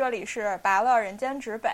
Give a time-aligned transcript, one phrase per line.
[0.00, 1.68] 这里是白乐人间指北。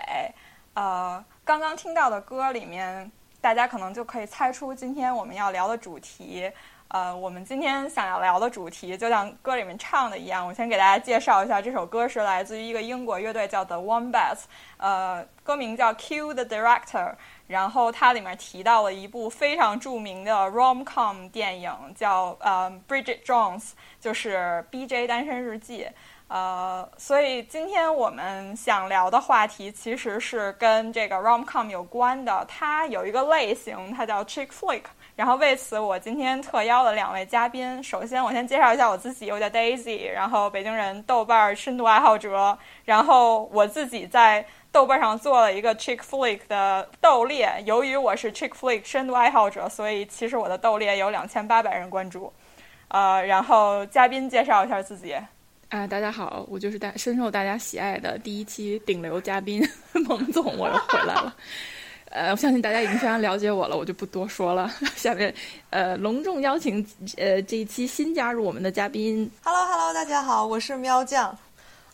[0.75, 3.09] 呃，刚刚听到的歌里面，
[3.41, 6.51] 大家可能就可以猜出今天我们要聊的主题。
[6.89, 14.41] 呃，我们今天想要聊的主题，就像歌里面唱的一样，我先给大家介绍一下，这首歌是来自于一个英国乐队叫 The Wombats，
[14.79, 17.15] 呃，歌名叫 Q the Director。
[17.47, 25.07] 然后它里面提到了一部非常著名的 rom-com 电影，叫呃 Bridget Jones，就是 B.J.
[25.07, 25.87] 单身日记。
[26.29, 32.45] 呃，所以今天我们想聊的话题其实是跟这个 rom-com 有关的。
[32.49, 34.82] 它有一个类型，它叫 chick flick。
[35.15, 37.80] 然后为此，我今天特邀了两位嘉宾。
[37.80, 42.59] 首先，我先介绍一下我自己，我叫 Daisy，然后北京人，豆瓣深度爱好者。
[42.85, 47.63] 然后我自己在豆瓣上做了一个 chick flick 的豆列。
[47.65, 52.32] 由于我是 chick flick 深度爱好者，所以其实我的豆列有两千八百人关注。
[52.88, 55.16] 呃，然后嘉宾介绍一下自己。
[55.69, 59.67] 啊，大家好，我就是大深受大家喜爱的第一期顶流嘉宾
[60.07, 61.35] 蒙总，我又回来了。
[62.11, 64.72] 呃，我相信大家已经非常了解我了，我就不多说了。
[64.94, 65.34] 下面，
[65.71, 66.87] 呃，隆重邀请
[67.17, 69.28] 呃这一期新加入我们的嘉宾。
[69.43, 71.37] Hello Hello，大家好，我是喵酱，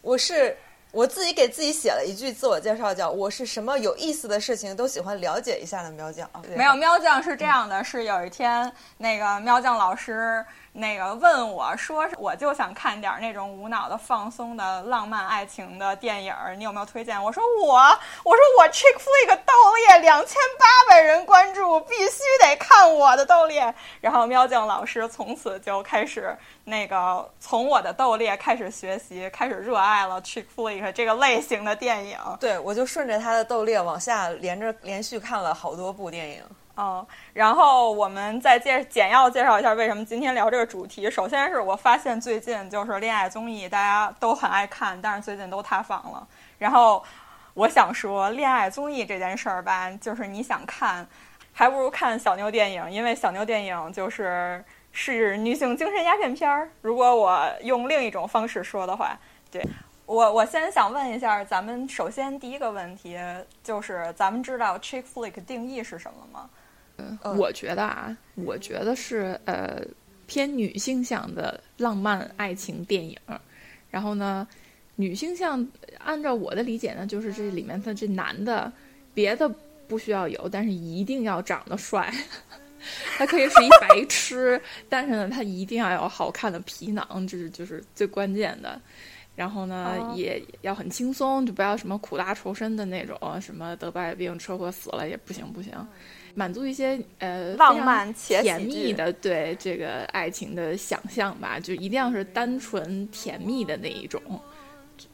[0.02, 0.54] 我是
[0.90, 6.30] 我自己给自己写了一句自我介绍，叫我是什么有意思的事情都喜欢了解一下的喵酱。
[6.54, 10.44] 没有，喵酱是这样的，是有一天那个喵酱老师。
[10.74, 17.22] 那个问我说，我就想看点那种无脑的、放松的、浪漫爱情的电影，你有没有推荐？
[17.22, 17.76] 我说我，
[18.24, 19.52] 我说我 chick flick 豆
[19.86, 23.74] 列两千八百人关注，必须得看我的豆列。
[24.00, 26.34] 然后喵酱老师从此就开始
[26.64, 32.18] 那个从我的豆列开始学习，开始热爱了 chick flick 这个类型的电影。
[32.40, 36.42] 对，我就顺着他的豆列往下连着连续看了好多部电影。
[36.74, 41.10] 哦，然后我们再介简要介绍一下为什么今天聊这个主题。
[41.10, 46.26] 首先是我发现最近就是恋爱综艺大家都很爱看，但是最近都塌房了。
[46.58, 47.04] 然后
[47.52, 51.06] 我想说，恋爱综艺这件事儿吧，就是你想看，
[51.52, 56.70] 还不如看小妞电影，因为小妞电影就是是女性精神鸦片片儿。
[56.80, 59.14] 如果我用另一种方式说的话，
[59.50, 59.62] 对
[60.06, 63.18] 我我先想问一下，咱们首先第一个问题
[63.62, 66.48] 就是，咱们知道 chick flick 定义是什么吗？
[67.36, 69.82] 我觉得啊，我觉得是呃
[70.26, 73.16] 偏女性向的浪漫爱情电影。
[73.90, 74.46] 然后呢，
[74.96, 75.66] 女性向
[75.98, 78.72] 按照我的理解呢，就是这里面的这男的
[79.12, 79.48] 别的
[79.86, 82.12] 不需要有，但是一定要长得帅。
[83.16, 88.80] 他可以是一白痴，但是呢，他一定要有好看的皮囊，这是就是最关键的。
[89.42, 95.72] 然后呢，也要很轻松，就不要什么苦大仇深的那种，什么得白病、车祸死了也不行不行。
[96.36, 104.22] 满足一些呃浪漫且甜蜜的对这个爱情的想象吧，就一定要是单纯甜蜜的那一种，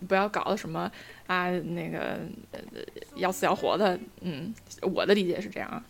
[0.07, 0.93] 不要搞什么
[1.27, 2.21] 啊那个
[3.15, 3.99] 要死要活的。
[4.21, 5.83] 嗯，我的理解是这样。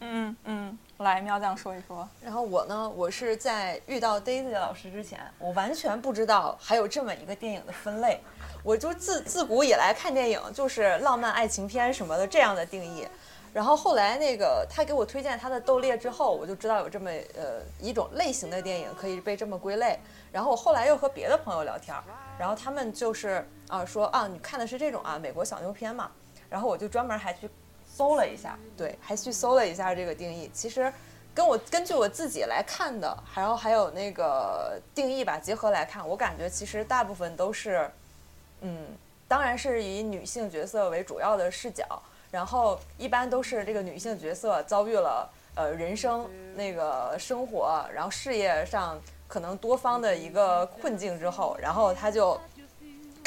[0.00, 2.08] 嗯嗯，来喵酱说一说。
[2.22, 8.20] 然后我呢，我是在遇到 Daisy 老师之前，我完全不知道还有这么一个电影的分类。
[8.62, 13.06] 我就自自古以来看电影就是浪漫爱情片什么的这样的定义。
[13.52, 19.98] 然后后来那个他给我推荐他的斗猎之后，我就知道有这么呃一种类型的电影可以被这么归类。
[20.30, 21.96] 然后我后来又和别的朋友聊天，
[22.38, 26.10] 然后他们就是啊说啊你看的是这种啊美国小妞片嘛。
[26.50, 27.48] 然后我就专门还去
[27.98, 30.48] 搜了一下，对，还去搜了一下这个定义。
[30.54, 30.92] 其实
[31.34, 37.90] 跟我根据我自己来看的，还有还有那个定义吧结合来看，我感觉其实大部分都是
[38.60, 38.86] 嗯，
[39.26, 41.84] 当然是以女性角色为主要的视角。
[42.30, 52.38] 然后一般都是这个女性角色遭遇了呃人生那个生活，然后事业上可能多方的一个困境之后，然后她就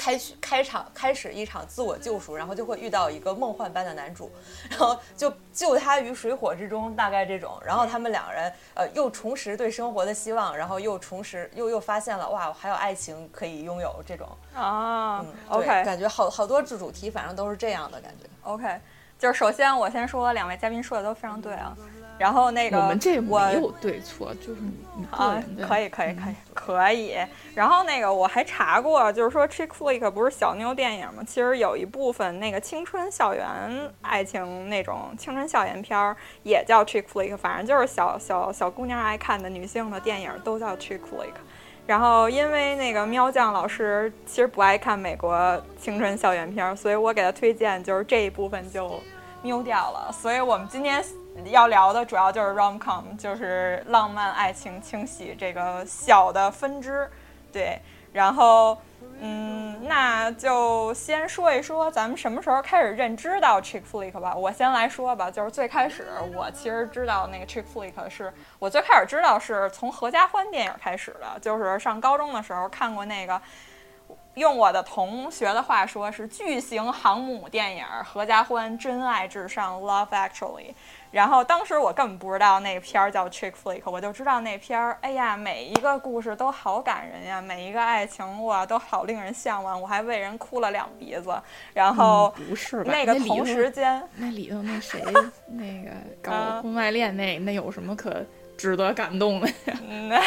[0.01, 4.31] 开开场开始一场自我救赎，然后就会遇到一个梦幻般的男主，
[4.67, 7.61] 然后就救他于水火之中，大概这种。
[7.63, 18.79] 然后他们两个人呃又重拾对生活的希望，然后又重拾又又发现了哇还有爱情可以拥有这种啊，OK，感觉好好多主主题反正都是这样的感觉，OK。
[19.19, 21.77] 就是首先我先说，两位嘉宾说的都非常对啊。
[22.17, 27.15] 然后那个我们这没有对错，就是你啊，可以可以可以可以。
[27.55, 31.23] 然后那个我还查过，就是说 chick flick 不是小妞电影吗？
[31.25, 33.45] 其实有一部分那个青春校园
[34.01, 41.33] 爱情那种青春校园片儿也叫 chick flick，反正就是小小小姑娘爱看的女性的电影都叫 chick flick。
[41.87, 49.01] 然后，因为那个喵酱老师其实不爱看美国青春校园片儿，所以我给他推荐就是这一部分就
[49.41, 50.11] 瞄掉了。
[50.13, 51.03] 所以我们今天
[51.45, 57.09] 要聊的主要就是 rom com，就是浪漫爱情轻喜这个小的分支。
[57.51, 57.79] 对，
[58.13, 58.77] 然后，
[59.19, 64.35] 嗯，那就先说一说咱们什么时候开始认知到 chick flick 吧。
[64.35, 73.41] 我先来说吧，就是最开始我其实知道那个 chick flick 是我最开始知道是从合家欢电影开始的，就是上高中的时候看过那个。
[74.35, 80.73] 用我的同学的话说，是巨型航母电影《合家欢》，真爱至上，Love Actually。
[81.11, 91.37] 然后当时我根本不知道那片儿叫 Chick Flick，我就知道那片儿，哎呀，每一个故事都好感人呀，每一个爱情哇都好令人向往，我还为人哭了两鼻子。
[91.73, 95.01] 然后不是那个同时间，那里头那谁
[95.47, 95.91] 那个
[96.21, 98.25] 搞婚外恋那那有什么可
[98.57, 99.77] 值得感动的呀？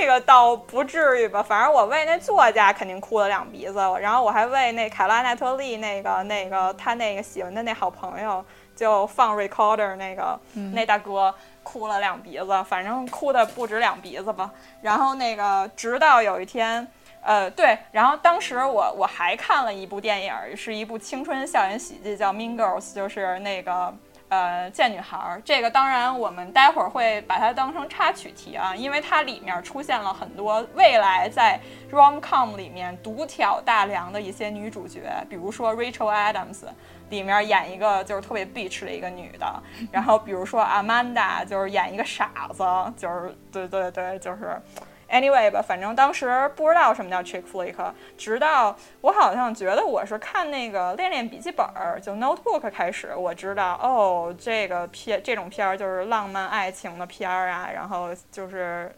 [0.00, 8.44] 那个倒不至于吧，反正我为那作家肯定哭了两鼻子，然后我还为那凯拉奈特利那个那个他那个喜欢的那好朋友
[8.80, 10.40] 就放 recorder 那个
[10.72, 14.50] 那大哥哭了两鼻子，反正哭的不止两鼻子吧。
[14.80, 16.88] 然后那个直到有一天，
[17.20, 23.94] 呃，对，然后当时我我还看了一部电影，是一部青春校园喜剧，叫 Mean Girls，就是那个。
[24.30, 31.58] 呃，贱女孩，这个当然我们待会儿会把它当成插曲提啊，因为它里面出现了很多未来在
[31.90, 36.60] rom com 里面独挑大梁的一些女主角，比如说 Rachel Adams
[37.10, 39.62] 里面演一个就是特别 bitch 的一个女的，
[39.92, 42.64] 然后比如说 Amanda 就是演一个傻子，
[42.96, 44.58] 就是对对对，就是。
[45.12, 47.74] Anyway 吧，反正当时不知道什么叫 chick flick，
[48.16, 51.66] 直到我好像觉得我是看那个《恋恋笔记本》
[51.98, 58.94] 就 Notebook 开始，我知道哦，这个片这种片儿就是浪漫爱情的片儿啊，然后就是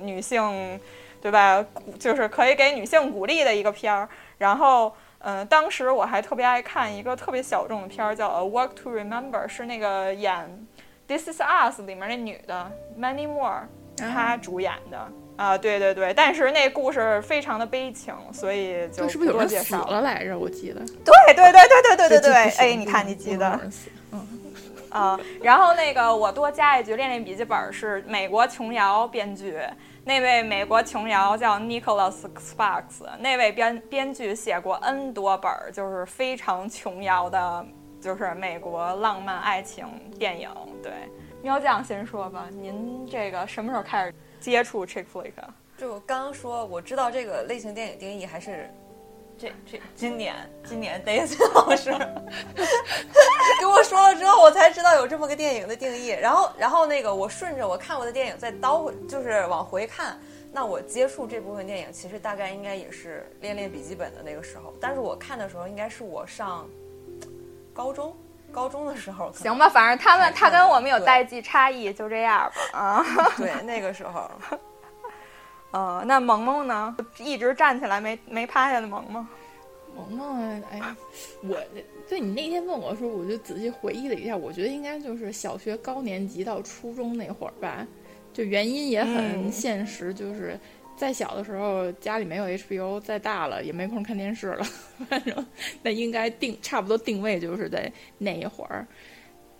[0.00, 0.80] 女性，
[1.20, 1.64] 对吧？
[1.96, 4.08] 就是可以给女性鼓励的一个片儿。
[4.38, 4.92] 然后，
[5.24, 10.34] 嗯，当时我还特别爱看一个特别小众的片儿，叫《A Walk to Remember》，是那个演
[11.08, 15.08] 《This Is Us》里面那女的 Many More，她主演的。
[15.36, 20.38] 啊，对对对，但是那故事非常的悲情，所以就是不是有人死了来着？
[20.38, 20.80] 我记得。
[21.04, 23.60] 对对对对对对对对，哎，你看你记得。
[24.12, 24.28] 嗯。
[24.90, 29.58] 啊，然后那个我多加一句，《恋恋笔记本》是美国琼瑶编剧，
[30.04, 37.66] 那位美国琼瑶叫 Nicholas Sparks，那位编编剧写过 N 多本，就是非常琼瑶的，
[38.00, 39.86] 就是美国浪漫爱情
[40.18, 40.50] 电影。
[40.82, 40.92] 对，
[41.40, 44.14] 喵酱先说吧，您这个什么时候开始？
[44.40, 45.30] 接触 chick flick，
[45.78, 48.68] 就刚刚说，我知道这个类型电影定义还是
[49.42, 51.90] 这这今年今年 Daisy 老师
[53.58, 56.10] 跟我说了之后，我才知道有这么个电影的定义。
[56.10, 60.16] 然后然后那个我顺着我看过的电影再倒就是往回看，
[60.52, 66.64] 那我接触这部分电影其实大概应该也是《恋恋笔记本》的那个时候，但是我看的时候应该是我上
[67.74, 68.16] 高中。
[68.52, 72.78] 高中的时候，行吧，反正他们他跟我们有代际差异，就这样吧。
[72.78, 73.04] 啊，
[73.38, 74.30] 对，那个时候，
[75.72, 76.96] 呃，那萌萌呢？
[77.18, 79.26] 一直站起来没没趴下的萌萌，
[79.96, 80.94] 萌萌，哎，
[81.42, 81.56] 我
[82.08, 87.86] 对你那天问我说，我就仔细回忆了一下，我觉得应该就是小学高年级到初中那会儿吧。
[88.32, 90.58] 就原因也很现实，就是。
[90.94, 94.64] 再小的时候家里没有 HBO，再大了也没空看电视了。
[95.08, 95.46] 反正
[95.82, 98.86] 那应该定差不多定位就是在那一会儿。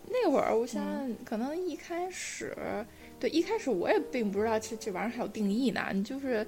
[0.08, 0.84] 那会儿我想
[1.24, 2.54] 可能一开始，
[3.22, 5.80] 对一开始我也并不知道这这玩意儿还有定义呢。
[5.92, 6.44] 你就是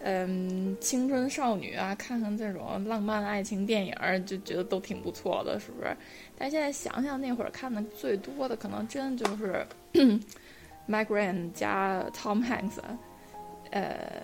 [0.00, 5.94] 嗯青春少女啊，看看这种浪漫爱情电影就觉得都挺不错的，是不是？
[6.38, 9.66] 但现在想想那会儿看的最多的可能真就是
[10.88, 12.80] Meg Ryan 加 Tom Hanks。
[13.70, 14.22] 呃，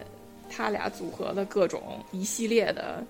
[0.49, 3.05] 他俩组合的各种一系列的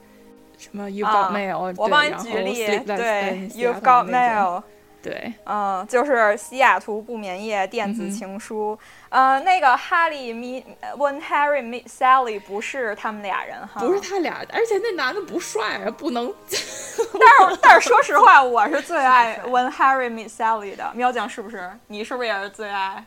[0.58, 2.54] 什么 You Got Mail，我帮你举例，
[2.86, 4.62] 对 You Got Mail，
[5.02, 8.78] 对，嗯，就是西雅图不眠夜电子情书，
[9.08, 10.62] 呃，那个哈利 meet
[10.96, 16.32] When Harry meet Sally 不是他们俩人哈，不是他俩，而且那男的不帅啊，不能。
[16.48, 21.70] 但是但是说实话，我是最爱 When Harry meet Sally 的，喵酱是不是？
[21.86, 23.04] 你是不是也是最爱？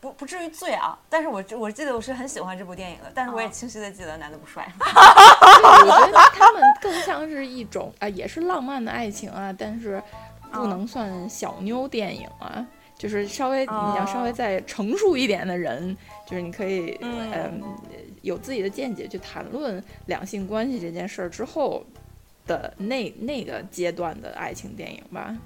[0.00, 4.64] 不不至于醉啊，但是我我记得我是很喜欢这部电影的，但是我也清晰的记得男的不帅。
[4.78, 10.00] 我觉得他们更像是一种啊，也是浪漫的爱情啊，但是
[10.52, 17.62] 不能算小妞电影啊，就是稍微你要稍微再成熟一点的人，就是你可以嗯
[18.22, 21.84] 有自己的见解去谈论两性关系这件事儿之后
[22.46, 25.36] 的那那个阶段的爱情电影吧。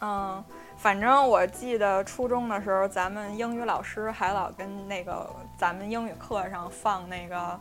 [0.00, 0.44] 嗯。
[0.76, 7.60] 反正我记得初中的时候，咱们英语老师还老跟那个咱们英语课上放那个，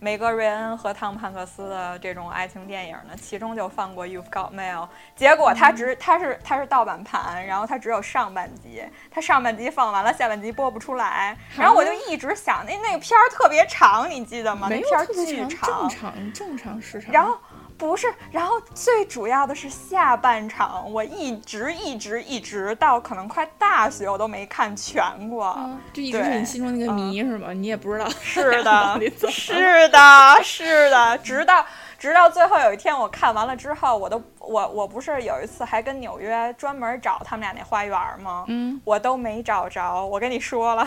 [0.00, 4.82] 梅格瑞恩和汤姆汉克斯的这种爱情电影呢，其中就放过《You've Got Mail》，
[5.16, 14.68] 结果它只它是它是盗版盘，然后它只有上半集，它上半集放完了，下半集播不出来，然后我就一直想，那那个片儿特别长，你记得吗？
[14.70, 17.12] 那片儿巨长，正常正常时长。
[17.12, 17.36] 然后
[17.78, 25.44] 不是，然后最主要的是下半场，我一直一直一直到可能快大学，我都没看全过。
[25.44, 27.52] 啊，就一直是你心中那个谜是吗？
[27.52, 31.64] 你也不知道是的 是的，是的，直到
[31.98, 38.44] 直到最后有一天我看完了之后，我都我我不是有一次还跟纽约专门找他们俩那花园吗？
[38.48, 40.04] 嗯，我都没找着。
[40.04, 40.86] 我跟你说了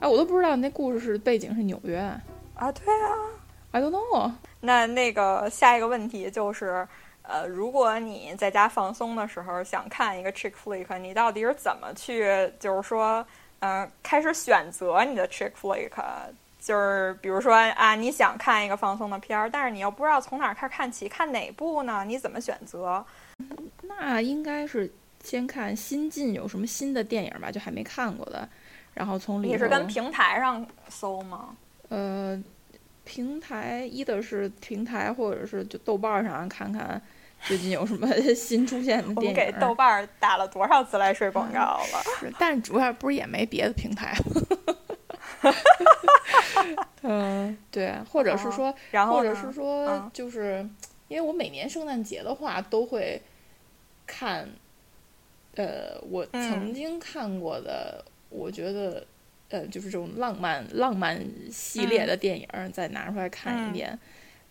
[0.00, 1.98] 哎，我都不知道那故事是背景是纽约。
[2.54, 3.10] 啊，对啊。
[3.72, 4.32] I don't know。
[4.60, 6.86] 那那个下一个问题就是，
[7.22, 13.24] 呃，如果你在家放松的时候想看一个 chick flick，你到底是怎么去，就是说，
[13.60, 15.90] 呃，开始选择你的 chick flick？
[16.60, 22.04] 就是比如说啊，你想看一个放松的片儿，但是你又不知道从哪儿开始看起，看哪部呢？
[22.04, 23.04] 你怎么选择？
[23.82, 28.46] 那应该是先看新近有什么新的电影吧，就还没看过的，
[28.92, 29.46] 然后从里。
[29.46, 31.56] 你是跟平台上搜吗？
[31.88, 32.36] 呃，
[33.08, 37.00] 平台一的是平台，或者是就豆瓣上看看
[37.40, 39.34] 最近有什么 新出现的我们电影。
[39.34, 42.02] 给豆瓣儿打了多少自来水广告了？
[42.20, 44.14] 是，但主要不是也没别的平台。
[47.00, 50.68] 嗯，对，或者是说，然后或者是说嗯，就是
[51.08, 53.22] 因为我每年圣诞节的话都会
[54.06, 54.46] 看，
[55.54, 59.06] 呃，我嗯曾经看过的，我觉得，
[59.50, 61.18] 呃，就是这种浪漫浪漫
[61.50, 63.98] 系列的电影儿，再拿出来看嗯一遍。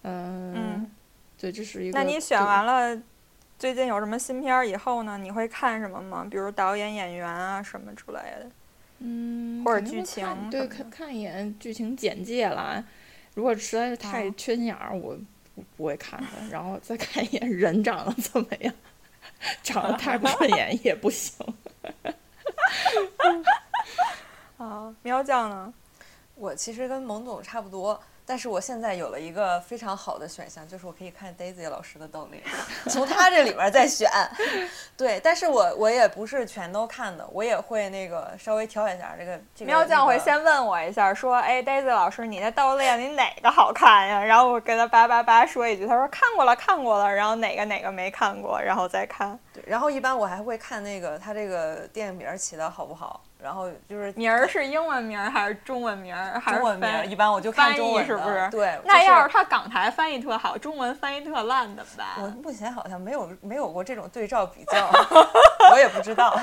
[0.04, 0.92] 嗯，嗯
[1.40, 1.98] 对，这是一个。
[2.00, 3.00] 那你选完了，
[3.60, 5.18] 最近有什么新片儿以后呢？
[5.18, 6.26] 你会看什么吗？
[6.30, 8.50] 比如导演、演员啊什么之类的。
[9.00, 12.84] 嗯，或者剧情对，看看一眼剧情简介啦。
[13.36, 15.16] 如果实在是太哦缺心眼儿，我
[15.54, 16.28] 不不会看的。
[16.50, 18.74] 然后再看一眼人长得怎么样，
[19.62, 21.46] 长得太 不顺眼也不行。
[24.58, 25.74] 啊，喵酱呢？
[26.36, 32.44] 我其实跟蒙总差不多，但是我现在有了一个非常好的选项，就是我可以看 Daisy 老师的斗猎，
[32.90, 34.08] 从他这里边再选。
[34.96, 39.72] 对，但是我我也不是全都看的，我也会那个稍微挑一下这个这个。
[39.72, 49.40] 喵酱会先问我一下，说：“哎，Daisy 老师，你那斗猎你哪个好看呀？”然后我跟他叭叭叭说一句，他说：“看过了，看过了。”然后哪个哪个没看过，然后再看。
[49.52, 56.40] 对，然后一般我还会看那个他这个电影名儿起的好不好，然后就是名儿是英文名儿还是中文名儿？
[56.40, 58.50] 还是中文名儿，一般我就看翻译中文是不是？
[58.50, 62.28] 对，那要是他港台翻译特好，中文翻译特烂怎么办我？
[62.42, 64.90] 目前好像没有没有过这种对照比较，
[65.72, 66.38] 我也不知道。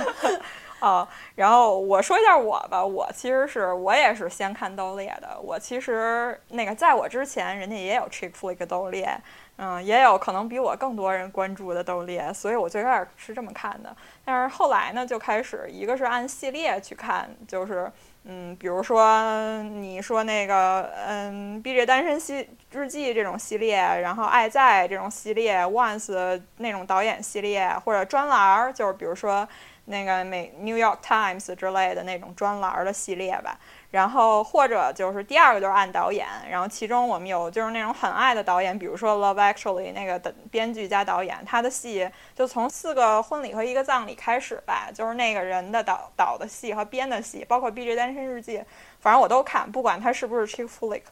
[0.81, 5.41] 哦，然后我说一下我吧，我其实是我也是先看刀猎的。
[5.41, 9.19] 我其实那个在我之前，人家也有 chick flick 刀猎，
[9.57, 13.95] 嗯，也有可能比我更多人关注的斗猎，所以我最开始是这么看的。
[14.25, 17.91] 但是后来呢，就开始一个是按系列去看，就是
[18.25, 29.49] 嗯，比如说你说那个嗯《B J 单身系日记》这种系列，然后《爱在》这种系列，Once 那种导演系列，或者专栏儿，就是比如说。
[29.87, 33.55] 那个美《New York Times》之类的那种专栏儿的系列吧，
[33.95, 48.59] 然后或者就是第二个就是按导演，然后其中我们有就是那种很爱的导演，比如说《Love Actually》那个的编剧加导演，他的戏就从四个婚礼和一个葬礼开始吧，就是那个人的导导的戏和编的戏，包括《B J 单身日记》，
[48.99, 51.03] 反正我都看，不管他是不是 chick flick。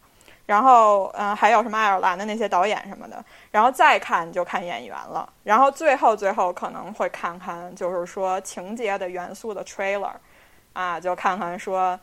[0.44, 10.10] 然后，嗯、还有什么爱尔兰的那些导演什么的，然后再看就看演员了，然后最后最后可能会看看就是说情节的元素的 trailer，
[10.72, 11.98] 啊，就看看说，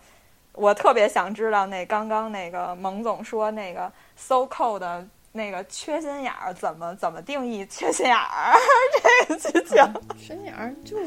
[0.53, 8.53] 我特别想知道那刚刚那个蒙总说那个 so cold 的那个缺心眼儿怎么怎么定义缺心眼儿
[9.27, 9.93] 这个剧情。
[10.17, 10.97] 心眼儿就，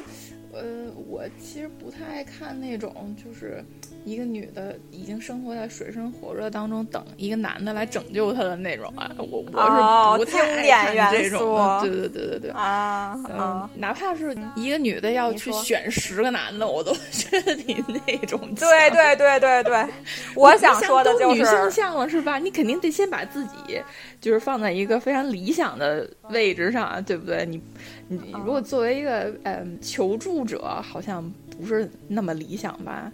[0.52, 0.60] 呃，
[1.08, 3.64] 我其实不太爱看那种，就是
[4.04, 9.10] 一个女的已经生活在水深火热当中，等一个男的来拯救她的那种啊。
[9.16, 12.50] 我哦我是不太爱看这种对对对对对。
[12.50, 13.70] 啊嗯啊，！
[13.76, 19.86] 哪怕是一个女的要去选十个男的，我都觉得你那种对对对对对，
[20.34, 22.38] 我想说的就是女性是，向了是吧？
[22.38, 23.82] 你肯定得先把自己
[24.20, 27.46] 就是放在一个非常理想的位置上，啊对不对？
[27.46, 27.60] 你
[28.12, 31.22] 你如果作为一个嗯求助者，好像
[31.58, 33.10] 不是那么理想吧？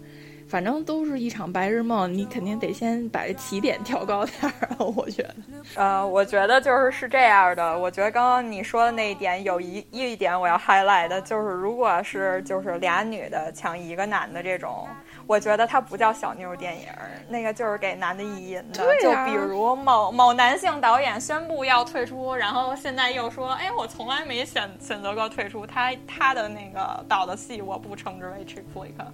[0.47, 4.75] 反正都是一场白日梦，你肯定得先把这起点调高点儿。
[4.95, 5.35] 我觉得，
[5.75, 7.77] 呃，我觉得就是是这样的。
[7.77, 14.87] 我觉得刚刚你说的那一点有一一点我要 highlight 的，就是如果是就是俩女的抢一个男的这种，
[15.29, 16.87] 我觉得它不叫小妞电影，
[17.27, 18.83] 那个就是给男的意淫的。
[18.99, 29.05] 就比如某某男性导演宣布要退出，然后现在又说，哎，我从来没选选择过退出，他他的那个导的戏我不称之为 chick flick。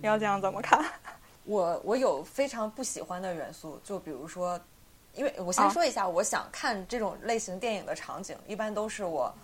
[0.00, 0.80] 你要这样怎么看？
[1.42, 4.56] 我我有非常不喜欢的元素，就比如说，
[5.12, 9.34] 因为我先说一下，我想看这种类型电影的场景，一般都是我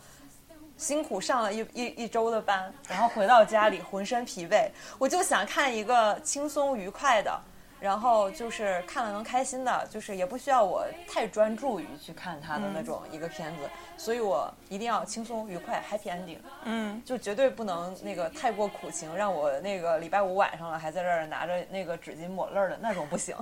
[0.80, 7.38] 辛苦上了一一一周的班，然后回到家里 浑身疲惫，我就想看一个轻松愉快的。
[7.78, 16.36] 然后就是看了能开心的，就是也不需要我太专注于去看它的那种一个片子，所以我一定要轻松愉快，happy ending。
[16.64, 23.34] 嗯，就绝对不能那个太过苦情，让我那个礼拜五晚上了还在这儿拿着那个纸巾抹泪的那种不行。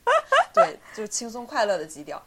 [0.54, 2.22] 对，就轻松快乐的基调，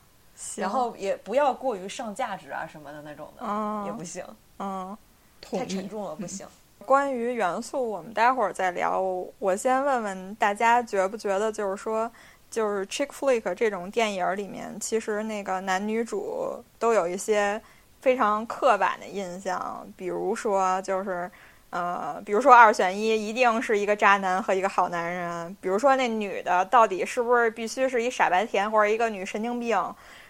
[0.56, 4.24] 然后也不要过于上价值啊什么的那种的，也不行。
[4.60, 4.98] 嗯，
[5.42, 6.46] 太沉重了不行。
[6.86, 9.02] 关于元素，我们待会儿再聊。
[9.40, 12.12] 我先问问大家，觉不觉得就是说，
[12.52, 17.60] 就是 chick flick 这种电影里面，其实那个男女主都有一些
[18.02, 21.32] 非常刻板的印象，比如说就是
[21.72, 25.58] 呃，比如说二选一，一定是一个渣男和一个好男人。
[25.60, 29.78] 比如说那女的到底是不是必须是一傻白甜或者一个女神经病？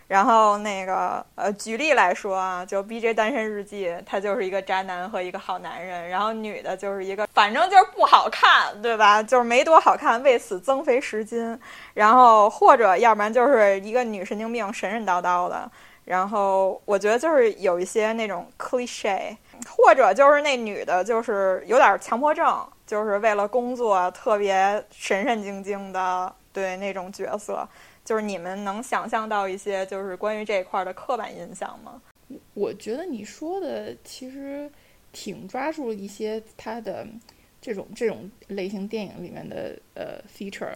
[0.07, 9.23] 然后那个呃，举例来说啊，就《B J 单身日记》，他就是一个渣男和一个好男人，然后女的就是一个，反正就是不好看，对吧？
[9.23, 11.59] 就是没多好看，为此增肥十斤。
[11.95, 15.69] 然后或者要不然就是一个女神经病，神神叨叨的。
[16.03, 19.35] 然后我觉得就是有一些那种 cliche，
[19.67, 27.67] 或者就是那女的，就是有点强迫症，就是为了工作特别神神经经的，对那种角色。
[28.05, 32.01] 就是你们能想象到一些就是关于这一块的刻板印象吗？
[32.53, 34.71] 我觉得你说的其实
[35.11, 37.05] 挺抓住一些它的
[37.59, 40.75] 这种这种类型电影里面的呃 feature，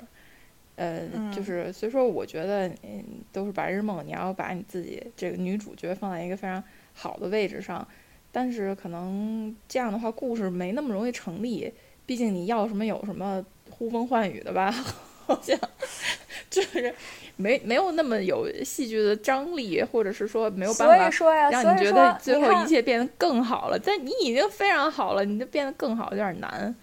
[0.76, 6.63] 呃，就是所以说我觉得嗯都是白日梦，你要把你自己这个女主角放在一个非常
[6.94, 7.88] 好的位置上，
[8.32, 11.72] 但是可能这样的话故事没那么容易成立，
[12.06, 14.74] 毕竟你要什么有什么呼风唤雨的吧。
[15.36, 15.56] 好像
[16.50, 16.94] 就是
[17.36, 20.96] 没没有那么有戏剧的张力，或者是说没有办法
[21.52, 23.78] 让你觉得最后一切变得更好了。
[23.78, 26.76] 但你已经非常好了，你就变得更好有点难。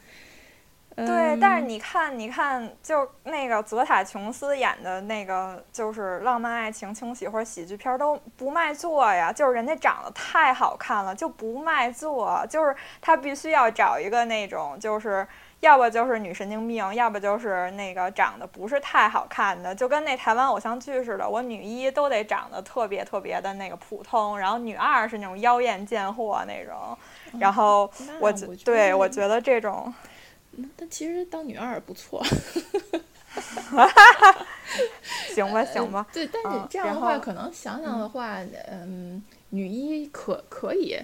[0.94, 9.32] 对，但是你看，你看，就那个泽塔琼斯演的那个，就是浪漫爱情轻喜或者喜剧片都不卖座呀。
[9.32, 12.46] 就是人家长得太好看了，就不卖座。
[12.48, 15.26] 就是他必须要找一个那种，就是。
[15.60, 21.28] 要不就是女神经病，要不就是那个长得不是太好看的，就跟那台湾偶像剧似的。
[21.28, 26.96] 我女一都得长得特别特别的那个普通，然后女二是那种妖艳贱货那种。
[27.40, 27.90] 然后
[28.20, 28.30] 我
[28.64, 29.92] 对我觉得这种，
[30.76, 32.22] 但其实当女二不错。
[35.34, 36.06] 行吧，行吧。
[36.12, 38.38] 对，但是这样的话，可能想想的话，
[38.70, 40.98] 嗯，女一可可以，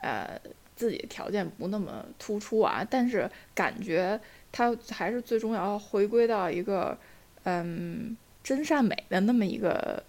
[0.00, 0.38] 呃。
[0.78, 4.18] 自己条件不那么突出啊，但是感觉
[4.52, 6.96] 他还是最终要回归到一个
[7.42, 10.00] 嗯真善美的那么一个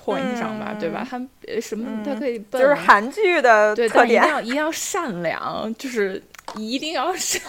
[0.00, 1.04] point 上吧，对吧？
[1.08, 1.20] 他
[1.60, 6.22] 什么他可以就是韩剧的对，但，一定要一定要善良，就是
[6.54, 7.42] 一定要善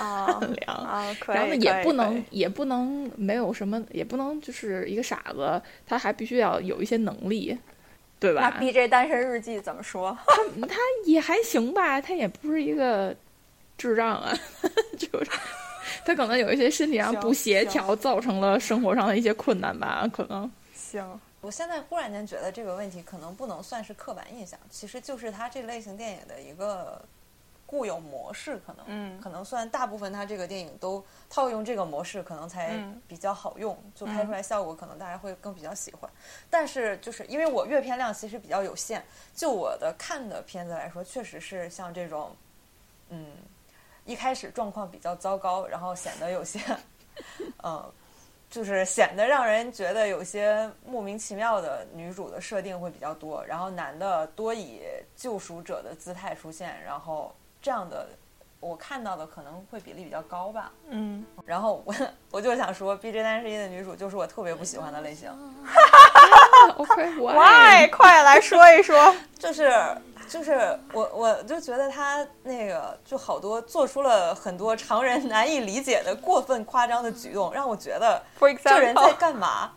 [0.65, 7.55] 良，然后呢也不能也不能没有什么，也不能就是一个傻子，他还必须要有一些能力。
[8.19, 8.41] 对吧？
[8.41, 10.17] 那 B J 单身日记怎么说？
[10.27, 13.15] 他他也还行吧，他也不是一个
[13.77, 14.33] 智障啊，
[14.97, 15.31] 就是
[16.05, 20.51] 他可能有一些身体上不协调，造成了生活上的一些困难吧，可能。
[20.75, 27.01] 行，我现在忽然间觉得这个问题可能不能算是刻板印象，其实就是他这类型电影的一个。
[27.69, 36.09] 固有模式可能，嗯，可能算大部分他这个电影都套用这个模式，可能才比较好用，就拍出来效果可能大家会更比较喜欢。
[36.49, 39.03] 但是就是因为我阅片量其实比较有限，
[39.35, 42.35] 就我的看的片子来说，确实是像这种，
[43.09, 43.27] 嗯，
[44.03, 46.59] 一开始状况比较糟糕，然后显得有些，
[47.63, 47.93] 嗯，
[48.49, 54.81] 就是显得让人觉得有些莫名其妙的女主的设定会比较多，然后男的多以
[55.15, 57.31] 救赎者的姿态出现，然后。
[57.61, 58.07] 这样的，
[58.59, 60.71] 我看到的可能会比例比较高吧。
[60.89, 61.93] 嗯，然后我
[62.31, 65.29] 我就想说，《B J 单身一》的女主就是我特别不喜欢的类型。
[66.77, 67.89] OK，Why？
[67.91, 69.15] 快来说一说。
[69.39, 69.73] 就是
[70.27, 78.21] 就是我我就觉得他那个就好多做出了很多常人难以理解的过分夸张的举动，让我觉得
[78.63, 79.71] 这人在干嘛？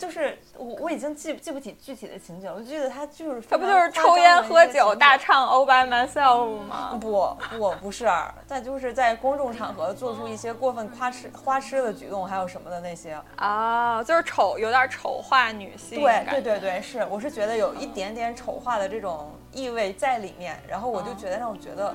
[0.00, 6.96] 就是我我已经记记不起具体的情节，我就记得他就是他不就是抽烟喝酒大唱 All by myself 吗？
[6.98, 7.12] 不
[7.58, 8.10] 我不是，
[8.48, 13.20] 但就是在公众场合做出一些过分夸痴花痴的举动，还有什么的那些。
[13.36, 16.00] 啊，就是丑，有点丑化女性。
[16.00, 21.94] 对对对对，是，我是觉得有一点点丑化的这种意味在里面，然后我就觉得让我觉得。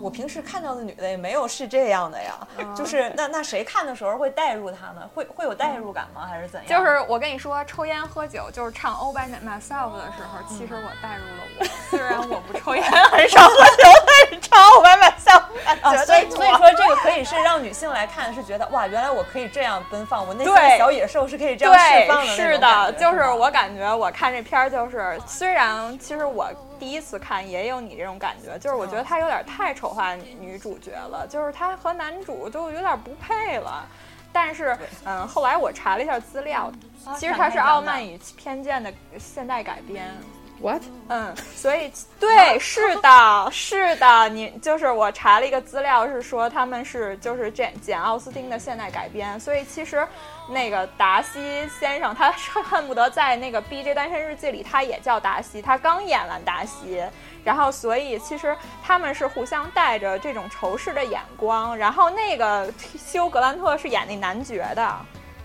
[0.00, 2.34] 我平时看到的女的也没有是这样的呀，
[2.76, 6.26] 就是那那谁看的时候会代入她呢，会会有代入感吗？
[6.26, 6.68] 还是怎样？
[6.68, 13.88] 就是我跟你说，抽烟喝酒就是唱 All by myself 的时候，其实我代入了我， 虽然我不抽烟， 很少喝酒，
[14.24, 15.42] 但是唱 All by myself，
[15.82, 33.84] 啊，所以所以说这个可以是让女性来看，是觉得哇，原来我可以这样奔放，我内心的小野兽是可以这样释放的，是的，就是我感觉我看这片儿，就是虽然其实我第一次看也有你这种感觉，就是我觉得他有点太丑化女女主角了，就是他和男主就有点不配了。
[34.32, 36.68] 但是，嗯，后来我查了一下资料，
[37.04, 40.12] 啊其实它是《傲慢与偏见》的现代改编。
[40.60, 40.82] What？
[41.08, 50.06] 嗯，所以 对，是的，是的，你就是我查了一个资料，是说他们是就是简简奥斯汀的现代改编，所以其实
[50.48, 53.94] 那个达西先生他恨恨不得在那个《B.J.
[53.94, 57.02] 单身日记》里他也叫达西，他刚演完达西，
[57.44, 64.96] 然后所以其实他们是互相带着这种仇视的眼光，然后那个休格兰特是演那男爵的。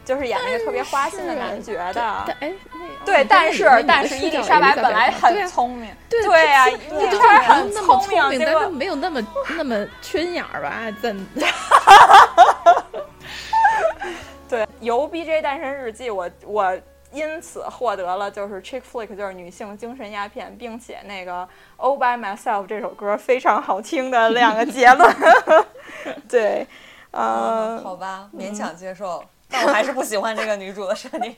[0.09, 1.95] 就是演那个特别花心的男爵的，
[2.25, 9.21] 但哎，那对，哦但是但是伊丽莎白本来很聪明，对对呀，伊那就丽莎白很聪明，但是没有那么
[9.55, 10.91] 那么缺眼儿吧？
[10.99, 11.23] 怎？
[14.49, 15.43] 对，由《B.J.
[15.43, 16.75] 诞生日记》我我
[17.11, 25.15] 因此获得了就是 chick flick，就是女性精神鸦片，并且那个《All by Myself》这首歌非常好听的两个结论。
[26.27, 26.65] 对，
[27.11, 31.35] 呃嗯，好吧，勉强接受， 但我还是不喜欢这个女主的设定。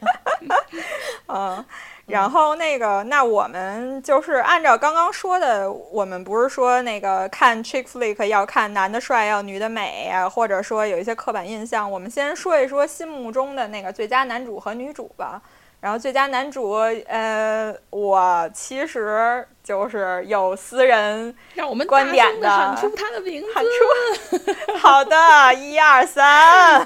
[1.28, 1.66] 嗯，
[2.08, 15.42] 然后那个，那我们就是按照刚刚说的，我们不是说那个看 chick flick 要看男的帅要女的美啊，或者说有一些刻板印象，我们先说一说心目中的那个最佳男主和女主吧。
[15.80, 16.74] 然后最佳男主，
[17.08, 25.16] 呃，我其实就是有私人让我们观点的喊出他的名字，好的，
[25.54, 26.86] 一二三。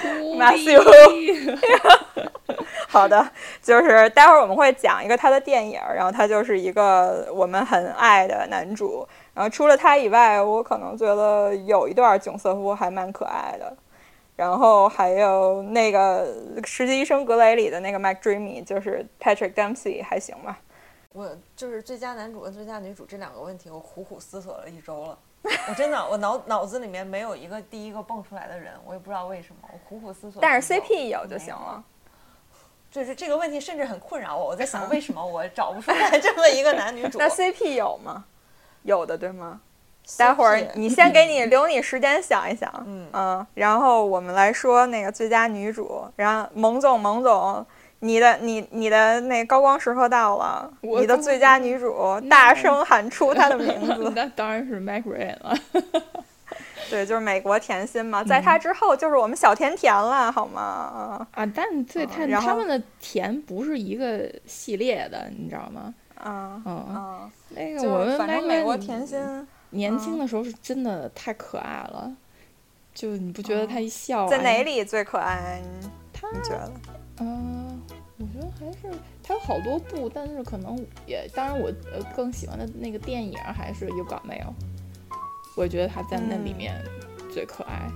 [0.00, 1.58] 狐马修狸
[2.88, 3.28] 好的，
[3.62, 9.06] 就是待会儿我们会讲一个他的电影，然后他就是一个我们很爱的男主。
[9.34, 13.76] 然后除了他以外，我可能觉得有一段囧瑟夫还蛮可爱的。
[14.36, 16.26] 然后还有那个
[16.66, 20.58] 《实习医生格雷》里的那个 Mac Dreamy，就是 Patrick Dempsey 还行吧。
[21.14, 25.18] 我就是最佳男主跟最佳女主这两个问题，我苦苦思索了一周了。
[25.68, 30.42] 我真的，我脑脑子里面没有一个第一个蹦出来的人，我也不知道为什么，我苦苦思索。
[30.42, 31.84] 但是 CP 有就行了。
[32.90, 37.18] 就是这个问题甚至很困扰我，我在想为什么我找不出来 这么一个男女主。
[37.18, 38.24] 那 CP 有吗？
[38.82, 39.60] 有的，对吗？
[40.18, 47.64] 待会儿你先给你留你时间想一想，嗯然后我们来说那个最佳女主，然后蒙总蒙总，
[48.04, 51.94] 你的你你的那高光时刻到了，你的最佳女主
[52.28, 55.56] 大声喊出她的名字， 那当然是 Mac Ryan 了。
[56.90, 61.26] 对，就是美国甜心嘛，在她之后就是我们小甜甜了，好吗？
[61.32, 65.94] 啊，但对他他们的甜不是一个系列的，你知道吗？
[66.16, 69.18] 啊嗯，嗯，那个我们反正美国甜心
[69.70, 72.12] 年轻的时候是真的太可爱了，
[72.94, 74.62] 就你不觉得她一笑、在哪哎？
[74.62, 75.62] 里最可爱？
[75.80, 76.70] 你他你觉得？
[77.20, 77.80] 嗯、
[78.18, 84.52] 我觉得还是它有好多部，但是可能也，当然我呃更喜欢的那个电影还是 You Got Mail，
[85.56, 86.84] 我觉得他在那里嗯面
[87.32, 87.90] 最可爱。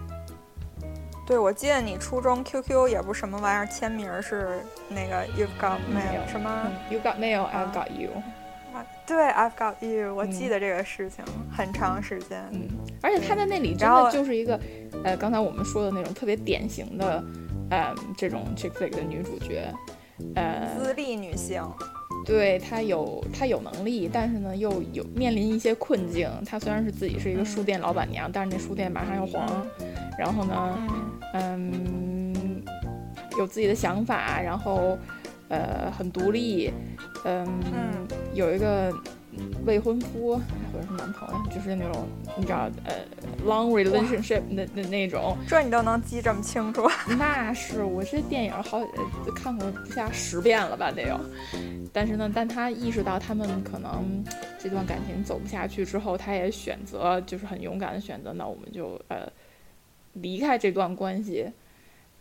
[1.26, 6.62] 对，我记得你初中 QQ 也不是什么玩意儿，签名是那个 You've got mail 什么？
[6.64, 8.11] 嗯 You Got Mail, I 啊 Got You。
[8.74, 12.42] 啊对，I've got you，我嗯记得这个事情很长时间。
[12.52, 12.68] 嗯，
[13.02, 14.61] 而且他在那里真的就是一个，
[15.04, 17.24] 呃，刚才我们说的那种特别典型的，
[17.70, 19.72] 呃，这种 chick flick 的女主角，
[20.35, 21.62] 呃，资历女性，
[22.24, 26.31] 对她有她有能力，但是呢又有面临一些困境。
[26.44, 29.66] 她虽然是自己是一个书店老板娘，但是那书店马上要黄，
[30.18, 30.78] 然后呢，
[31.35, 32.62] 嗯嗯，
[33.38, 34.98] 有自己的想法，然后
[35.48, 36.72] 呃很独立，
[37.24, 38.09] 嗯，嗯。
[38.35, 38.92] 有一个
[39.64, 42.94] 未婚夫或者是男朋友，就是那种你知道呃
[43.46, 45.37] long relationship 那那那种。
[45.46, 46.88] 这你都能记这么清楚？
[47.18, 48.81] 那是我这电影好
[49.35, 51.18] 看过不下十遍了吧得有。
[51.92, 54.22] 但是呢，但他意识到他们可能
[54.59, 59.31] 这段感情走不下去之后，他也选择就是很勇敢的选择，那我们就呃
[60.14, 61.51] 离开这段关系。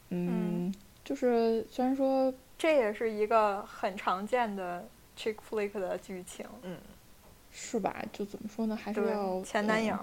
[0.09, 6.77] 嗯，就是虽然说这也是一个很常见的 chick flick 的剧情，嗯，
[7.59, 8.05] 是吧？
[8.13, 9.97] 就怎么说呢，还是要前男友。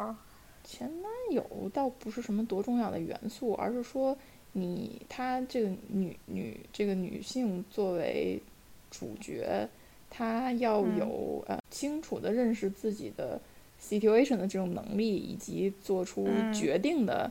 [0.64, 4.16] 前男友倒不是什么多重要的元素，而是说
[4.54, 8.42] 你他这个女女这个女性作为
[8.90, 9.68] 主角，
[10.10, 13.40] 她要有呃清楚的认识自己的
[13.80, 17.30] situation 的这种能力，以及做出决定的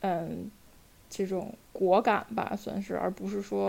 [0.00, 0.50] 嗯
[1.08, 3.68] 这种果敢吧，算是，而不是说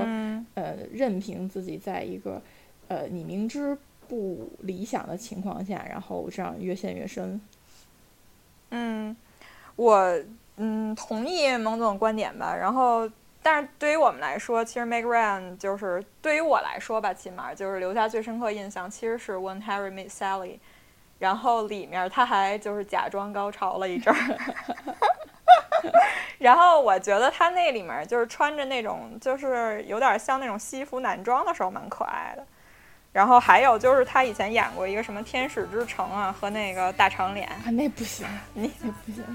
[0.55, 2.41] 呃任凭自己在一个
[2.87, 3.77] 呃你明知
[4.11, 7.39] 不理想的情况下，然后这样越陷越深。
[8.71, 9.15] 嗯，
[9.77, 10.19] 我
[10.57, 12.53] 嗯同意蒙总观点吧。
[12.53, 13.09] 然后，
[13.41, 20.59] 但是对于我们来说，其实 Make Ryan 就是对于我来说吧，起码就是留下最深刻印象，其实是 When Harry Met Sally。
[21.19, 24.37] 然后里面他还就是假装高潮了一阵儿。
[26.37, 32.45] 然后我觉得他那里面就是穿着那种就是有点像那种西服男装的时候，蛮可爱的。
[33.13, 39.25] 然后还有就是他以前演过一个什么《天使之城》啊，和那个大长脸啊，那不行，那那不行。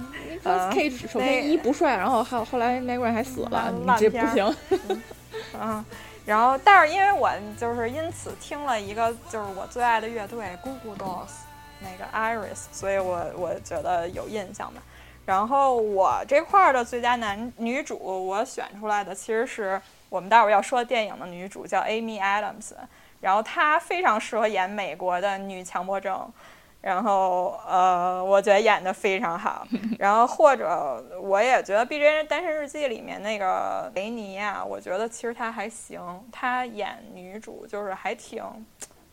[0.42, 4.56] 那，K 首先一不帅，然后还有后来 Meg Ryan 还死了，你这不行。
[5.60, 5.84] 嗯，
[6.24, 11.32] 然后但是因为我就是因此听了一个就是我最爱的乐队 Goo Dolls
[11.80, 14.80] 那个 Iris，所以我我觉得有印象吧。
[15.26, 22.72] 然后我这块的最佳男女主我选出来的其实是我们待会儿要说电影的女主，叫 Amy Adams。
[23.20, 26.32] 然后她非常适合演美国的女强迫症，
[26.80, 29.66] 然后呃，我觉得演的非常好。
[29.98, 36.00] 然后或者我也觉得《B J 单身日记》里面那个维尼啊，我觉得其实她还行，
[36.30, 38.44] 她演女主就是还挺，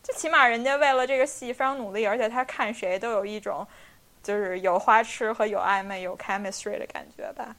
[0.02, 3.66] 最起码人家为了这个戏非常努力，而且她看谁都有一种
[4.22, 7.56] 就是有花痴和有暧昧、有 chemistry 的感觉吧。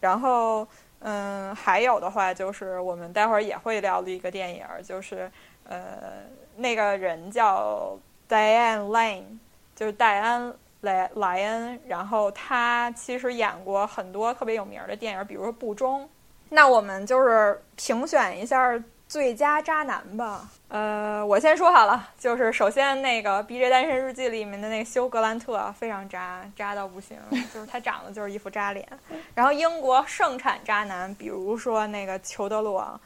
[0.00, 0.68] 然后
[1.00, 5.28] 嗯，还有的话就是我们待会儿也会聊的一个电影，就是。
[5.68, 6.22] 呃，
[6.56, 7.96] 那个人叫
[8.28, 9.38] Diane Lane，
[9.76, 11.78] 就是戴安莱莱恩。
[11.86, 16.04] 然后他其实演过很多特别有名的电影，比如说《不忠》。
[16.48, 20.48] 那我们就是评选一下最佳渣男吧。
[20.68, 27.18] 呃，我先说好了，就是首先那个《B J 单身日记》里面的那个休格兰特非常渣，渣到不行，
[27.52, 28.88] 就是他长得就是一副渣脸。
[29.34, 32.98] 然后英国盛产渣男，比如说那个裘德洛，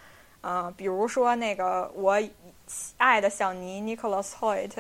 [0.43, 2.21] 嗯，比如说那个我。
[2.97, 4.71] 爱的小尼 Nicholas Hoyt，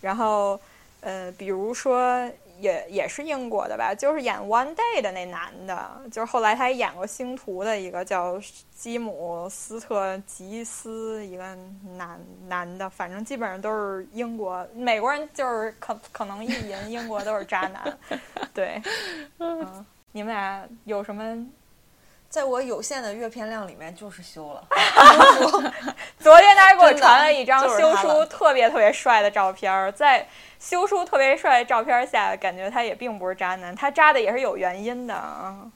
[0.00, 0.60] 然后，
[1.00, 8.40] 呃，比如说也也是英国的吧，就是演 One Day 的那男的，就是后来他还演过星途的一个叫
[8.74, 11.56] 基姆斯特吉斯一个
[11.96, 17.98] 男男的，反正基本上都是英国美国人，就是可可能意淫英国都是渣男，
[18.54, 18.80] 对，
[19.38, 21.46] 嗯，你们俩有什么？
[22.32, 24.64] 在我有限的阅片量里面，就是修了。
[26.18, 30.26] 昨天他还给我传了一张修书特别特别帅的照片，在
[30.58, 35.70] 修书特别帅的照片下，感觉他也并不是渣男，他渣的也是有原因的啊。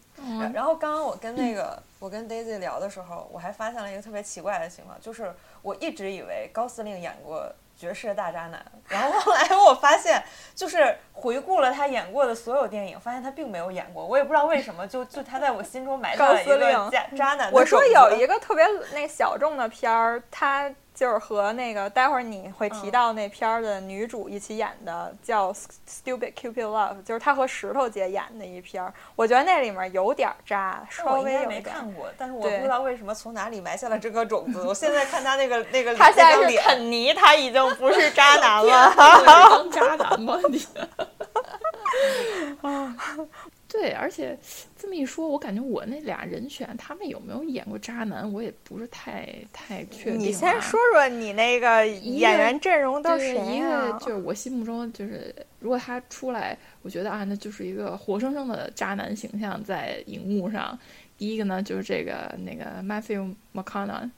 [0.54, 7.52] 然后刚刚我跟那个我跟 Daisy 聊的时候，我还发现了一个特别奇怪的情况，就是我一直以为高司令演过。
[7.76, 10.22] 绝世大渣男，然后后来我发现，
[10.54, 14.04] 就是回顾了他演过的所有电影，发现他并没有演过。
[14.04, 17.52] 我也不知道为什么，就就他在我心中埋下了一个渣渣男。
[17.52, 20.72] 我说有一个特别那小众的片儿，他。
[20.96, 25.52] 就是和那个待会儿你会提到那片儿的女主一起演的，叫
[25.86, 28.90] 《Stupid Cupid Love》，就是她和石头姐演的一片儿。
[29.14, 34.62] 我觉得那里面有点渣，稍微没看过，但是我不知道为什么从哪里埋下了这颗种子。
[34.62, 40.66] 我现在看他那个那个， 他现在是肯尼，他已经不是渣男了， 当渣男吗你？
[42.62, 42.96] 啊。
[43.78, 44.38] 对，而且
[44.74, 50.18] 这么一说，我感觉我那俩人选，他们有没有演过渣男，我也不是太太确定。
[50.18, 60.78] 你先说说你那个演员阵容都是谁一个就是我心目中就是，如果他出来，我觉得啊，那就是一个活生生的渣男形象在荧幕上。
[61.18, 64.10] 第一个呢，就是这个那个 Matthew McConaughey，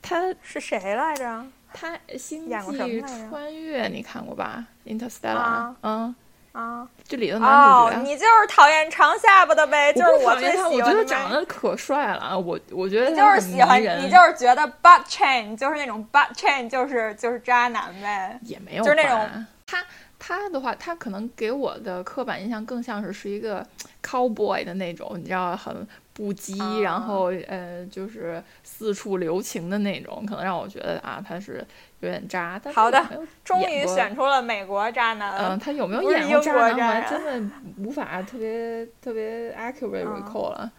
[0.00, 1.44] 他是谁来着？
[1.72, 6.14] 他星际穿越你看过吧？Interstellar，嗯。
[6.54, 9.92] 啊，这里头男主角，你就是讨厌长下巴的呗？
[9.92, 12.38] 就是我最喜欢，我觉得长得可帅了啊！
[12.38, 18.38] 我我觉得你就是喜欢，你就是觉得 butt chain 就是那种 butt chain 就是就是渣男呗？
[18.42, 19.84] 也没有，就是那种他
[20.16, 23.66] 他的话，他可能给我的刻板印象更像是是一个
[24.00, 31.66] cowboy 的那种，你知道，很不羁，然后呃，就是四处留情的那种，可能让我觉得啊，他是
[32.00, 32.58] 有点渣。
[32.62, 33.04] 但是好的
[33.44, 35.36] 终于选出了美国渣男。
[35.38, 36.72] 嗯，他有没有演过渣男？
[36.72, 40.70] 我还真的无法特别特别 accurate 嗯 recall 了。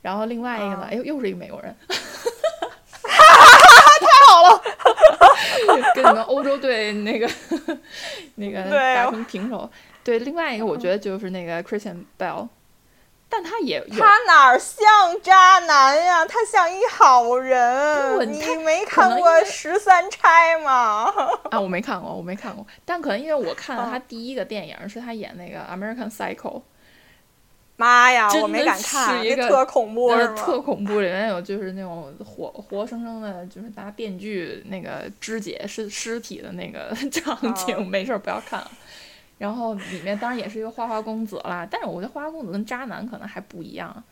[0.00, 1.74] 然后另外一个呢，嗯哎呦，又是一个美国人，
[3.02, 3.12] 太
[4.28, 4.62] 好了，
[5.94, 7.28] 跟你们欧洲队那个
[8.36, 8.62] 那个
[8.94, 9.68] 打成平手。
[10.04, 12.46] 对，另外一个我觉得就是那个 Christian Bell，
[13.36, 14.86] 但他也有他哪儿像
[15.20, 16.24] 渣男呀？
[16.24, 18.32] 他像一好人。
[18.32, 21.12] 你没看过《十三钗》吗？
[21.50, 26.62] 啊，我没看过，我没看过，但可能因为我看了嗯他第一个电影是他演那个 American Psycho。
[27.76, 30.36] 妈呀，我没敢看，是一个特恐怖是呃，吗？
[30.36, 38.70] 特恐怖，里面有就是那种活活生生的，就是拿电锯那个肢解尸尸体的那个 场景，哦没事儿不要看啊。
[39.38, 44.02] 然后里面当然也是一个花花公子啦，但是我觉得花花公子跟渣男可能还不一样。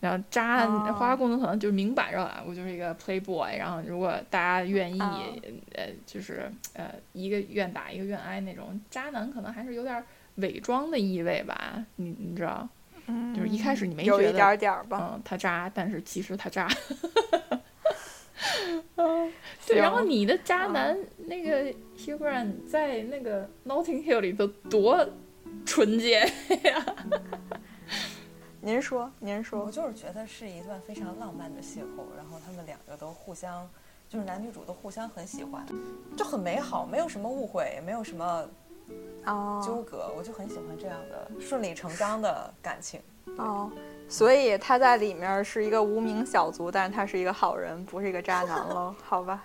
[0.00, 5.20] 然后渣、哦花花公子可能就是明摆着啊，我就是一个 playboy，然后如果大家愿意，哦
[5.74, 10.02] 呃，就是呃一个愿打一个愿挨那种，渣男可能还是有点
[10.36, 12.66] 伪装的意味吧，你你知道？
[13.08, 15.10] 嗯就是一开始你没有一觉得点点吧。
[15.14, 16.66] 嗯，他渣，但是其实他渣。
[18.96, 19.32] 嗯，
[19.66, 20.72] 对，然后你的渣嗯。
[20.72, 21.64] 男、那个
[21.96, 25.06] Hugh Grant 在那个 Notting Hill 里头多
[25.66, 26.20] 纯洁
[26.64, 26.96] 呀！
[28.62, 29.64] 您说，您说。
[29.64, 33.68] 我，就是觉得是一段非常浪漫的邂逅，然后他们两个都互相，
[34.08, 35.64] 就是男女主都互相很喜欢，
[36.16, 38.48] 就很美好，没有什么误会，也没有什么
[39.24, 39.62] 哦。
[39.64, 43.00] 纠葛，我就很喜欢这样的顺理成章的感情。
[43.38, 43.70] 哦，
[44.10, 48.94] 所以他在里面是一个无名小卒，但是他是一个好人，不是一个渣男喽？
[49.08, 49.42] 好吧。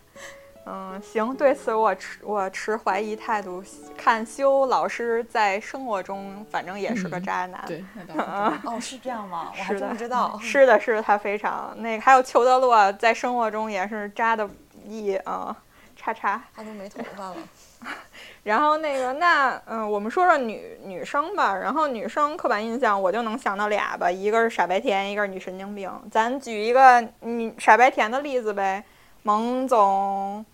[0.67, 3.63] 嗯，行，对此我持我持怀疑态度。
[3.95, 7.63] 看修老师在生活中，反正也是个嗯渣男。
[7.67, 8.61] 对，那倒是真的。
[8.65, 9.51] 哦，是这样吗？
[9.55, 10.39] 我不知道。
[10.41, 14.49] 是的，是的，他非常那个，还有裘德洛在生活中也是渣的
[14.83, 15.55] 一啊，
[15.95, 16.43] 叉叉。
[16.55, 17.35] 他都没头发了。
[18.45, 21.55] 然后那个，那嗯、我们说说女女生吧。
[21.55, 25.91] 然后女生刻板印象，我就能想到俩吧，一个是傻白甜，一个是女神经病。
[26.11, 28.83] 咱举一个女傻白甜的例子呗。
[29.23, 30.45] 蒙总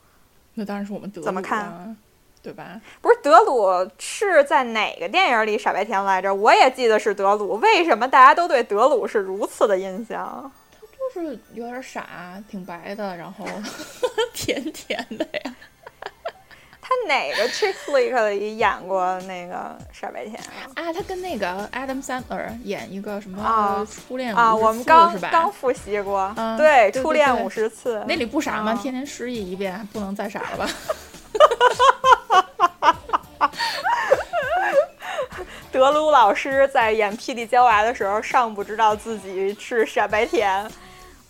[0.54, 1.94] 那当然是我们德鲁怎么看啊？
[2.42, 2.80] 对吧？
[3.02, 3.68] 不是德鲁
[4.00, 6.34] 是在哪个电影里傻白甜来着？
[6.34, 7.58] 我也记得是德鲁。
[7.58, 10.50] 为什么大家都对德鲁是如此的印象？
[10.72, 13.46] 他就是有点傻，挺白的，然后
[14.34, 15.54] 甜甜的呀。
[16.92, 20.68] 他哪个 chick flick 里演过那个傻白甜啊？
[20.76, 25.18] 啊，他跟那个 Adam Sandler 演一个什么啊初恋啊，50我们刚？
[25.32, 28.72] 刚复习过，嗯对，对对对初恋五十次，那里不傻吗？
[28.74, 30.70] 啊天天失忆一遍，不能再傻了吧？
[35.72, 40.70] 德鲁老师在演《霹雳娇娃》的时候，尚不知道自己是傻白甜。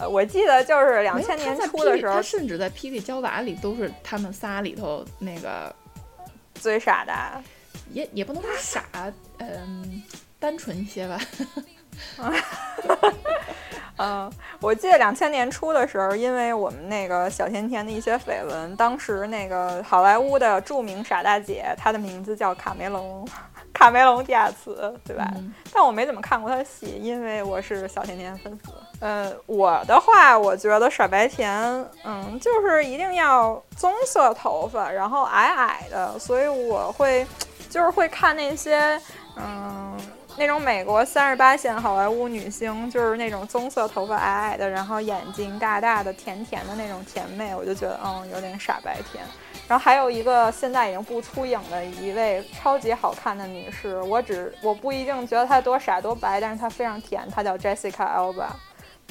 [0.02, 5.74] 呃，我记得就是两千年初的时候他甚至在《霹雳娇娃》里都是他们仨里头那个，
[6.56, 7.14] 最傻的。
[7.94, 8.84] 也也不能说傻，
[9.38, 10.02] 嗯，
[10.40, 11.20] 单纯一些吧。
[13.98, 23.28] 嗯，我记得两千年初的时候，因为我们那个小甜甜的一些绯闻，当时那个好莱坞的著名傻大姐，她的名字叫卡梅隆，
[23.74, 25.30] 卡梅隆·迪亚茨，对吧？
[25.36, 28.72] 嗯但我没怎么看过她的戏，因为我是小甜甜粉丝。
[29.02, 31.52] 呃，我的话，我觉得傻白甜，
[32.06, 37.28] 嗯，就是一定要棕色头发，然后矮矮的，所以我会，
[37.70, 38.98] 就是会看那些，
[39.36, 40.00] 嗯。
[40.38, 49.22] 那种美国三十八线好莱坞女星，就是那种棕色头发矮矮的，然后眼睛大大的、甜甜的那种甜妹，我就觉得嗯有点傻白甜。
[49.68, 58.48] 然后还有一个现在已经不出影的一位超级好看的女士，我只我不一定觉得她多傻多白，但是她非常甜，她叫 Jessica Alba。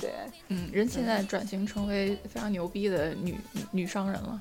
[0.00, 0.10] 对，
[0.48, 4.40] 嗯，人现在转型成为非常牛逼的女女女商人了，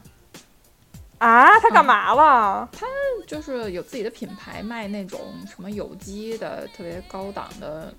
[1.20, 2.68] 啊，她干嘛了？
[2.72, 2.86] 她
[3.28, 7.94] 就是有自己的品牌，卖那种什么有机的、特别高档的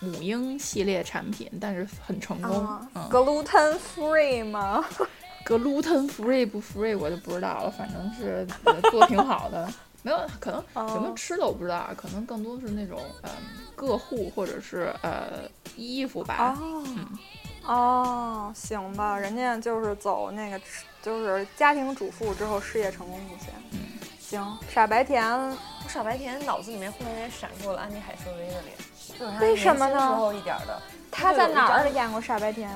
[0.00, 2.66] 母婴系列产品，但是很成功。
[2.66, 4.84] 啊嗯 gluten free 吗？
[5.44, 9.68] gluten free 不 free 我就不知道了，反正是呃做挺好的。
[10.02, 13.30] 没有，可能有没有哦吃的我不知道啊，可能更多是那种嗯
[13.74, 16.56] 个户或者是呃衣服吧。
[16.60, 16.82] 哦。
[16.86, 17.18] 嗯，
[17.64, 20.60] 哦，行吧，人家就是走那个，
[21.00, 23.54] 就是家庭主妇之后事业成功路线。
[23.70, 23.78] 嗯，
[24.20, 25.56] 行，傻白甜，我
[25.88, 29.94] 傻白甜脑子里面忽然间闪过了安妮海瑟薇的脸，为什么呢？
[29.94, 32.68] 年轻时候一点的，她在哪儿演过傻白甜？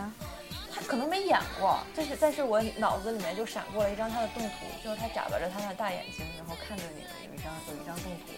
[0.86, 8.32] 她可能没演过，但是但是我脑子里面就闪过了一张他的动图，就是他眨巴着他的大眼睛，然后看着你的有一张有一张动图。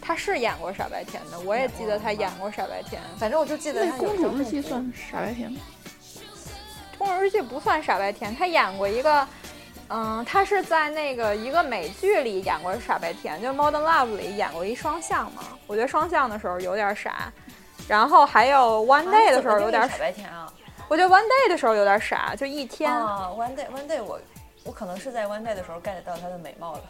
[0.00, 3.02] 他是演过傻白甜的，我也记得他演过傻白甜。
[3.18, 4.44] 反正我就记得那他有公主日。
[4.44, 5.60] 记算傻白甜吗？
[6.96, 9.28] 公主日记不算傻白甜，他演过一个，
[9.88, 15.42] 嗯，他是在那个一个美剧里演过傻白甜，就《Modern Love》里演过一双向嘛。
[15.66, 17.32] 我觉得双向的时候有点傻，
[17.88, 20.52] 然后还有 One 啊 Day 的时候有点傻，白甜啊。
[20.88, 22.90] 我觉得 One Day 的时候有点傻，就一天。
[22.90, 24.18] 啊，One Day One Day 我
[24.64, 26.82] 我可能是在 One Day 的时候 get 到她的美貌的。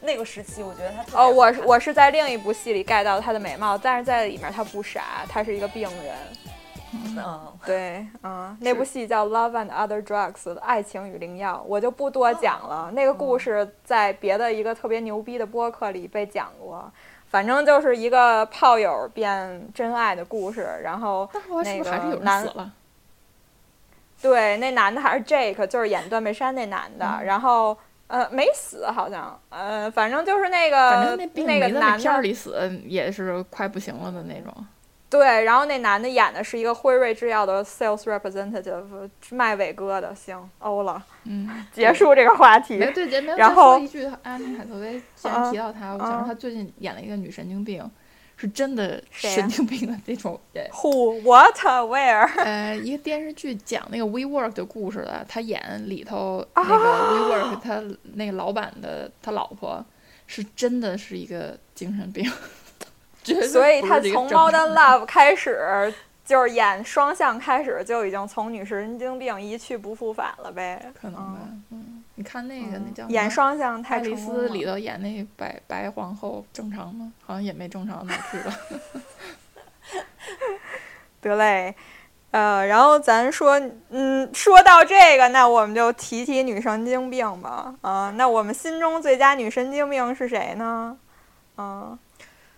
[0.00, 6.16] 那个时期，我觉得她特别哦，我是我是在另一部戏里 get 到她的美貌，但是在里面她不傻，她是一个病人。
[7.16, 12.90] 嗯，对，嗯，那部戏叫《Love and Other Drugs》爱情与灵药，我就不多讲了。
[12.92, 16.92] 那个故事在别的一个特别牛逼的播客里被讲过，
[17.30, 20.68] 反正就是一个炮友变真爱的故事。
[20.82, 21.28] 然后
[21.64, 22.70] 那个死了？
[24.22, 27.04] 对，那男的还是 Jake，就是演断背山那男的。
[27.18, 34.54] 嗯然后呃没死，好像呃，反正就是那个那那个男的片儿里死，也是快不行了的那种。
[35.08, 40.14] 对，然后那男的演的是一个辉瑞制药的 sales representative，卖伟哥的。
[40.14, 42.78] 行，欧了，嗯，结束这个话题。
[42.78, 47.90] 没对，没有然后一句，安妮海瑟薇既然提到她，我想啊说她最近演了一个女神经病，
[48.42, 50.68] 是真的神经病的那种人。
[50.72, 52.26] Who, what, where？
[52.42, 57.80] 呃，一个电视剧讲那个 WeWork 的故事的，他演里头那个 WeWork 他
[58.14, 59.84] 那个老板的他老婆
[60.26, 62.28] 是真的是一个精神病，
[63.48, 70.92] 所以他从《正常 Modern Love》开始，就是演双向开始，就已经从女神经病一去不复返了呗。
[71.00, 71.38] 可能吧，
[71.70, 77.12] 嗯，你看那个那叫演双向太爱丽丝里头演那白白皇后正常吗？
[77.24, 78.58] 好像也没正常到哪儿去吧。
[81.20, 81.74] 得嘞。
[82.30, 83.60] 呃，然后咱说，
[83.90, 87.74] 嗯，说到这个，那我们就提提女神经病吧。
[87.82, 90.96] 啊、那我们心中最佳女神经病是谁呢？
[91.58, 91.98] 嗯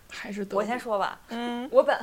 [0.08, 1.98] 还是德我先说吧，嗯，我本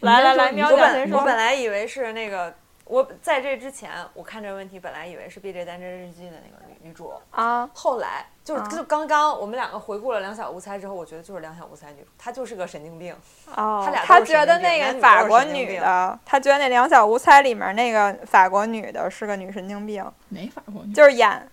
[0.00, 1.24] 来 来来，你喵我喵先说本我。
[1.24, 2.52] 本来以为是那个，
[2.88, 13.14] 我在这之前我看这个问题，本来以为是《B J 单身日记》的那个女女主，啊，后来就是啊就刚刚我们两个回顾了两小无猜之后，我觉得就是两小无猜女主，她就是个神经病。
[13.54, 21.46] 哦，他俩他都是神经病觉得那个法国女的，她觉得那《两小无猜》里面那个法国女的是个女神经病，没法过，就是演，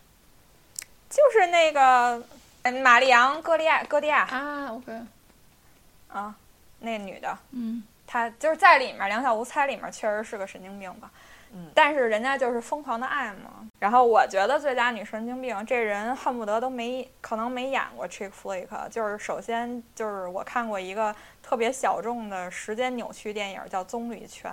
[1.09, 2.23] 就是那个
[2.61, 5.01] 嗯玛丽昂·戈利亚戈利亚啊，OK，
[6.07, 6.33] 啊，
[6.79, 11.11] 那女的，嗯，她就是在里面《两小无猜》里面确实是个神经病吧。
[11.55, 13.67] 嗯但是人家就是疯狂的爱嘛。
[13.79, 18.89] 然后我觉得最佳女神经病，这人恨不得都没可能没演过 chick flick。
[18.89, 24.51] 就是首先就是我看过一个特别小众的时间扭曲电影，叫《棕榈泉》。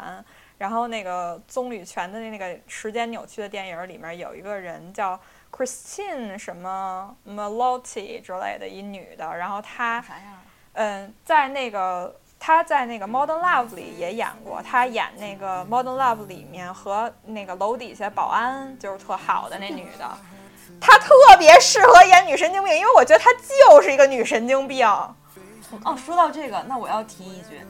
[0.58, 5.18] 然后那个棕榈泉的那个时间扭曲的电影里面有一个人叫
[5.50, 10.04] Christine 什么 Melotti 之类的一女的，然后她？
[10.74, 20.10] 嗯，在那个她在那个《Modern Love》里也演过，她演那个《Modern Love》里面和那个楼底下保安就是特好的那女的，
[20.80, 24.84] 她特别适合演女神经病，因为我觉得她就是一个女神经病。
[24.88, 27.60] 哦，说到这个，那我要提一句，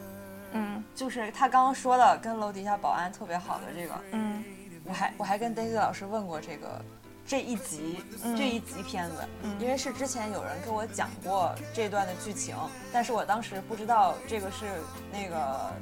[0.53, 0.83] 嗯。
[0.95, 4.43] 就是他刚刚说的跟楼底下保安特别好的这个，嗯。
[4.85, 6.83] 我还我还跟 Daisy 老师问过这个
[7.27, 8.37] 这一集、嗯。
[8.37, 9.57] 这一集片子，嗯。
[9.61, 12.57] 因为是之前有人跟我讲过这段的剧情，
[12.93, 14.67] 但是我当时不知道这个是
[15.13, 15.73] 那个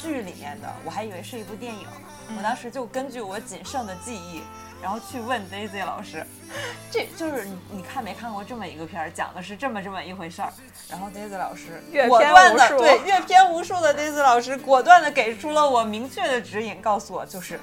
[0.00, 1.86] 剧里面的，我还以为是一部电影，
[2.28, 2.36] 嗯。
[2.36, 4.42] 我当时就根据我仅剩的记忆。
[4.82, 6.26] 然后去问 Daisy 老师，
[6.92, 10.52] 这就是你你看没看过这么一个片儿，讲的是这么这么一回事儿。
[10.90, 12.44] 然后 Daisy 老师阅果片无数。
[12.54, 17.58] 断的对阅片无数的 Daisy 老师果断的给出了我明确的指引，告诉我就是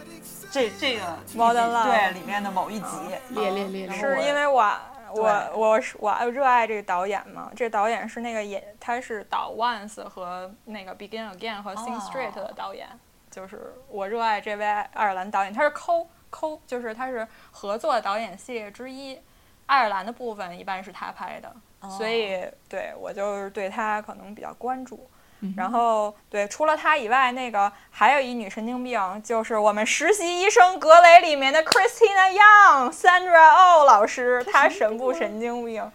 [0.51, 2.97] 这这个 Modern Love 对里面的某一集。
[3.29, 4.71] 烈烈烈烈，是因为我
[5.13, 12.87] 我我是我热爱这个导演嘛，这导演是那个也他是导 Once 和那个 Begin Again 和 Sing 哦 Street 的导演，
[13.29, 19.19] 就是我热爱这位爱尔兰导演，他是抠抠，就是他是合作导演系列之一，
[19.67, 21.55] 爱尔兰的部分一般是他拍的，
[21.89, 25.09] 所以对我就是对他可能比较关注。
[25.41, 35.91] 嗯然后对，除了他以外，那个还有一女神经病，就是我们实习医生格雷里面的 Christina Young Sandra Oh 老师，她神不神经病？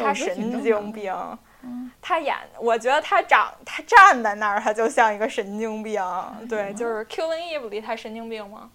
[0.00, 1.12] 她神经病。
[1.62, 6.02] 嗯她演，我觉得她长，她站在那儿，她就像一个神经病。
[6.48, 8.70] 对，就是《Killing Eve》里她神经病吗？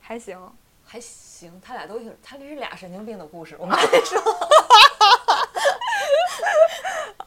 [0.00, 0.38] 还行。
[0.84, 3.56] 还行，他俩都挺，他这是俩神经病的故事。
[3.58, 4.20] 我跟你说，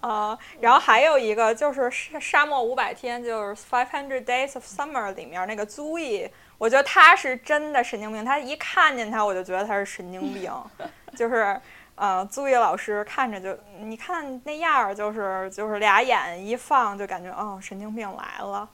[0.01, 8.23] 啊， 然后还有一个就是沙沙漠五百天，就是 Five Hundred Days of Summer 里面那个 Zoe，我觉得他是真的神经病。
[8.23, 10.51] 他一看见他，我就觉得他是神经病。
[11.15, 11.59] 就是
[11.95, 18.67] 呃，Zoe 老师看着就，你看那样儿，就是就是俩眼一放，就感觉哦，神经病来了。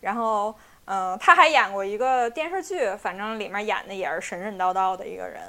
[0.00, 5.42] 然后嗯，他还演过一个电视剧，反正里面演的也是神神叨叨的一个人。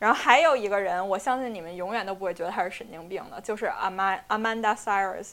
[0.00, 5.32] 然后还有一个人，我相信你们永远都不会觉得他是神经病的，就是 Am Amanda Cyrus，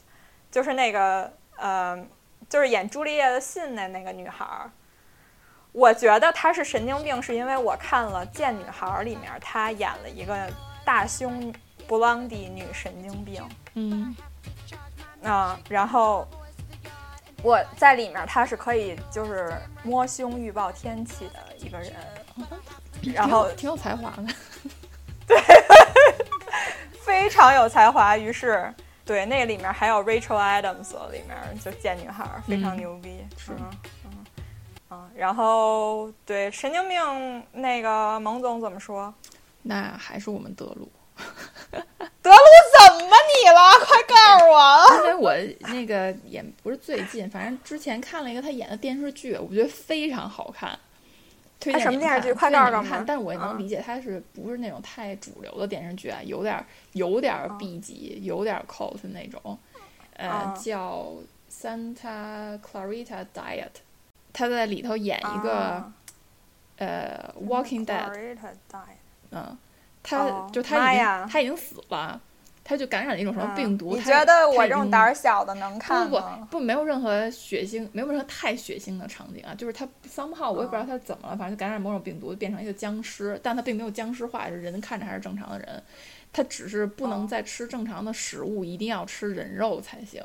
[0.51, 2.05] 就是那个呃，
[2.49, 4.69] 就是演朱丽叶的信的那个女孩儿。
[5.71, 10.51] 我觉得她是神经病，是因为我看了《贱女孩》里面，她演了一个
[10.83, 11.53] 大胸
[11.87, 13.41] 布朗迪女神经病。
[13.75, 14.15] 嗯，
[15.23, 16.27] 啊，然后
[17.41, 19.53] 我在里面，她是可以就是
[19.83, 21.93] 摸胸预报天气的一个人。
[23.13, 24.25] 然后挺有才华的，
[25.27, 25.37] 对，
[27.01, 28.17] 非常有才华。
[28.17, 28.73] 于是，
[29.05, 33.69] 对那里面还有 Rachel Adams，里面就贱女孩，非常牛逼，是吗？
[34.05, 34.25] 嗯
[34.89, 35.09] 嗯。
[35.15, 39.13] 然后对神经病那个蒙总怎么说？
[39.61, 40.91] 那还是我们德鲁。
[42.21, 42.37] 德鲁
[42.77, 43.71] 怎么你了？
[43.85, 44.97] 快告诉我！
[44.97, 45.33] 因为我
[45.73, 50.77] 那个也不是最近，反正之前看了一个他演的电视剧，我觉得非常好看。
[51.59, 52.33] 推荐什么电视剧？
[52.33, 52.83] 快告诉我！
[52.83, 56.19] 看，但是我也能理解，它是不是那种太主流的电视剧啊？
[56.23, 59.57] 有点有点 B 级，有点 cult 那种。
[60.15, 61.13] 呃，叫
[61.51, 63.69] Santa Clarita Diet，
[64.33, 65.91] 他在里头演一个
[66.77, 68.37] 呃 Walking Dead。
[69.31, 69.57] 嗯，
[70.03, 72.21] 他就他已经他已经死了。
[72.67, 73.95] 他就感染了一种什么病毒？
[73.95, 76.45] 你觉得我这种胆小的能看吗？
[76.51, 79.55] 不不不，没有任何血腥，没有任何太血腥的场景啊。
[79.55, 83.39] 就是他 somehow 我也不知道他怎么了，反正就感染某种病毒，变成一个僵尸。
[83.41, 85.81] 但他并没有僵尸化，人看着还是正常的人。
[86.33, 90.21] 他只是不能再吃正常的食物，一定要吃人肉才行。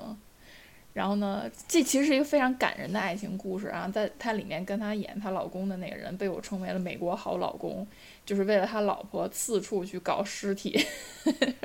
[0.94, 3.88] 然后呢，这其实是一个非常感人的爱情故事啊。
[3.94, 7.86] 在他里面跟他演他老公的那个人，被我称为了美国好老公，
[8.26, 10.84] 就是为了他老婆四处去搞尸体。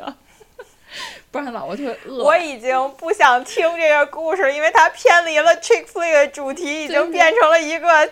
[1.32, 2.24] 不然老婆特别饿。
[2.24, 8.10] 我已经不想听这个故事，因为它偏离了 chick flick 的主题，已经变成了一个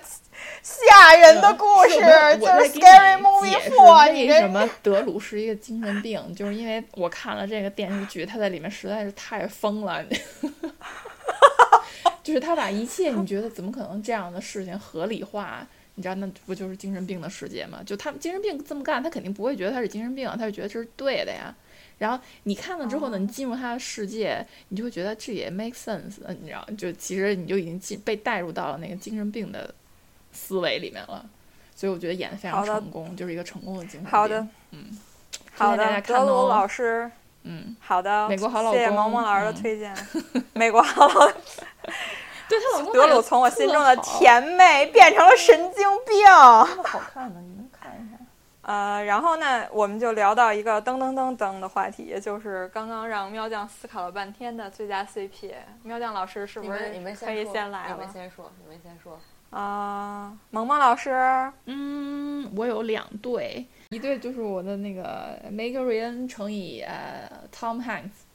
[0.61, 1.95] 吓人的故事，
[2.39, 4.11] 就是 scary movie four。
[4.11, 6.33] 为什么德鲁是一个精神病？
[6.35, 10.03] 就是因为我看了这个电视剧，他在里面实在是太疯了。
[12.23, 15.65] 就是他把一切你觉得怎么可能这样的事情合理化？
[15.93, 17.79] 你知道那不就是精神病的世界吗？
[17.85, 21.55] 就他精神病这么干，他肯定不会觉得他是精神病，他就觉得这是对的呀。
[21.97, 29.73] 然后你看了之后呢，你进入他的世界，你就会觉得这也 make sense，你知道，就其实你就已经进被带入到了那个精神病的
[30.31, 31.25] 思维里面了。
[31.75, 34.09] 所以我觉得演的非常成功，就是一个成功的精神病。
[34.09, 34.97] 好的，嗯，
[35.53, 37.11] 好的，德鲁老师，
[37.43, 39.93] 嗯，好的，美国好老公，谢谢萌萌老师的推荐。
[40.53, 41.27] 美国好老，
[42.47, 46.25] 对他老公德鲁从我心中的甜妹变成了神经病。
[46.83, 47.41] 好看呢。
[48.65, 55.53] 呃，然后呢，我们就聊到一个噔噔噔噔的话题，就是刚刚让喵酱思考了半天的最佳 CP。
[55.83, 57.93] 喵酱老师是不是你们可以先来了？
[57.93, 59.19] 你们先说，你们先说。
[59.51, 61.11] 啊，萌萌老师，
[61.65, 68.25] 嗯，我有两对，一对就是我的那个 Meg Ryan 乘以呃 Tom Hanks，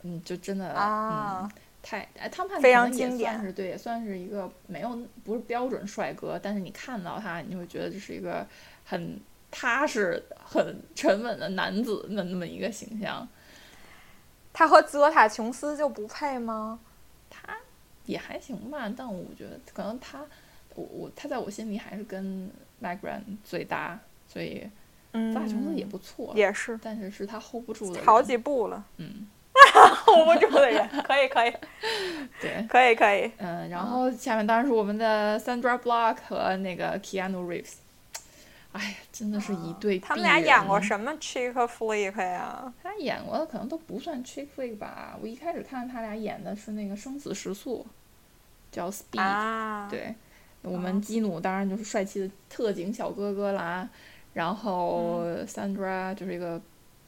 [0.00, 1.46] 嗯，就真的啊，
[1.82, 8.46] 太哎 Tom Hanks 非常经典，是对，也算是一个没有不是标准帅哥，但是你看到他，你会觉得这是一个
[8.86, 9.20] 很。
[9.52, 13.28] 他是很沉稳的男子的那么一个形象，
[14.52, 16.80] 他和泽塔琼斯就不配吗？
[17.30, 17.54] 他
[18.06, 20.20] 也还行吧，但我觉得可能他，
[20.74, 22.50] 我我他在我心里还是跟
[22.80, 24.66] m a g r a n 最搭，所以
[25.12, 29.28] 泽塔琼斯也不错，也是，但是是他 hold 不住的，好几部了，嗯，
[30.06, 31.52] hold 不住的人， 可以可以，
[32.40, 37.74] 对，可以可以，嗯，然后下面当然是我们的 Sandra Block 和那个 Keanu Reeves。
[38.72, 39.98] 哎呀，真的是一对。
[39.98, 42.72] 他们俩演过什么 chick flick 呀？
[42.82, 45.18] 他演过的可能都不算 chick flick 吧。
[45.20, 47.86] 我一开始看他俩演的是那个《生死时速》，
[48.74, 49.20] 叫 Speed。
[49.20, 49.86] 啊。
[49.90, 50.14] 对，
[50.62, 53.86] 我们基努当然就是帅气的特警小哥哥啦。
[54.32, 56.58] 然后 Sandra 就是一个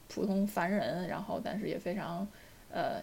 [0.09, 2.29] 普通凡人，然后但是也非常
[2.71, 3.01] 呃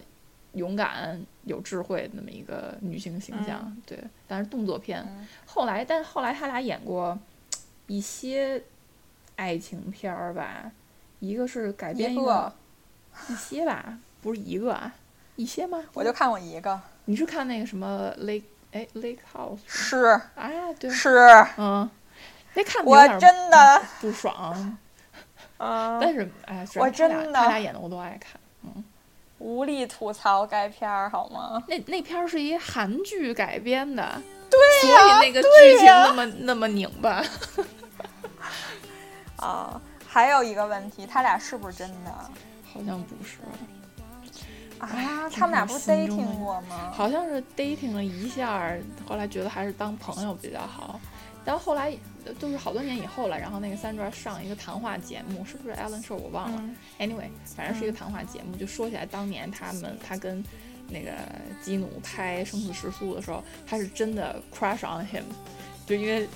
[0.52, 3.76] 勇敢、有智慧那么一个女性形象。
[3.84, 3.98] 对，
[4.28, 5.04] 但是动作片。
[5.46, 7.18] 后来，但是后来他俩演过。
[7.86, 8.62] 一些
[9.36, 10.70] 爱情片儿吧，
[11.20, 12.52] 一个是改编一个，
[13.28, 14.92] 一些吧，不是一个啊，
[15.36, 15.82] 一些吗？
[15.92, 16.80] 我就看过一个。
[17.06, 19.58] 你是看那个什么 Lake 哎 Lake House？
[19.66, 19.96] 是。
[20.34, 20.88] 啊，对。
[20.88, 21.18] 是。
[21.56, 21.90] 嗯。
[22.54, 22.84] 那看。
[22.84, 24.78] 我真的不爽。
[25.58, 25.98] 啊。
[26.00, 28.40] 但是哎，我真的，他俩演的我都爱看。
[28.62, 28.84] 嗯。
[29.38, 31.64] 无力吐槽该片儿好吗？
[31.66, 34.22] 那那片儿是一韩剧改编的，
[34.52, 37.24] 对所以那个剧情那么那么拧巴。
[39.36, 42.10] 啊， 还有一个问题，他俩是不是真的？
[42.72, 43.38] 好像不是。
[44.78, 46.90] 啊，他们俩不是 dating 过吗？
[46.92, 48.72] 好像是 dating 了一下，
[49.08, 51.00] 后来觉得还是当朋友比较好。
[51.44, 51.92] 但后来
[52.38, 56.62] 就是好多年以后了，然后那个三 a 上一个谈话节目，是不是 Ellen Show 我忘了。
[57.00, 60.44] Anyway，反正是一个谈话节目，就说起来当年他们他跟
[60.92, 61.10] 那个
[61.62, 65.24] 基努拍《生死时速》的时候，他是真的 crush on him，
[65.86, 66.28] 就因为。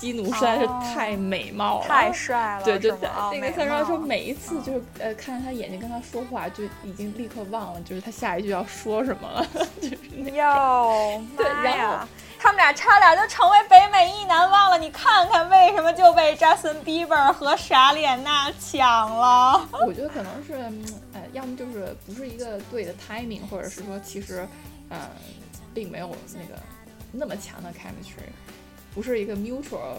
[0.00, 2.64] 基努实在是太美貌了，太帅了。
[2.64, 9.46] 对对对，那个三叔说每一次就是呃看着他眼睛跟他说话，就已经立刻忘了就是他下一句要说什么了。
[10.32, 12.08] 哟， 对，然后
[12.38, 14.78] 他们俩差点就成为北美一难忘了。
[14.78, 19.68] 你看看为什么就被 Justin Bieber 和傻脸娜抢了？
[19.86, 20.72] 我觉得可能是呃，
[21.32, 24.46] 要么就是不是一个对的 timing，或者是说其实
[24.88, 25.10] 呃
[25.72, 26.60] 并没有那个
[27.12, 28.28] 那么强的 chemistry。
[28.92, 29.98] 不是一个 mutual，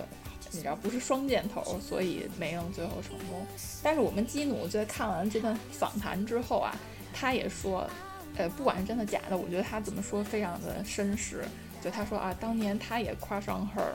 [0.51, 3.47] 你知道，不是双箭头，所以没能最后成功。
[3.81, 6.75] 但是我们基努在看完这段访谈之后啊，
[7.13, 7.89] 他也说，
[8.35, 11.45] 呃，不管是真的假的，我觉得他怎么说非常的绅士。
[11.81, 13.93] 就他说啊，当年他也 crush on her，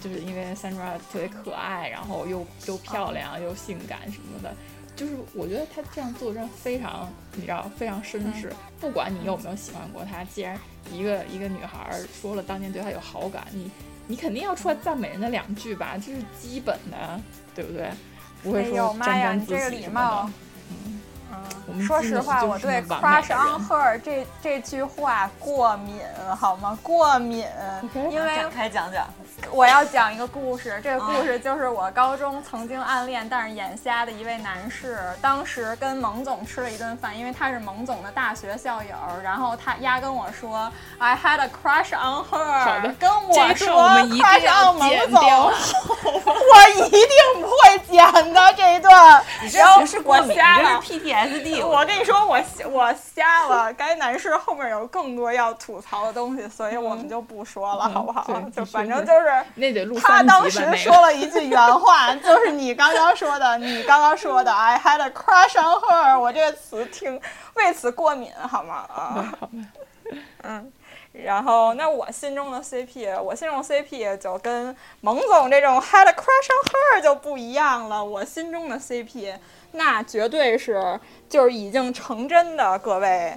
[0.00, 4.54] 就是因为 Sandra 特别可爱，然后又又漂亮又性感什么的。
[5.02, 8.52] 就是我觉得他这样做真的非常，你知道，非常绅士。
[8.80, 10.56] 不管你有没有喜欢过他，既然
[10.92, 11.90] 一个一个女孩
[12.20, 13.70] 说了当年对他有好感，你。
[14.08, 17.20] 你肯定要出来赞美人家两句吧，这是基本的，
[17.54, 17.88] 对不对？
[18.42, 20.28] 不会说沾沾自喜什么
[21.68, 21.82] 的。
[21.86, 26.00] 说实话，我对 crush on her 这这句话过敏，
[26.36, 26.76] 好吗？
[26.82, 27.46] 过敏，
[27.94, 29.06] 因为展开讲讲。
[29.50, 43.76] 我要讲一个故事，这个故事就是我高中曾经暗恋但是眼瞎的一位男士，当时跟蒙总吃了一顿饭，因为他是蒙总的大学校友，然后他丫跟我说 I had a crush on her，跟我说
[44.16, 45.20] crush on 蒙总，
[46.24, 49.22] 我一定不会剪的这一段。
[49.52, 51.66] 然后我瞎了，PTSD。
[51.66, 53.72] 我跟你说，我我瞎了。
[53.72, 58.24] 该男士后面有更多要吐槽的东西，所以我们就不说了，好不好？
[58.54, 59.21] 就反正就是。
[59.54, 67.20] 那得录他当时说了一句原话，就是你刚刚说的，你刚刚说的，I had a crush on her，我这个词听
[67.54, 68.86] 为此过敏，好吗？
[68.88, 69.50] 啊，好
[70.42, 70.72] 嗯，
[71.12, 78.04] 然后那我心中的 CP，我心中 CP 就跟蒙总这种 had a crush on her 就不一样了。
[78.04, 79.34] 我心中的 CP，
[79.72, 83.36] 那绝对是就是已经成真的，各位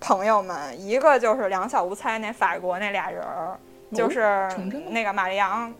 [0.00, 3.58] 朋友们，一个就是两小无猜那法国那俩人儿。
[3.94, 4.48] 就是
[4.88, 5.72] 那个玛丽昂，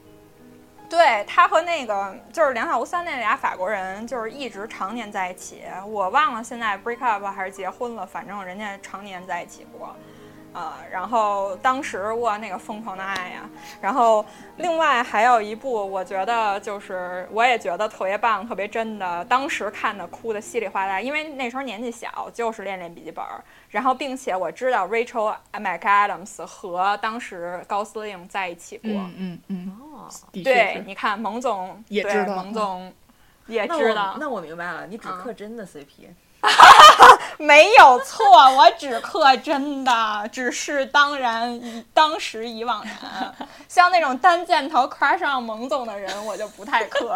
[0.88, 5.62] 对他和那个就是梁小无三那俩法国人，就是一直常年在一起。
[5.86, 9.94] 我忘了现在 break up 还是结婚了，反正人家常年在一起过。
[10.54, 13.50] 啊，然后当时哇，那个疯狂的爱呀！
[13.80, 14.24] 然后
[14.56, 19.24] 另外还有一部，我觉得就是我也觉得特别棒、特别真的。
[19.24, 23.24] 当时看的哭的稀里哗啦，因为那时候年纪小，就是《恋恋笔记本》。
[23.68, 28.88] 然后并且我知道 Rachel McAdams 和当时高司令在一起过。
[28.92, 29.78] 嗯嗯嗯。
[29.92, 32.92] 哦，对，你看蒙总也知道，蒙总
[33.48, 34.16] 也知道。
[34.20, 36.10] 那我明白了，你只磕真的 CP。
[37.38, 38.24] 没有错，
[38.56, 43.34] 我只刻真的，只是当然，当时已惘然。
[43.68, 47.14] 像那种单箭头 crush 上蒙总的人，我就不太刻。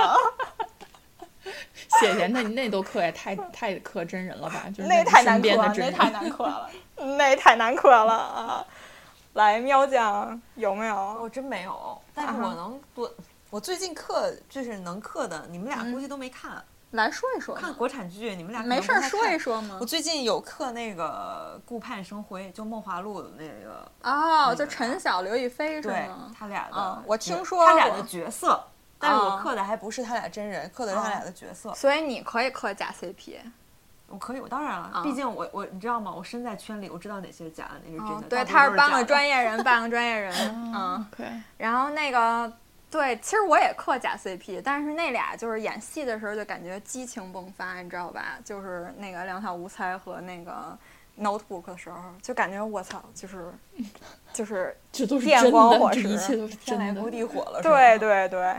[2.01, 4.65] 谢谢，那那都刻也太太刻真人了吧？
[4.77, 6.71] 就是那太难刻了，那太难刻了，
[7.17, 8.65] 那太难刻了啊！
[9.35, 11.19] 来，喵酱有没有？
[11.23, 13.11] 我真没有，但是我能多。
[13.51, 16.63] 我最近刻就是能刻的，你们俩估计都没看。
[16.93, 19.77] 来说一说，看国产剧，你们俩没事儿说一说吗？
[19.79, 26.33] 我最近有刻那个顾盼生辉，就《梦华录》的那个哦，就陈晓、刘亦菲是吗？
[26.37, 28.65] 他俩的，我听说他俩的角色，
[28.99, 31.75] 但是我刻的还不是他俩真人，刻的是他俩的角色。
[31.75, 33.37] 所以你可以刻假 CP，
[34.07, 36.11] 我可以，我当然了，毕竟我我你知道吗？
[36.17, 38.29] 我身在圈里，我知道哪些是假的，哪是真的。
[38.29, 40.35] 对，他是半个专业人，半个专业人，
[40.75, 41.27] 嗯，对。
[41.59, 42.51] 然后那个。
[42.91, 48.39] 对，其实我也磕假 CP，但是那俩就是演戏的时候就感觉激情迸发，你知道吧？
[48.43, 50.77] 就是那个两小无猜和那个
[51.21, 53.53] Notebook 的时候，就感觉我操，就是。
[54.31, 57.61] 就是这都是电光火石，一切都是天雷勾地火了。
[57.63, 58.55] 对对对，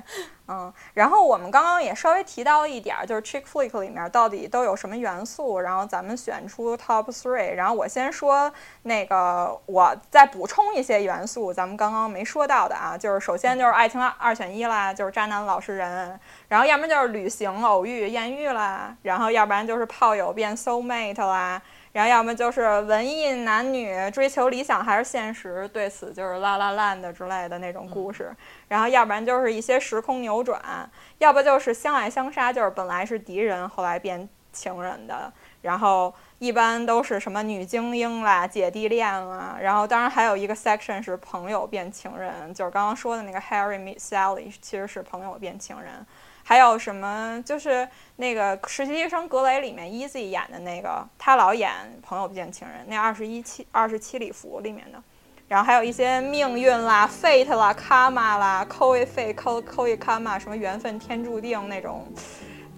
[0.47, 0.74] 嗯。
[0.93, 7.53] 然后我们刚刚也稍微提到一点，就是 chick flick 里面到底都有什么元素，然后咱们选出 top three。
[7.53, 8.51] 然后我先说
[8.84, 21.62] 那个，我再补充一些元素，咱们刚刚没说到的啊，就是首先就是爱情二选一啦，就是渣男老实人，然后要不然就是旅行偶遇艳遇啦，然后要不然就是炮友变 soul mate 啦。
[21.92, 28.32] 然后要么就是文艺男女追求理想还是现实，对此就是啦啦烂的之类的那种故事。
[28.68, 30.62] 然后要不然就是一些时空扭转，
[31.18, 35.32] 要不就是相爱相杀，就是本来是敌人，后来变情人的。
[35.62, 46.06] 然后一般都是什么女精英啦、姐弟恋啦，然后当然还有一个 section 是朋友变情人，就是刚刚说的那个 Harry meet Sally，其实是朋友变情人。
[46.50, 47.39] 还有什么？
[47.45, 51.72] 就是那个《实习医生格雷》里面，Easy 演的那个，他老演
[52.02, 55.00] 朋友不见情人，那二十一七二十七礼服里面的。
[55.47, 62.12] 然后还有一些命运啦、Fate 啦、Karma 啦、Koi Fate、Koi Karma，什么缘分天注定那种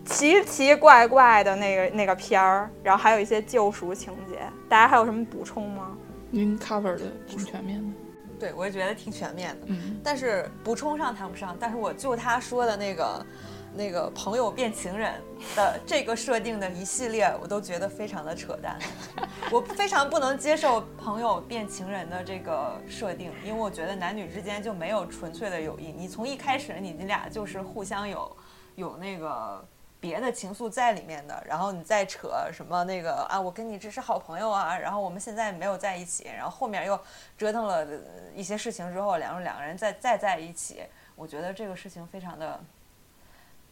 [0.03, 2.69] 奇奇怪怪的那个那个片儿。
[2.84, 4.39] 然后还有一些救赎情节。
[4.67, 5.95] 大家还有什么补充吗？
[6.30, 7.93] 您 cover 的挺全面的。
[8.38, 9.67] 对，我也觉得挺全面的。
[9.67, 11.55] 嗯，但是补充上谈不上。
[11.57, 13.26] 但是我就他说的那个。
[13.74, 15.13] 那个朋友变情人
[15.55, 18.78] 的这个设定的一系列，我都觉得非常的扯淡。
[19.49, 25.91] 我非常不能接受朋友变情人的这个设定，因为我觉得男女之间就没有纯粹的友谊。
[25.91, 28.38] 你从一开始你你俩就是互相有
[28.76, 29.65] 有那个
[30.01, 36.99] 别的情愫在里面的，然后你再扯什么那个啊，我跟你只是好朋友啊，然后我们现在没有在一起，然后后面又
[37.38, 37.88] 折腾了
[38.36, 40.84] 一些事情之后，两个两个人再再在一起，
[41.15, 42.59] 我觉得这个事情非常的。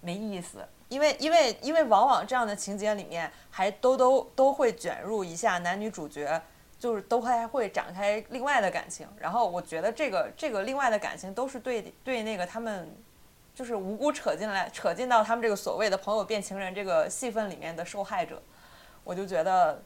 [0.02, 6.42] 没意思，因为因为因为往往这样的情节里面还都都都会卷入一下男女主角，
[6.80, 9.08] 就是都还会展开另外的感情。
[9.18, 12.96] 然后我觉得这个这个另外的感情都是对对那个他们
[13.54, 18.42] 就是无辜扯进来扯进到他们这个所谓的朋友变情人这个戏份里面的受害者，
[19.04, 19.82] 我就觉得。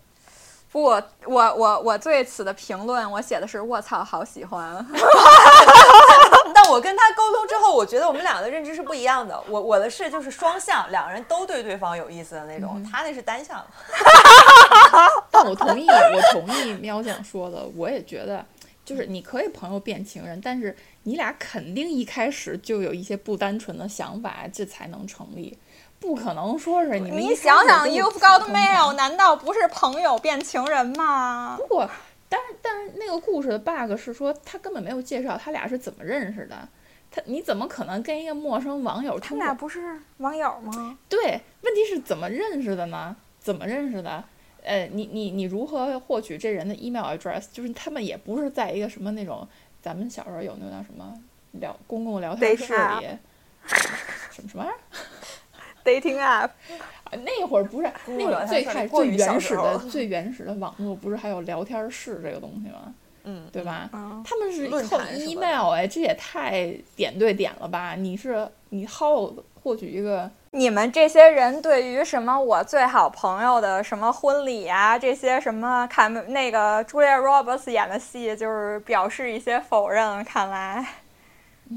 [0.72, 4.84] 不，我我我对此的评论，我写的是卧槽，好喜欢。
[6.54, 9.42] 但我跟他沟通之后，我觉得我们俩的认知是不一样的。
[9.48, 13.66] 我我的是就是双向，两个人都对对方有意思的那种，他那是单向。
[15.32, 18.46] 但我同意，我同意喵酱说的，我也觉得，
[18.86, 25.58] 就是你可以朋友变情人，但是你俩肯定一开始就有一些不单纯的想法，这才能成立。
[26.00, 27.18] 不可能说是你们。
[27.18, 31.56] 你想想，You've got mail，难道不是朋友变情人吗？
[31.58, 31.90] 不过，
[32.34, 36.68] 但是但是那个故事的 bug 是说，他根本没有介绍他俩是怎么认识的。
[37.12, 39.20] 他你怎么可能跟一个陌生网友？
[39.20, 40.98] 他们俩不是网友吗？
[41.08, 43.16] 对，问题是怎么认识的呢？
[43.40, 44.24] 怎么认识的？
[44.64, 47.46] 呃，你你你如何获取这人的 email address？
[47.52, 49.48] 就是他们也不是在一个什么那种，
[49.80, 51.14] 咱们小时候有那叫什么
[51.52, 53.08] 聊公共聊天室里，
[54.32, 54.80] 什么什么玩意儿
[55.84, 56.50] ？dating app，
[57.12, 62.94] 那会儿不是那个最开最原始的最原始的网络，不是还有聊天室这个东西吗？
[63.26, 63.90] 嗯，对吧？
[64.26, 67.96] 他们是靠 email，哎，这也太点对点了吧？
[67.96, 70.30] 你是你 how 获取一个？
[70.52, 80.24] 你们这些人对于什么我最好朋友的什么婚礼啊，这些什么看那个 Julia Roberts 演的戏，就是表示一些否认。
[80.26, 80.86] 看来。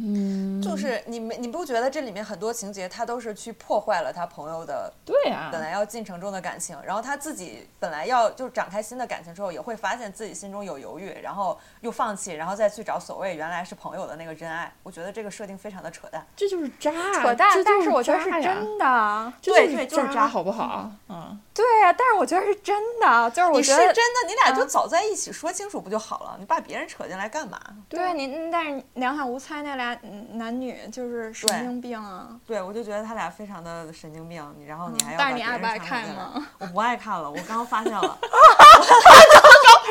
[0.05, 14.72] 嗯，就是你没你不觉得这里面很多情节，他都是去破坏了他朋友的对啊，本来要进程中的感情，然后他自己本来要就展开新的感情之后，也会发现自己心中有犹豫，然后又放弃，然后再去找所谓原来是朋友的那个真爱。
[14.82, 20.90] 我觉得这个设定非常的扯淡，这就是渣，扯淡，但是我觉得是真的，对对，就是渣，好不好？
[21.09, 21.40] 嗯。
[21.55, 26.36] 对呀，但是我觉得是真的，就是我觉得是真的，你俩就早在一起说清楚不就好了？
[26.38, 27.59] 你把别人扯进来干嘛？
[27.88, 29.86] 对，你但是两小无猜那俩
[30.32, 32.28] 男女就是神经病啊！
[32.47, 36.47] 对，我就觉得他俩非常的神经病，然后你还要但是你爱不爱看吗？
[36.59, 38.18] 我不爱看了，我刚刚发现了。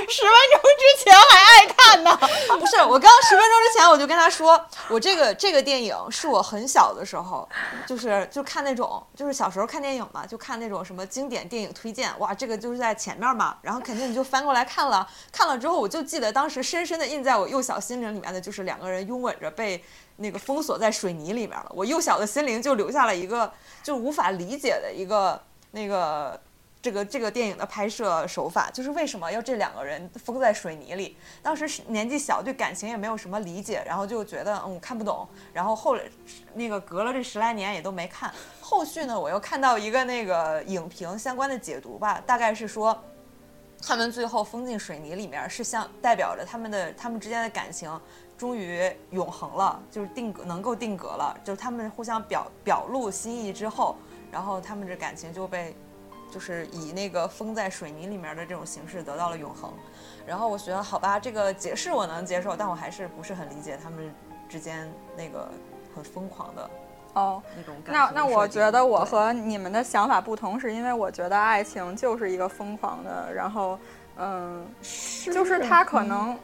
[0.10, 2.18] 十分钟之前还爱看呢，
[2.60, 7.48] 不是我刚十分钟之前我就跟他说，我这个这个电影是我很小的时候，
[7.88, 19.84] 就是就看那种，就是小时候看电影嘛，就看那种什么经典电影推荐，哇，这个就是在前面嘛，然后肯定你就翻过来看了，看了之后我就记得当时深深的印在我幼小心灵里面的就是两个人拥吻着被
[20.18, 23.52] 那个封锁在水泥里面了，我幼小的心灵就留下了一个
[23.84, 25.42] 就无法理解的一个
[25.72, 26.40] 那个。
[26.86, 31.18] 这个这个电影的拍摄手法，就是为什么要这两个人封在水泥里？
[31.42, 35.28] 当时年纪小，对感情也没有什么理解，然后就觉得嗯看不懂。
[35.52, 36.04] 然后后来
[36.54, 38.32] 那个隔了这十来年也都没看。
[38.62, 42.96] 后续呢，我又看到一个那个影评相关的解读吧，大概是说，
[43.82, 48.00] 他们最后封进水泥里面是像代表着他们的他们之间的感情
[48.38, 53.96] 终于永恒了，就是定格能够定格了，就是他们互相表表露心意之后，
[54.32, 55.76] 然后他们这感情就被。
[56.36, 59.72] 就是以那个封在水泥里面的这种形式得到了永恒，
[60.28, 64.14] 然后我觉得好吧，这个解释我能接受，但我还是不是很理解他们
[64.50, 65.50] 之间那个
[65.96, 66.70] 很疯狂的
[67.14, 73.80] 哦，那种感那那我觉得我和你们的想法不同，是因为我觉得爱情就是一个疯狂的，然后
[74.18, 74.68] 嗯，
[75.32, 76.38] 就是它可能。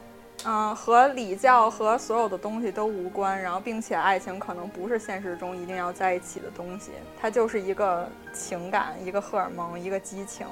[0.44, 6.90] 嗯，和礼教和所有的东西都无关，然后并且爱情可能不是现实中一定要在一起的东西，
[7.20, 10.46] 它就是一个情感，一个荷尔蒙，一个激情。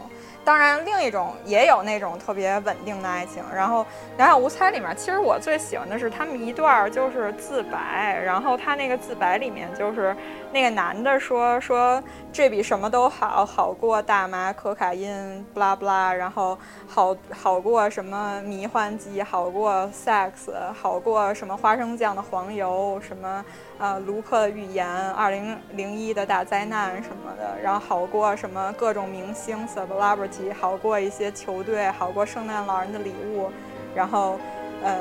[0.44, 3.42] 当然，另一种也有那种特别稳定的爱情。
[3.54, 3.82] 然后
[4.16, 10.16] 《两小无猜》里面，其实我最喜欢的是他们一段儿就是自白，然后他那个自白里面就是
[10.52, 12.02] 那个男的说说
[12.32, 16.58] 这比什么都好，好过大麻、可卡因，不拉不拉，然后
[16.88, 20.32] 好好过什么迷幻剂，好过 sex，
[20.72, 23.44] 好过什么花生酱的黄油，什么
[23.80, 33.50] 呃卢克的预言，二零零一的大灾难什么的，然后好过什么各种明星 celebrity，好过一些球队，好过圣诞老人的礼物，
[33.94, 34.38] 然后
[34.84, 34.94] 嗯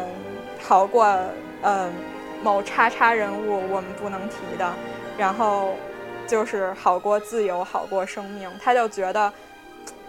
[0.61, 1.05] 好过
[1.61, 1.91] 嗯
[2.41, 4.73] 某叉叉人物我们不能提的，
[5.17, 5.73] 然后
[6.25, 9.31] 就是好过自由，好过生命，他就觉得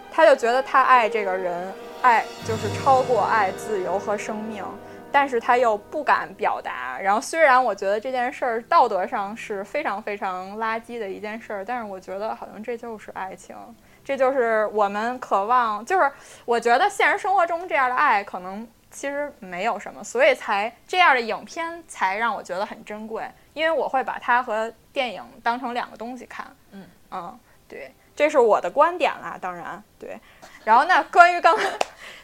[0.09, 4.63] 他就觉得他爱这个人，爱就是超过爱自由和生命。
[5.11, 6.99] 但是他又不敢表达。
[6.99, 13.55] 然后虽然我觉得这件事儿道德上是非常非常垃圾的一件事儿，但是我觉得好像这就是爱情，
[14.03, 16.11] 这就是我们渴望，就是
[16.45, 26.45] 我觉得现实生活中这样的爱可能其实没有什么，所以才这样的影片才让我觉得很珍贵，因为我会把它和电影当成两个东西看。
[26.71, 30.19] 嗯嗯，对，这是我的观点啦，当然对。
[30.63, 31.57] 然后那关于刚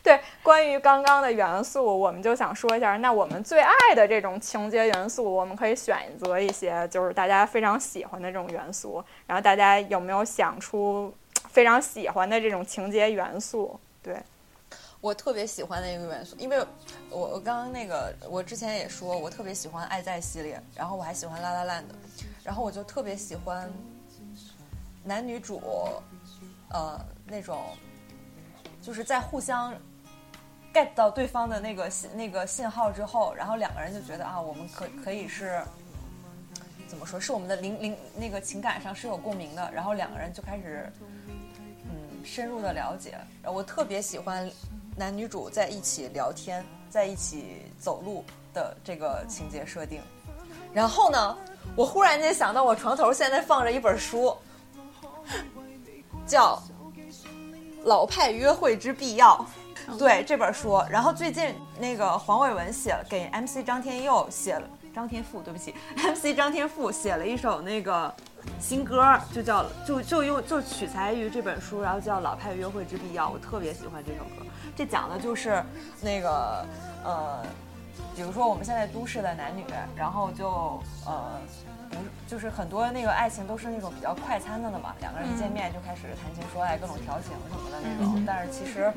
[0.08, 9.04] 对关于刚刚的元素，我们就想说一下，那我们最爱的这种情节元素，我们可以选择一些就是大家非常喜欢的这种元素。
[9.26, 11.14] 然后大家有没有想出
[11.50, 13.78] 非常喜欢的这种情节元素？
[14.02, 14.16] 对，
[15.02, 16.58] 我特别喜欢的一个元素，因为
[17.10, 21.94] 我我刚刚那个我之前也说，我特别喜欢《爱在》系列，然后我还喜欢《拉拉烂》的，
[22.46, 23.70] 然后我就特别喜欢
[25.04, 25.62] 男女主，
[26.70, 27.60] 呃，那种
[28.82, 29.74] 就是在互相
[30.78, 35.60] get 到对方的那个信那个信号之后，然后两个人就觉得啊，我们可可以是
[36.88, 40.92] 怎么说，是我们的灵灵那个情感上是有共鸣的，然后两个人就开始
[41.86, 43.18] 嗯深入的了解。
[43.44, 44.50] 我特别喜欢
[44.96, 48.24] 男女主在一起聊天，在一起走路
[48.54, 50.00] 的这个情节设定。
[50.74, 51.36] 然后呢，
[51.76, 54.38] 我忽然间想到，我床头现在放着一本书，
[56.28, 56.56] 叫
[57.84, 59.36] 《老派约会之必要》。
[59.98, 68.14] 对这本书，然后最近那个黄伟文写了给 MC 张天佑写了张天赋，对不起，MC 张天赋写了一首那个
[68.60, 74.46] 新歌，就叫就就用就取材于这本书，然后叫《老派约会之必要》，我特别喜欢这首歌。
[74.76, 75.64] 这讲的就是
[76.02, 76.66] 那个
[77.04, 77.46] 呃，
[78.16, 79.64] 比如说我们现在都市的男女，
[79.96, 81.40] 然后就呃。
[81.90, 88.22] 不是，就是很多那个爱情都是那种比较快餐的的嘛，两个人一见面就开始谈情说爱，各种调情什么的那种。
[88.28, 88.92] 但是其实，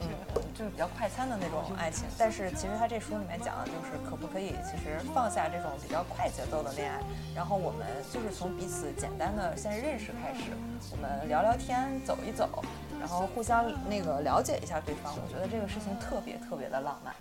[0.00, 0.08] 嗯，
[0.54, 2.06] 就是比较快餐的那种爱情。
[2.18, 7.00] 但是其实他这书里面讲的就是可不可以其实放下这种比较快节奏的恋爱，
[7.34, 10.50] 然后我们就是从彼此简单的先认识开始，
[10.92, 12.62] 我们聊聊天，走一走，
[13.00, 15.12] 然后互相那个了解一下对方。
[15.14, 17.14] 我觉得这个事情特别特别的浪漫。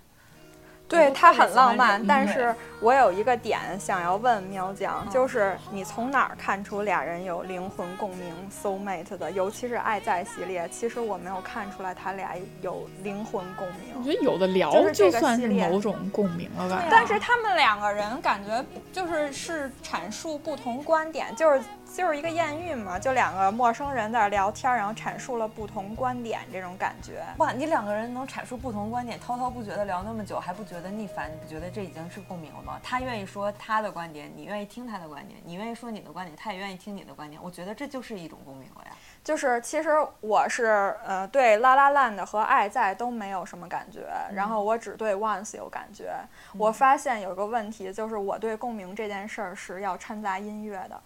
[0.88, 9.30] 对，我它很浪漫，但是我有一个点想要问喵酱，就是你从哪儿看出俩人有灵魂共鸣 soul mate 的？
[9.32, 14.04] 尤其是《爱在》系列，其实我没有看出来他俩有灵魂共鸣我。
[14.04, 16.84] 觉得有的聊就是这就算是个系列某种共鸣了吧。
[16.90, 18.64] 但是他们两个人感觉
[18.94, 21.62] 就是是阐述不同观点，就是
[21.96, 27.24] 就是一个艳遇嘛，就两个陌生人在那聊天，然后阐述了不同观点这种感觉。
[27.38, 31.32] 哇，你两个人能阐述不同观点，滔滔不绝的聊那么久，还不觉得腻烦？
[31.32, 32.80] 你不觉得这已经是共鸣了吗？
[32.84, 37.42] 他愿意说他的观点，你愿意听他的观点，你愿意说你的观点，他也愿意听你的观点。
[37.44, 38.92] 我觉得这就是一种共鸣了呀。
[39.24, 39.90] 就是其实
[40.22, 46.14] 我是呃对《拉拉烂》的和《爱在》都没有什么感觉，然后我只对《Once》有感觉。
[46.58, 51.02] 我发现有个问题，就是我对共鸣这件事儿是要掺杂音乐的。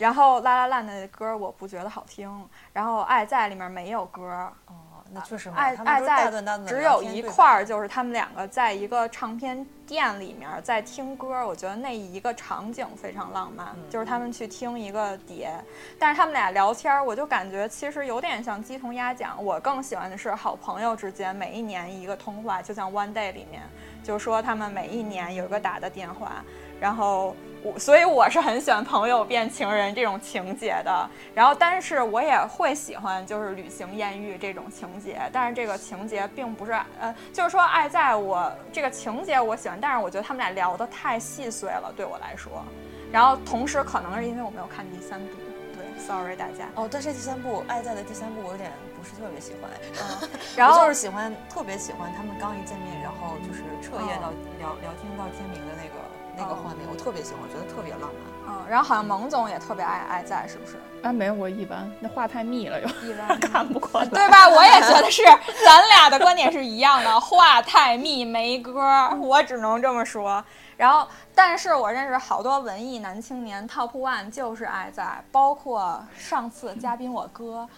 [0.00, 4.72] 然后《拉拉烂》的歌我不觉得好听，然后《爱在》里面没有歌，哦，
[5.12, 15.52] 那确实没有爱爱在只有一块儿，就是他们两个在一个唱片店里面在听歌，我觉得那一个场景非常浪漫，嗯就是他们去听一个碟，
[15.98, 19.44] 但是他们俩聊天儿，我就感觉其实有点像鸡同鸭讲。
[19.44, 23.60] 我更喜欢的是好朋友之间每一年一个通话，就像 One Day 里面，
[24.02, 26.42] 就说他们每一年有一个打的电话。
[26.80, 31.08] 然后我所以我是很喜欢朋友变情人这种情节的。
[31.34, 42.64] 然后但是我也会喜欢就是旅行艳遇这种情节，但是这个情节并不是呃，就是说爱在我这个情节我喜欢，但是我觉得他们俩聊的太细碎了，对我来说。
[43.12, 45.34] 然后同时可能是因为我没有看第三部，
[45.74, 46.70] 对，sorry 大家。
[46.76, 49.68] 哦，但是第三部《爱在》的第三部我有点不是特别喜欢，
[49.98, 55.99] 嗯， 然后就是喜欢特别喜欢他们刚一见面，然后就是彻夜到聊聊天到天明的那个
[56.40, 58.10] 那个画面，我特别喜欢，我觉得特别浪漫。
[58.48, 60.76] 嗯，然后好像蒙总也特别爱《爱在》，是不是？
[61.02, 64.48] 啊，没有，我一般，那画太密了又一般 看不过来，对吧？
[64.48, 65.22] 我也觉得是，
[65.64, 68.80] 咱俩的观点是一样的，画太密没歌，
[69.20, 70.42] 我只能这么说。
[70.76, 77.68] 然后，但是我认识好多文艺男青年，Top One 就是爱在，包括上次嘉宾我哥。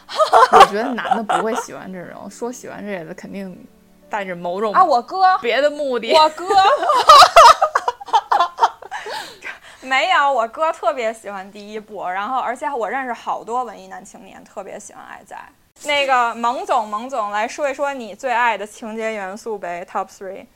[0.53, 3.67] 我觉得男的不会喜欢这种，说喜欢这个的肯定
[4.09, 6.13] 带着某种啊，我哥别的目的。
[6.15, 6.47] 我哥
[9.83, 15.37] 没有，我哥特别喜欢第一部，然后而且我认识好多文艺男青年特别喜欢爱在。
[15.85, 20.47] 那个蒙总，蒙总来说一说你最爱的情节元素呗，Top Three。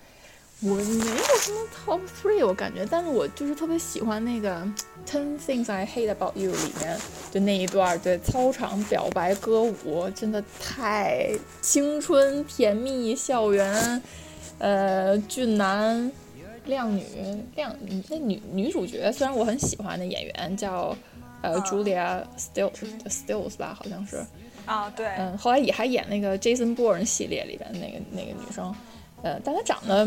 [0.62, 4.66] 我没有什么 top three，我感觉，但是我就是特别喜欢那个
[5.06, 6.98] Ten Things I Hate About You 里面
[7.30, 11.28] 就那一段，对操场表白歌舞，真的太
[11.60, 14.02] 青春甜蜜校园，
[14.58, 16.10] 呃，俊男
[16.66, 17.02] 靓女
[17.54, 17.74] 靓
[18.08, 20.96] 那女女主角，虽然我很喜欢的演员叫
[21.42, 22.72] 呃 Julia Stiles
[23.08, 24.24] Stiles 吧，好像是
[24.66, 28.74] 啊，对，嗯，后来也还演那个 Jason Bourne 系列里边那个那个女生。
[29.22, 30.06] 呃，但她长得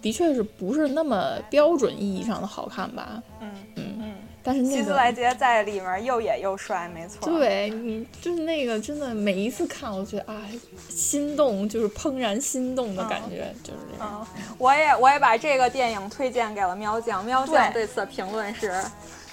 [0.00, 3.22] 的确是不是那么标准意义上的好看吧？
[3.40, 4.14] 嗯嗯嗯。
[4.42, 7.28] 但是那个希斯莱杰在里面又野又帅，没错。
[7.28, 10.42] 对你就是那个真的每一次看，我觉得啊，
[10.88, 14.26] 心动就是怦然心动的感觉，就是这样。
[14.58, 18.72] 我也我也把这个电影推荐给了喵酱，喵酱对此的评论是。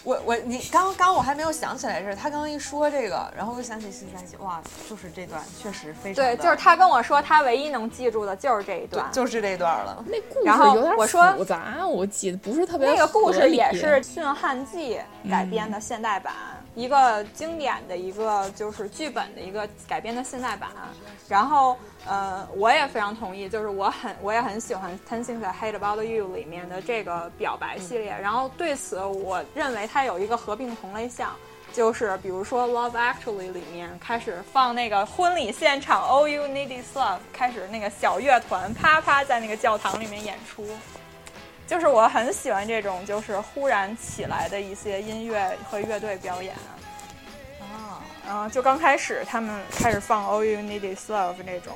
[0.08, 10.01] 我我你刚刚我还没有想起来是，他刚刚一说这个，然后我就想起新三喜，哇，就是这段确实非常对，就是他跟我说他唯一能记住的就是这一段，就是这段了。
[10.08, 12.88] 那故事有点复杂，我记得不是特别。
[12.88, 14.97] 那个故事也是《驯汉记》
[15.30, 16.34] 改编的现代版。
[16.78, 20.70] 一个经典的一个就是剧本的一个改编的现代版，
[21.28, 21.76] 然后
[22.06, 31.36] 呃，我也非常同意，就是我很我也很喜欢《Ten Things I Hate About You》里面的这个表白系列，然后对此我认为它有一个合并同类项，
[31.74, 40.64] 就是比如说《Love Actually》里面开始放那个婚礼现场《All You Need Is Love》，开始那个小乐团啪啪在那个教堂里面演出。
[41.68, 46.55] 就是我很喜欢这种，就是忽然起来的一些音乐和乐队表演。
[47.59, 51.74] 啊，嗯，就刚开始他们开始放 All You Need Is Love 那种。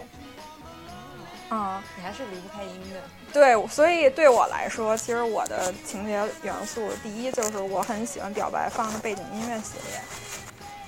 [1.49, 3.01] 啊，你还是离不开音乐。
[3.33, 10.01] 对，所以对我来说，其实我的情节元素，第一就是我很喜欢表白放的背景音乐系列。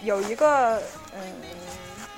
[0.01, 0.81] 有一个，
[1.13, 1.33] 嗯，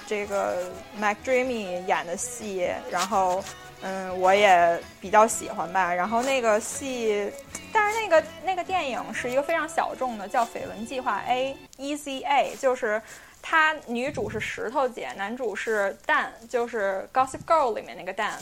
[0.05, 3.43] 这个 Mac Dreamy 演的戏，然后。
[3.87, 5.93] 嗯，我也比较喜欢吧。
[5.93, 7.31] 然后那个戏，
[7.71, 12.99] 但是那个那个电影是一个非常小众的，叫《绯闻计划 A》，Easy A，就是
[13.43, 18.39] 它女主是石头姐，男主是蛋，就是《Gossip Girl》里面那个蛋。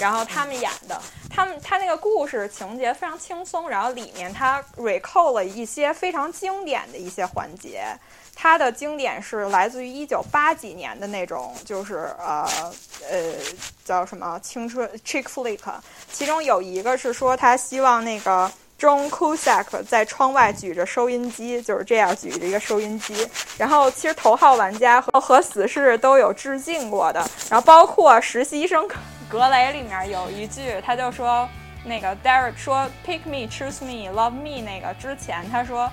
[0.00, 7.84] 然后他们演的，他们他那个故事情节非常轻松，然后里面他 recall 了一些非常经典的一些环节。
[8.38, 12.46] 它的经典是来自于一九八几年的那种，就是呃
[13.10, 13.32] 呃
[13.82, 15.58] 叫什么青春 chick flick，
[16.12, 23.26] 其中有一个是说他希望那个 John Cusack 在窗外举着收音机，就是这样举着一个收音机。
[23.56, 28.86] 然后其实头号玩家和和死侍都有致敬过的，然后包括实习生
[29.30, 31.48] 格雷里面有一句，他就说
[31.86, 35.90] 那个 Derek 说 Pick me, choose me, love me 那个之前他说。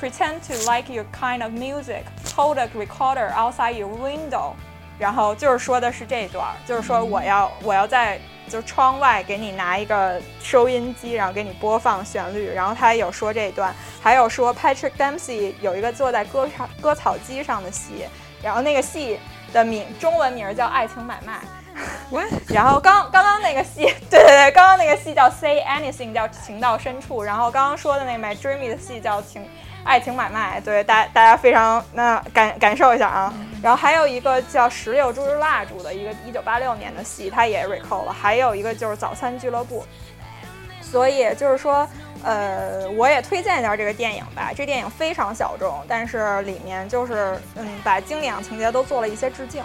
[0.00, 2.04] Pretend to like your kind of music.
[2.34, 4.54] Hold a recorder outside your window.
[4.98, 12.50] 然后就是说的是这段，就是说我要我要在就窗外给你拿一个收音机，然后给你播放旋律。
[12.50, 18.06] 然后他有说这段，还有说 Patrick Dempsey 有一个坐在割草割草机上的戏，
[18.42, 19.18] 然后那个戏
[19.52, 21.40] 的名中文名叫《爱情买卖》。
[22.48, 27.22] 然后刚刚刚那个戏， 对对对，刚刚那个戏叫 Say Anything，叫情到深处。
[27.22, 29.46] 然后刚刚说的那个 My Dreamy 的戏叫情。
[29.84, 33.32] 爱情买卖，对大大家非常那感感受一下啊。
[33.62, 38.12] 然后还有一个叫《石榴猪日蜡烛》的一个一九八六年的戏，它也 recall 了。
[38.12, 39.82] 还有一个就是《早餐俱乐部》。
[40.82, 41.88] 所以就是说，
[42.24, 44.50] 呃，我也推荐一下这个电影吧。
[44.56, 49.62] 这电影非常小众，但是里面就是嗯，把经典情节都做了一些致敬。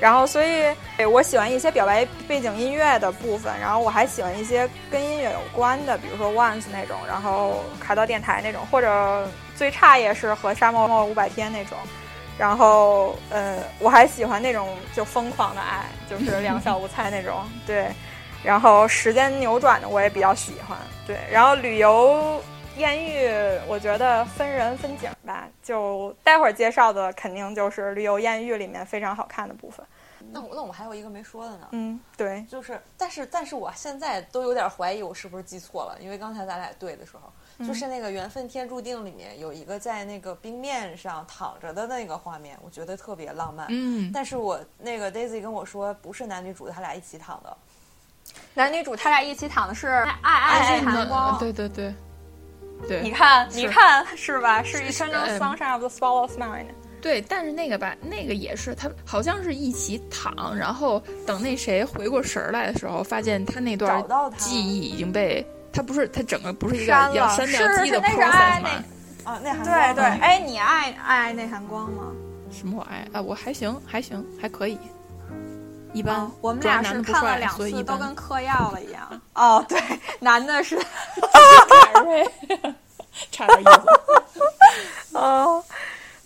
[0.00, 0.74] 然后所以
[1.12, 11.76] 我喜欢一些表白背景音乐的部分，然后我还喜欢一些跟音乐有关的，比如说 Once 那种，然后卡到电台那种，或者最差也是和沙漠五百天那种。
[12.38, 17.92] 然后呃，我还喜欢那种就疯狂的爱，就是两小无猜那种，对。
[18.42, 20.76] 然后时间扭转的我也比较喜欢，
[21.06, 21.18] 对。
[21.30, 22.42] 然后旅游
[22.76, 23.28] 艳遇，
[23.68, 25.46] 我觉得分人分景吧。
[25.62, 29.86] 就待会儿介绍的肯定就是旅游艳遇里面非常好看的部分。
[30.32, 31.68] 那我那我还有一个没说的呢。
[31.72, 37.30] 嗯，对，就是但是但是我现在都有点怀疑我是不是记错了，因为刚才咱俩对的时候，
[37.60, 43.66] 就是那个缘分天注定里面有一个在那个冰面上躺着的那个画面，我觉得特别浪漫。
[43.70, 47.56] 嗯，但是我那个 Daisy 跟我说不是男女主他俩一起躺的。
[48.54, 51.94] 男女主他俩一起躺的是爱爱爱寒光，对对对，
[52.88, 54.62] 对，你看你看是吧？
[54.62, 56.66] 是 Eternal Sunshine of the Spotless Mind。
[57.00, 64.04] 对，但是那个吧，那个也是他好像是一起躺，然后等那谁回过神儿来的时候，发现他那段
[64.36, 68.70] 记忆已经被他不是它整个不是一个要删掉机的 process 吗？
[69.24, 72.12] 啊，内涵对对，哎，你爱爱内涵光吗？
[72.50, 73.22] 什么我爱啊？
[73.22, 74.78] 我还行还行还可以。
[75.94, 79.20] 一般，我们俩是看了两次，都跟嗑药了一样。
[79.34, 79.80] 哦，对，
[80.20, 82.26] 男的是凯瑞，
[83.30, 83.82] 差点意思。
[85.18, 85.62] 哦，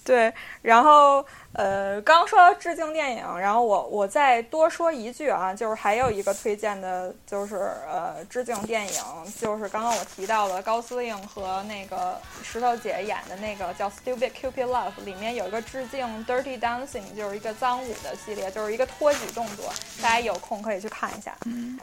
[0.06, 0.32] 对，
[0.62, 1.26] 然后。
[1.58, 9.02] 呃，刚说到致敬电影，然后我我再多说一句啊，就是还有一个推荐的，就是呃致敬电影，
[9.40, 21.34] 就是刚刚我提到的高司令和那个石头姐演的那个叫《Stupid Cupid Love》，里面有一个致敬《Dirty Dancing》，就是一个脏舞的系列，就是一个托举动作，大家有空可以去看一下。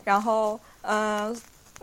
[0.03, 1.35] 然后，嗯，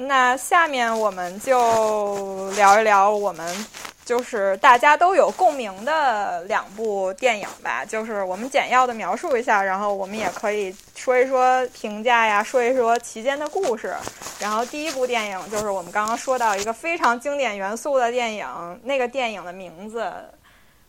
[0.06, 3.66] 那下面我们就聊一聊我们。
[4.02, 13.94] 就是大家都有共鸣的两部电影吧，就是我们简要的描述一下，然后我们也可以说一说评价呀，说一说其间的故事。
[14.40, 20.12] 然后第一部电影就是我们刚刚说到一个非常经典元素的电影，那个电影的名字，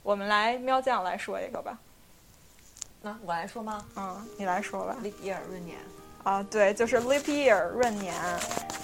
[0.01, 1.77] 我们来喵酱来说一个吧。
[3.03, 3.85] 那我来说吗？
[3.97, 4.95] 嗯，你来说吧。
[5.03, 5.77] 利比尔闰年。
[6.23, 8.13] 啊，对，就是 Leap year 闰年。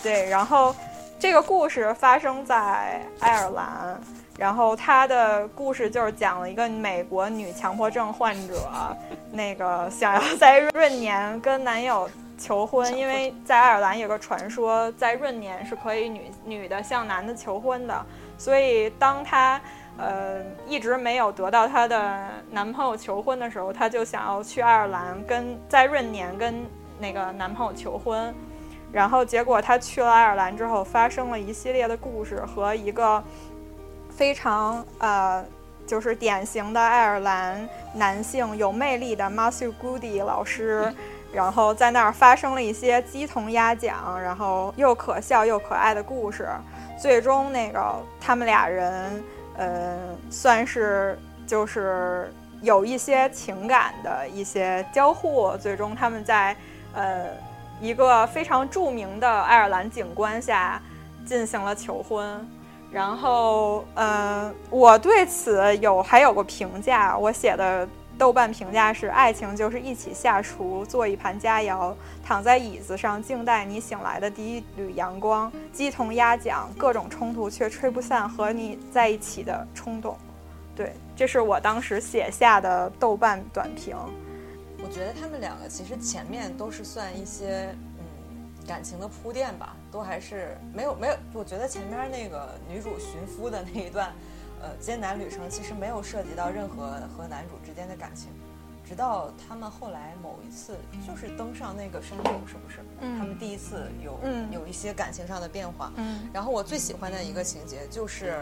[0.02, 0.76] 对，然后
[1.20, 4.00] 这个故事发生在爱尔兰。
[4.38, 8.70] 然后他的故事就是讲了一个美国女强迫症患者，
[9.32, 12.08] 那个想要在闰年跟男友
[12.38, 18.06] 求婚，因为在爱尔兰有个传说，在闰年是可以女女的向男的求婚的，
[18.38, 19.60] 所以当她
[19.98, 26.64] 呃一直没有得到她的男朋友求婚的时候，她就想要去爱尔兰跟在闰年跟
[27.00, 28.34] 那个男朋友求婚，
[28.92, 33.24] 然后结果她去了爱尔兰之后，发生了一系列的故事和一个。
[34.10, 35.46] 非常呃，
[35.86, 40.92] 就是典型的爱尔兰男性，有魅力的 Matthew Goody 老师，
[41.32, 46.50] 然后在那儿发生了一些鸡同鸭讲，然后又可笑又可爱的故事。
[47.00, 49.24] 最终，那个他们俩人，
[49.56, 50.00] 呃，
[50.32, 52.34] 算是就是
[52.64, 55.56] 有一些情感的一些交互。
[55.58, 56.58] 最终，他们在
[56.98, 57.30] 呃
[57.80, 60.82] 一个非常著名的爱尔兰景观下
[61.26, 62.46] 进行了求婚。
[62.92, 67.88] 然后，呃，我对此有还有个评价，我写的
[68.18, 71.94] 豆瓣评价是：爱情就是一起下厨，做一盘佳肴，
[72.26, 80.18] 躺在椅子上静待你醒来的第一缕阳光，鸡同鸭讲，各种冲突却吹不散和你在一起的冲动。
[80.74, 83.98] 对，这是我当时写下的豆瓣短评。
[84.88, 88.06] 我觉得他们两个其实前面都是算一些嗯。
[88.66, 91.16] 感情的铺垫吧，都还是没有没有。
[91.34, 94.14] 我觉得前面那个女主寻夫的那一段，
[94.62, 98.30] 呃，艰难旅程其实没有涉及到任何和男主之间的感情，
[98.86, 102.80] 直到他们后来某一次就是登上那个山顶，是不是？
[103.02, 103.18] 嗯。
[103.20, 104.20] 他们第一次有
[104.52, 105.92] 有一些感情上的变化。
[105.96, 106.30] 嗯。
[106.34, 108.42] 然后我最喜欢的一个情节就是，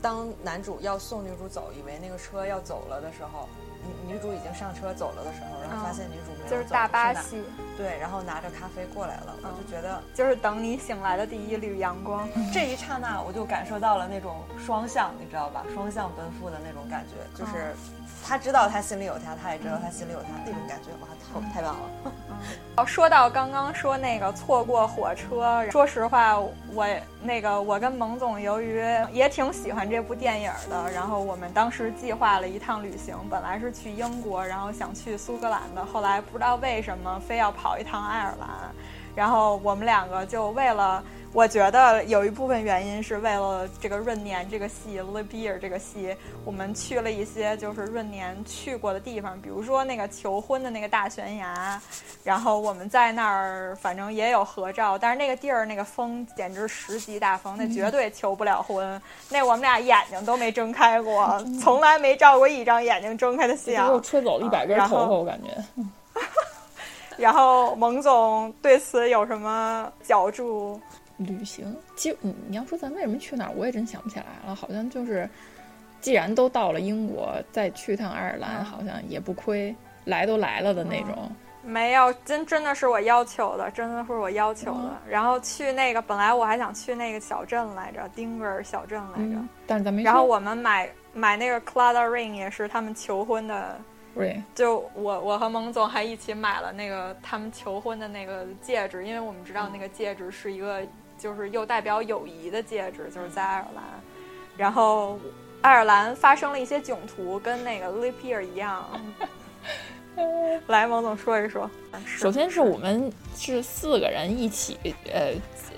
[0.00, 3.48] 当男主要送女主走，以为那个车要走了的时候。
[3.82, 7.42] 女女主已经上车走了的时候，然后发现女主没有走，就是大巴戏，
[7.76, 15.64] 对，然后拿着咖啡过来了，我就觉得就是等你醒来的第一缕阳光，这一刹那我就感受到了那种双向，你知道吧？
[15.74, 17.74] 双向奔赴的那种感觉，就是
[18.24, 21.08] 他知道他心里有他，他也知道他心里有他，那种感觉哇，
[21.50, 22.12] 太太棒了。
[22.76, 26.86] 哦， 说到刚刚说那个错过火车，说实话，我
[27.22, 28.82] 那个我跟蒙总由于
[29.12, 38.48] 也挺喜欢这部电影的，然后我们当时计划了一趟旅行，本来是去英国，然后想去苏格兰的，后来不知道为什么非要跑一趟爱尔兰，
[39.14, 41.02] 然后我们两个就为了。
[41.34, 46.14] 我觉得有一部分原因是为了这个闰年这个戏《The Beer》这个戏，
[46.44, 51.80] 我们去了一些就是闰年去过的地方，比如说那个求婚的那个大悬崖，
[52.22, 59.00] 然后我们在那儿反正也有合照，但是那个地儿那个风简直十级大风，那绝对求不了婚。
[59.30, 63.86] 那我们俩眼睛都没睁开过，从来没照过一张眼睛睁开的相。
[63.86, 65.82] 又吹走了一百根头发，我感觉。
[67.22, 70.80] 然后蒙总对此有什么角注？
[71.18, 74.52] 旅行，其实你你要说咱为什么去哪儿，我也真想不起来了。
[74.52, 75.28] 好像就是，
[76.00, 79.72] 既然都到了英国，再去趟爱尔兰，好像也不亏。
[80.04, 81.30] 来都来了的那种。
[81.62, 85.00] 没有，真真的是我要求的，真的是我要求的。
[85.08, 89.40] 然后去那个，本来我还想去那个小镇来着，丁格尔小镇来着。
[89.64, 90.02] 但是咱没。
[90.02, 93.78] 然后我们买买那个 Clada Ring 也是他们求婚的。
[94.14, 94.42] 对。
[94.54, 100.82] 就我我和蒙总还一起买了那个他们求婚的那个戒指，因为我们知道那个戒指是一个。
[101.18, 103.84] 就是又代表友谊的戒指，就是在爱尔兰，
[104.56, 105.16] 然后
[105.60, 108.84] 爱尔兰发生了一些囧途，跟那个 Leap Year 一样。
[110.66, 111.70] 来，王总说一说。
[112.04, 114.76] 首先是我们是四个人一起
[115.12, 115.32] 呃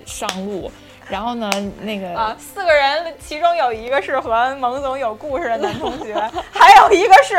[0.06, 0.70] 上路，
[1.08, 1.50] 然后呢，
[1.82, 6.14] 那个啊，四个人，其中有一个是和蒙总有故事的男同学，
[6.50, 7.36] 还有一个是，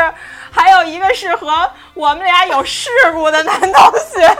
[0.52, 1.48] 还有一个是和
[1.94, 4.26] 我们俩有事故的男同学。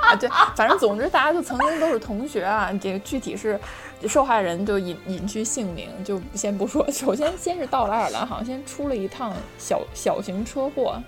[0.00, 2.70] 啊，对，反正总之大家就曾经都是同学啊。
[2.80, 3.58] 这个具体是
[4.06, 6.88] 受害人就隐隐去姓名，就先不说。
[6.90, 11.02] 首先，先是到了爱尔兰，好像先出了一趟小小型车祸，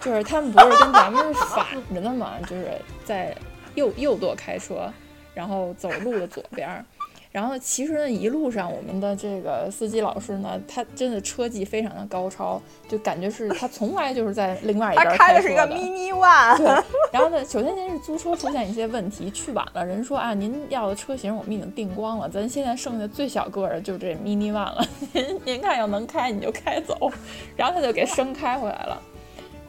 [0.00, 2.70] 就是他们不是跟咱们是反着的嘛，就是
[3.04, 3.34] 在
[3.74, 4.90] 右右舵开车，
[5.34, 6.68] 然后走路的左边。
[7.32, 16.56] 然后其实呢，一路上我们的这个司机老师呢，他真的车技非常的高超，就感觉是他从来就是在另外一边开的是一个 mini one。
[16.56, 16.66] 对。
[17.12, 27.12] 然后呢，首先先是租车出现一些问题，去晚了，人说啊，您要的车型我们已经订光了，咱现在剩下最小个的就这 mini one 了，您 您看要能开你就开走，
[27.56, 29.00] 然后他就给生开回来了。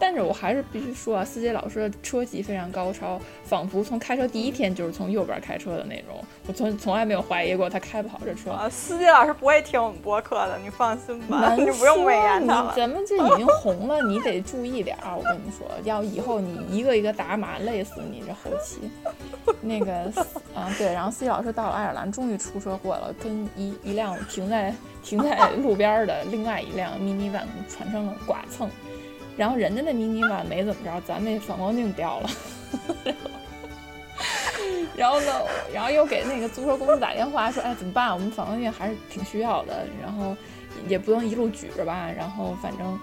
[0.01, 6.19] 但是我还是必须说啊，司机老师的车技非常高超，仿佛从开车第一天就是从右边开车的那种。
[6.47, 8.49] 我从从来没有怀疑过他开不好这车。
[8.49, 12.73] 啊，司机老师不会听我们播客的，你放心吧， 你不用美颜他了。
[12.75, 15.15] 咱们这已经红了，你得注意点儿。
[15.15, 18.89] 我跟你说，要以后你一个一个打码，累死你这后期。
[19.61, 19.93] 那个
[20.55, 24.73] 啊，对，然后司机老师到了爱尔兰，终于出车祸了，跟一一辆停在
[25.03, 28.67] 停在路边的另外一辆 mini van 产生了剐蹭。
[29.37, 32.29] 然后人家那迷你版没怎么着，咱那反光镜掉了。
[34.95, 35.31] 然后呢，
[35.73, 38.13] 然后又给那个租车公司打电话说，哎，怎么办？
[38.13, 40.35] 我们反光镜还是挺需要的，然后
[40.87, 42.09] 也不能一路举着吧。
[42.15, 42.99] 然后反正，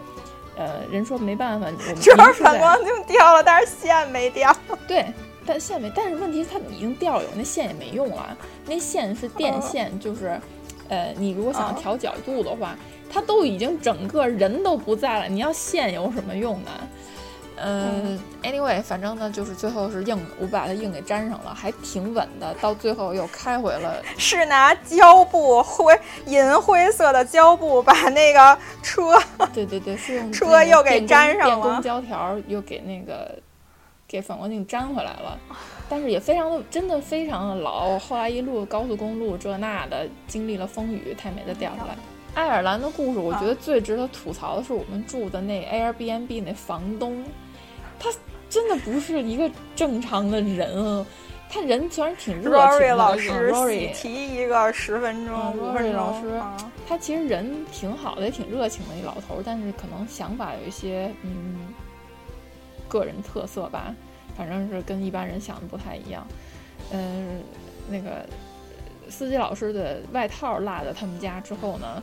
[0.56, 4.54] 呃，人说没办法，我们 主要反光镜掉了，但是线没掉。
[4.86, 5.06] 对，
[5.44, 8.36] 但线没，但是问题是它已经掉了，那线也没用了。
[8.66, 10.38] 那线是电线，就是，
[10.88, 12.76] 呃，你如果想调角度的话。
[13.10, 16.70] 他都已经整个人都不在了，你要线有什么用呢？
[17.60, 22.54] 嗯，anyway，反正呢就是最后是硬，我把它硬给粘上了，还挺稳的。
[22.60, 25.92] 到最后又开回了， 是拿胶布灰
[26.26, 29.18] 银灰色的胶布把那个车，
[29.52, 33.36] 对对对，是用车又给粘上了，电工胶条又给那个
[34.06, 35.36] 给反光镜粘回来了。
[35.88, 37.98] 但是也非常的，真的非常的老。
[37.98, 41.96] 后来一路高速公路这那的，经历了风雨，它也没再掉下来。
[42.34, 47.24] 爱尔兰的故事，我觉得最值得吐槽的是我们住的那 Airbnb 那房东，
[47.98, 48.08] 他
[48.48, 51.04] 真的不是一个正常的人。
[51.50, 56.40] 他人虽然挺热情的，Rory 老师提一个十分钟，Rory 老师，
[56.86, 61.72] 他其实人挺好的，也挺热情的一老头，但是可能想法有一些嗯
[62.86, 63.94] 个人特色吧，
[64.36, 66.26] 反正是跟一般人想的不太一样。
[66.92, 67.42] 嗯，
[67.88, 68.26] 那个
[69.08, 72.02] 司机老师的外套落在他们家之后呢？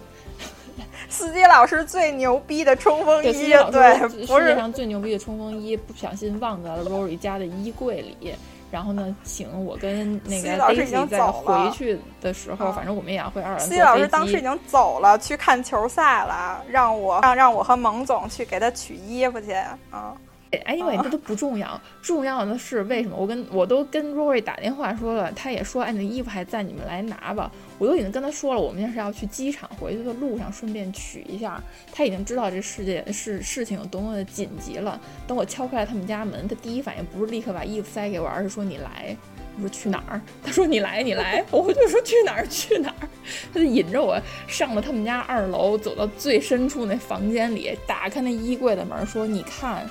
[1.09, 3.31] 司机老师最牛逼的冲锋衣，
[3.71, 8.35] 对，世界上最牛逼的冲锋衣，不小心忘在了 Rory 家的衣柜里。
[8.71, 13.59] 然后呢，请我跟那个 Daisy 在回去的时候，反正我们也要回二人。
[13.59, 19.53] 司机老师当时已经走了，去看球赛了，让我让让我和蒙总去给他取衣服去
[19.91, 20.13] 啊。
[20.51, 23.15] Anyway，这都不重要，重要的是为什么？
[23.17, 27.51] 我跟我都跟 Rory 打电话说了，他也说，哎，那衣服还在，你们来拿吧。
[27.77, 31.61] 我都已经跟他说了，我们是要去机场，回去的路上顺便取一下。
[31.91, 34.97] 他已经知道这世界是事情有多么的紧急了。
[35.27, 39.15] 等我敲开了他们家门，他第一反应不是立刻把衣服塞给我，而是说你来。
[39.57, 40.21] 我说去哪儿？
[40.43, 41.43] 他说你来，你来。
[41.51, 42.47] 我就说去哪儿？
[42.47, 43.07] 去哪儿？
[43.53, 44.17] 他就引着我
[44.47, 49.85] 上了他们家二楼，走到最深处那房间里，打开那衣柜的门，说你看。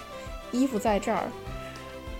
[0.54, 1.24] 衣服在这儿，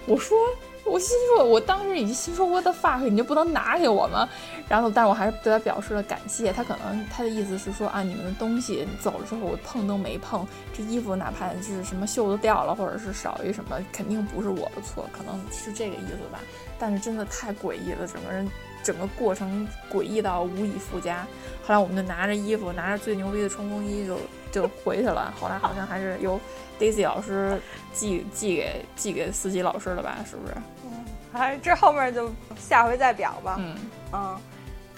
[0.07, 0.37] 我说
[0.85, 4.29] 我心说，我当时已经心说我的 fuck，你就不能拿给我吗？
[4.69, 6.53] 然后，但是我还是对他表示了感谢。
[6.53, 16.39] 他可能他的意思是说啊，你们的东西走了之后我碰都没碰，这衣服哪怕就是什么袖子掉了，或者是少一什么，肯定不是我的错，可能是这个意思吧。
[16.79, 18.47] 但是真的太诡异了，整个人
[18.83, 21.27] 整个过程诡异到无以复加。
[21.67, 24.19] 后来我们就拿着衣服，拿着最牛逼的冲锋衣就
[24.53, 25.33] 就回去了。
[25.41, 26.39] 后来好像还是有
[26.85, 27.59] Daisy 老师
[27.93, 30.19] 寄寄给寄给司机老师了吧？
[30.29, 30.55] 是不是？
[30.85, 33.57] 嗯，哎，这后面就下回再表吧。
[33.59, 33.77] 嗯
[34.13, 34.39] 嗯，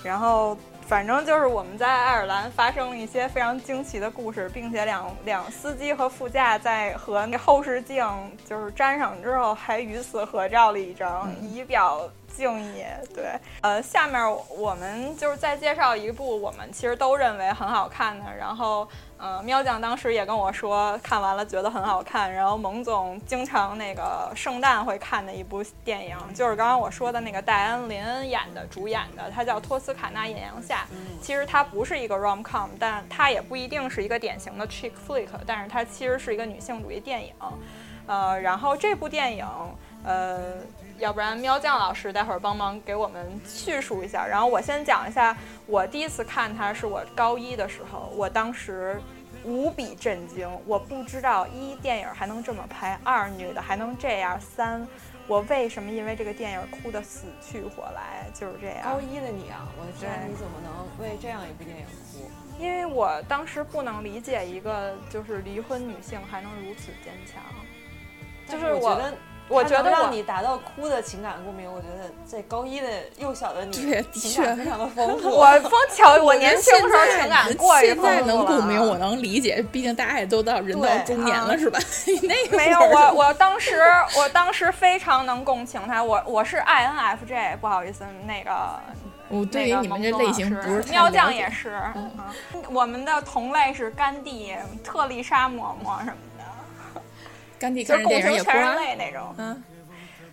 [0.03, 8.05] 然后反正就是我们在爱尔兰发生了一些非常惊奇的故事，并且两两司机和副驾在和那后视镜
[8.49, 12.11] 就是粘上之后，还与此合照了一张，以表。
[12.37, 12.85] 敬意，
[13.15, 13.31] 对，
[13.63, 14.21] 呃，下面
[14.59, 18.87] 我们就是再介绍一部我们其实都认为很好看的，然后，
[19.19, 30.87] 呃，喵酱当时也跟我说看完了觉得很好看，然后蒙总经常那个圣诞会看的一部电影，就是刚刚我说的那个戴安·林恩演的主演的，它叫《托斯卡纳艳阳下》，
[31.23, 37.33] 其实它不是一个 rom com，但它也不一定是一个典型的 chick flick，但是它其实是一个女性主义电影，
[38.07, 39.47] 呃，然后这部电影，
[40.07, 40.55] 呃。
[40.99, 48.99] 要不然喵酱老师待会儿帮忙给我们叙述一下，然后我先讲一下，我第一次看它是我高一的时候，我当时
[49.45, 54.89] 无比震惊，我不知道一电影还能这么拍，二女的还能这样，三
[55.27, 58.79] 我为什么因为这个电影哭得死去活来，就是这样。
[58.83, 62.31] 高一的你啊，我的天，你怎么能为这样一部电影哭？
[62.59, 67.43] 因为我当时不能理解一个就是离婚女性还能如此坚强，
[68.49, 69.13] 就是我觉得。
[69.49, 73.73] 我觉得让你达到哭的情感共鸣，我觉得在高一的幼小的你，
[74.13, 75.31] 情感非常的丰 富。
[75.31, 81.79] 我丰巧，我年轻时候情感过于现在能共鸣，我 能理解，毕竟大家也都到人到中年了，是吧？
[82.23, 83.81] 那没有我，我当时
[84.19, 86.03] 我当时非常能共情他。
[86.03, 88.51] 我我是 INFJ，不好意思，那个
[89.29, 91.81] 我对于你们这类型不是喵酱也是，
[92.71, 96.17] 我们的同类是甘地、特丽莎嬷嬷什么。
[97.59, 99.63] 甘地就是共情全人类那种，嗯，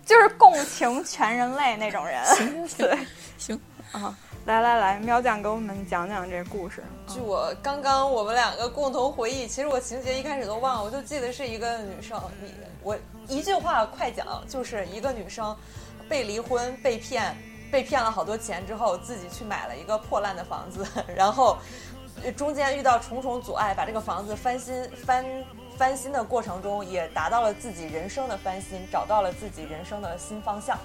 [0.04, 2.22] 就是共情全人类那种人。
[2.76, 2.98] 对，
[3.38, 3.58] 行
[3.92, 6.84] 啊，来来来，喵酱给我们讲讲这故事。
[7.06, 12.52] 据我刚刚我们两个共同回忆，其实我情节一开始都忘了，我就记得是一个女生，你
[12.82, 12.96] 我
[13.28, 15.56] 一句话快讲，就是一个女生
[16.08, 17.34] 被离婚、被骗、
[17.70, 20.86] 被骗了好多钱之后，自己去买了一个破烂的房子，
[21.16, 21.56] 然后
[22.36, 25.24] 中间遇到重重阻碍，把这个房子翻新翻。
[25.76, 30.78] 翻新的过程中，也达到了自己人生的翻新，找到了自己人生的新方向。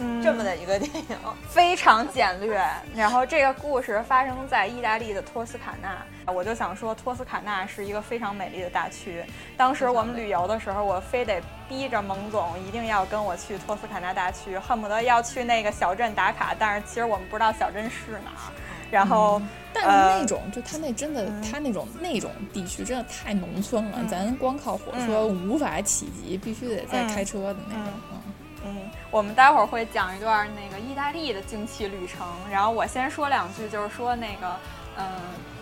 [0.00, 1.16] 嗯，这么的一个电影，
[1.50, 2.62] 非常简略。
[2.94, 9.24] 然后这个故事发生在意大利的托斯卡纳，我就想说，托斯卡纳是一个非常美丽的大区。
[9.56, 16.54] 当时我们旅游的时候，我非得逼着蒙总一定要跟我去托斯卡纳大区，恨不得要去那个小镇打卡。
[16.56, 18.52] 但是其实我们不知道小镇是哪儿。
[18.90, 19.40] 然后，
[19.72, 27.84] 但是那种就他那真的，他那种那种地区真的太农村了，咱光靠火车无法企及，必须得再开车的那种。
[28.64, 28.76] 嗯，
[29.10, 32.26] 我们待会儿会讲一段那个意大利的惊奇旅程。
[32.50, 34.56] 然后我先说两句，就是说那个，
[34.96, 35.06] 嗯，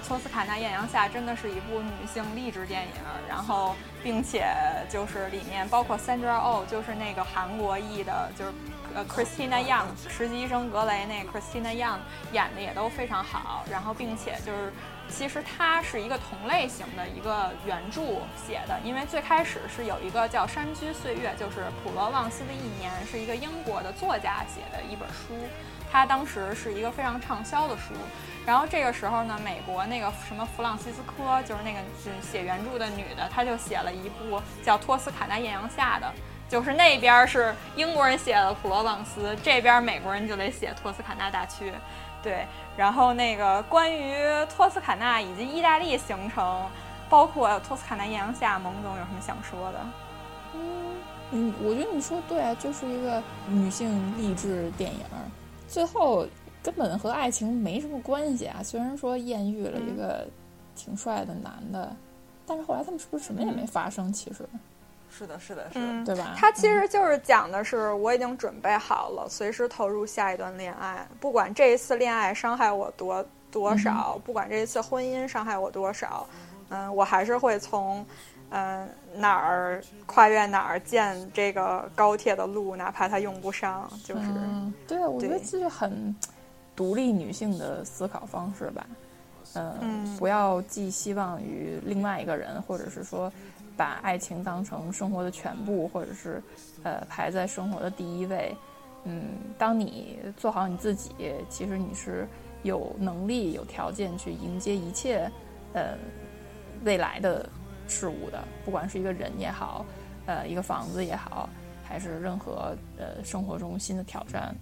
[0.08, 2.88] 《托斯卡纳艳阳下》真的是一部女性励志电影。
[3.28, 3.74] 然后，
[4.06, 4.46] 并且
[4.88, 8.52] 就是里面包括 Sandra Oh，就是那个韩国裔的，就是。
[8.94, 11.98] 呃，Christina Young，实习医生格雷那 Christina Young
[12.32, 14.72] 演的也都非常好，然后并且就是，
[15.10, 18.00] 其实它是一个同类型的一个原著
[18.46, 25.34] 写的，因为最开始是有一个叫《山居岁月》，就是普罗旺斯的一年，是一个英国的作家写的一本书，
[25.92, 27.92] 他当时是一个非常畅销的书，
[28.46, 31.80] 然后这个时候呢，美国那个什么弗朗西斯科，就是那个
[32.22, 36.06] 写原著的女的，她就写了一部叫《托斯卡纳艳阳下》的。
[36.48, 41.72] 就是那边是英国人写的普罗旺斯，这边美国人就得写托斯卡纳大区，
[42.22, 42.46] 对。
[42.76, 44.14] 然后那个关于
[44.54, 46.64] 托斯卡纳以及意大利行程，
[47.08, 49.78] 包括托斯卡纳艳阳下，蒙总有什么想说的？
[50.54, 50.94] 嗯
[51.32, 55.00] 嗯，我觉得你说对啊，就是一个女性励志电影，
[55.66, 56.24] 最后
[56.66, 58.60] 根本和爱情没什么关系啊。
[58.60, 60.26] 虽然说艳遇了一个
[60.74, 61.94] 挺帅的男的，
[62.44, 64.12] 但是后来他们是不是什么也没发生？
[64.12, 64.44] 其实。
[65.08, 66.34] 是的，是的，是的，对吧？
[66.36, 76.26] 他其实就是讲的是，我已经准备好了，随时投入下一段恋爱，不管这一次恋爱伤害我多多少，不管这一次婚姻伤害我多少，
[76.70, 78.04] 嗯，我还是会从，
[78.50, 84.26] 嗯哪儿跨越哪儿建这个高铁的路，哪怕它用不上，就是，
[84.86, 86.14] 对，我觉得这是很
[86.76, 88.86] 独立女性的思考方式吧。
[89.54, 93.32] 嗯，不要寄希望于另外一个人，或者是说
[93.76, 96.42] 把爱情当成生活的全部，或者是
[96.82, 98.54] 呃排在生活的第一位。
[99.04, 101.12] 嗯，当你做好你自己，
[101.48, 102.26] 其实你是
[102.64, 105.30] 有能力、有条件去迎接一切
[105.72, 105.96] 呃
[106.84, 107.48] 未来的
[107.86, 109.86] 事物的，不管是一个人也好，
[110.26, 111.48] 呃，一个房子也好，
[111.84, 114.54] 还是任何呃生活中新的挑战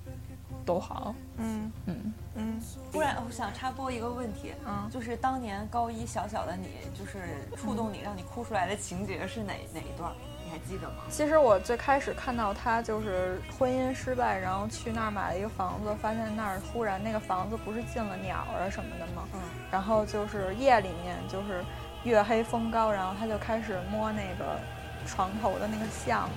[0.64, 1.14] 都好。
[1.38, 2.60] 嗯嗯嗯，
[2.92, 6.68] 突然我想插播一个问题，嗯就是当年高一小小的你，
[6.98, 7.18] 就是
[7.56, 10.12] 触动你、让你哭出来的情节是哪哪一段？
[10.44, 10.96] 你还记得吗？
[11.08, 19.26] 其实我最开始看到他就是婚姻失败，然后去那儿买了一个房子，发现那儿忽然那个房子不是进了鸟啊什么的吗？
[19.32, 21.64] 嗯，然后就是夜里面就是
[22.04, 24.60] 月黑风高，然后他就开始摸那个
[25.06, 26.28] 床头的那个像，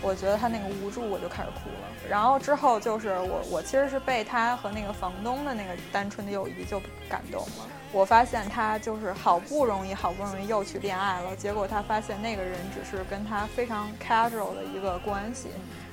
[0.00, 2.08] 我觉得他那个无助，我就开始哭了。
[2.08, 7.68] 然后之后就是我我其实是被他和那个房东的那个单纯的友谊就感动了。
[7.92, 15.48] 我发现他就是好不容易好不容易又去恋爱了，结果他发现那个人只是跟他非常 casual 的一个关系，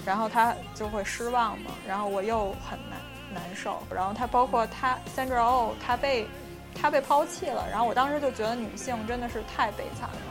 [0.06, 1.72] 然后他就会失望嘛。
[1.88, 3.00] 然后我又很难
[3.34, 3.84] 难受。
[3.94, 6.26] 然后他包括他 Sandra Oh，他被
[6.74, 10.22] 他被抛弃了，然后我当时就觉得女性真的是太悲惨了。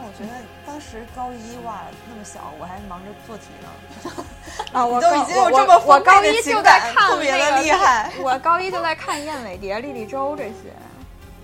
[0.00, 0.30] 但我觉得
[0.66, 4.24] 当时高一哇那么小，我还忙着做题呢。
[4.72, 10.72] 啊，我都已经有我这么我高一就在感看特别的厉害 我高一就在看燕尾蝶、莉莉周这些，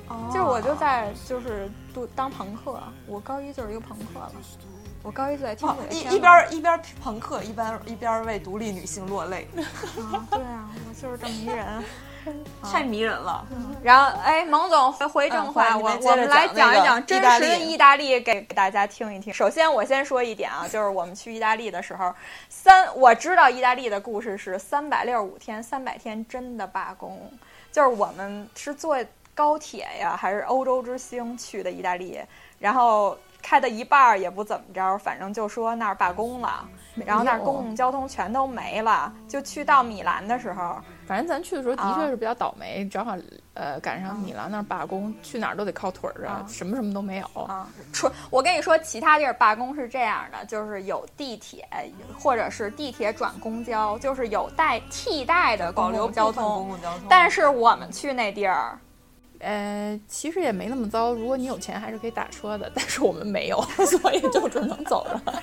[0.08, 4.32] 哦 就是我就在就是读当朋克，我高一就是一个朋克了。
[5.02, 11.84] 我高一就在听一一边一边朋克，一边一边为独立女性落泪，啊，对啊，我就是这么一人。
[12.62, 13.44] 太迷人了。
[13.82, 19.32] 然后，哎，蒙总回回正话，我我们来讲一讲真实的意大利给给大家听一听。
[19.32, 22.12] 首先，我先说一点啊，就是我们去意大利的时候，
[22.48, 27.30] 三我知道意大利的故事是三百六十五天，三百天真的罢工，
[27.70, 28.96] 就是我们是坐
[29.34, 32.20] 高铁呀，还是欧洲之星去的意大利，
[32.58, 36.66] 然后开到一半儿也不怎么着，反正就说那儿罢工了，
[37.04, 40.76] 然后那儿公共交通全都没了，就去到米兰的时候。
[41.06, 43.16] 反正咱去的时候的啊确是比较倒霉，正好
[43.54, 47.42] 呃赶上米兰那儿罢工，去哪儿都得靠腿儿啊，什么什么都没有。
[47.44, 51.64] 啊，除我跟你说，其他地儿罢工是这样的，就是有地铁，
[52.18, 55.92] 或者是地铁转公交，就是有代替代的公。
[55.92, 56.76] 共交通，
[57.08, 58.76] 但是我们去那地儿，
[59.40, 65.42] 呃，其实也没那么糟，如果你有钱还是可以打车的，但是我们没有， 所以就只能走了。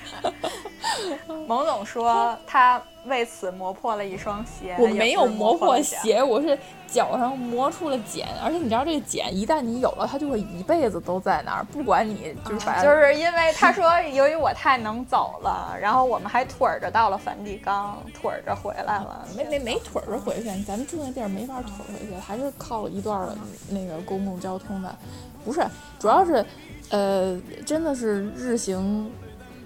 [1.47, 4.75] 蒙总说他为此磨破了一双鞋。
[4.79, 6.57] 我没有磨破破鞋，我是
[6.87, 19.27] 脚上磨出了茧，而且你知道这个茧一旦你有了，它就会一辈子都在那儿，不管你就是把它就是因为他说，由于我太能走了， 然后我们还腿儿着到了梵蒂冈，腿儿着回来了。
[19.35, 23.29] 没没没腿儿着回去，咱们住那地儿没法腿儿回去，还是靠一段儿
[23.69, 24.95] 那个公共交通的。
[25.43, 25.61] 不是，
[25.99, 26.45] 主要是，
[26.89, 29.11] 呃，真的是日行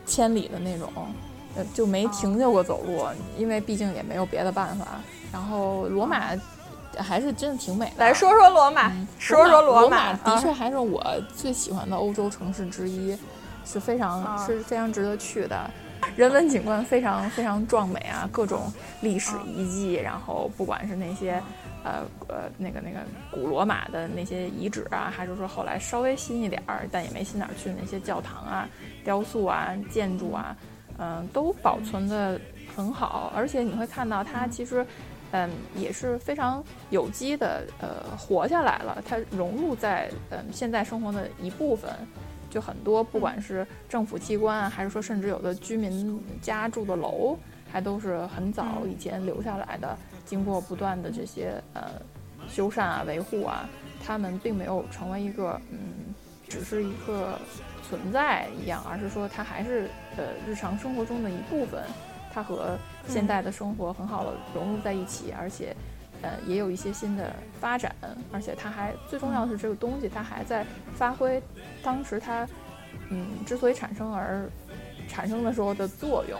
[0.07, 0.89] 千里的那种，
[1.57, 3.03] 呃，就没停下过走路，
[3.37, 4.85] 因为毕竟也没有别的办法。
[5.33, 6.27] 然后罗马
[6.97, 7.93] 还是真的挺美的。
[7.97, 11.03] 来说说罗马，说说罗马，啊的确还是我
[11.35, 13.17] 最喜欢的欧洲城市之一，
[13.65, 15.69] 是非常、啊是非常值得去的。
[16.15, 18.71] 人文景观非常非常壮美啊，各种
[19.01, 21.41] 历史遗迹，然后不管是那些，
[21.83, 22.99] 呃呃那个那个
[23.31, 28.69] 古罗马的那些遗址啊，还是说后来稍微新一点儿，但也没新哪儿去的那些教堂啊、
[29.03, 30.55] 雕塑啊、建筑啊，
[30.97, 32.39] 嗯、都保存的
[32.75, 34.85] 很好，而且你会看到它其实。
[35.31, 39.03] 嗯，也是非常有机的，呃，活下来了。
[39.05, 41.91] 它融入在嗯现在生活的一部分，
[42.49, 47.37] 就很多，不管是政府机关啊，还是说甚至有的居民家住的楼，
[47.69, 51.83] 还都是很早以前留下来的，经过不断的这些呃
[52.47, 53.69] 修缮啊、维护啊，
[54.01, 55.77] 他们并没有成为一个嗯，
[56.47, 57.37] 只是一个
[57.89, 61.81] 存在一样，而是说它还是呃日常生活中的一部分。
[62.33, 62.77] 它和
[63.07, 65.75] 现代的生活很好的融入在一起，而且，
[66.21, 67.95] 呃，也有一些新的发展，
[68.31, 70.63] 而且它还最重要的是这个东西它还在
[70.95, 71.41] 发挥
[71.81, 72.47] 当时它，
[73.09, 74.47] 嗯，之所以产生而
[75.07, 76.39] 产生的时候的作用，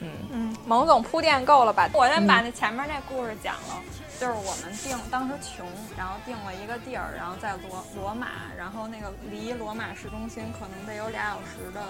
[0.00, 1.90] 嗯嗯，蒙总铺垫够了吧？
[1.92, 3.82] 我先把那前面那故事讲了，
[4.20, 5.66] 就是我们定当时穷，
[5.96, 11.80] 然后定了一个地儿，然后在罗罗马，然后那个离罗马市中心可能得有俩小时的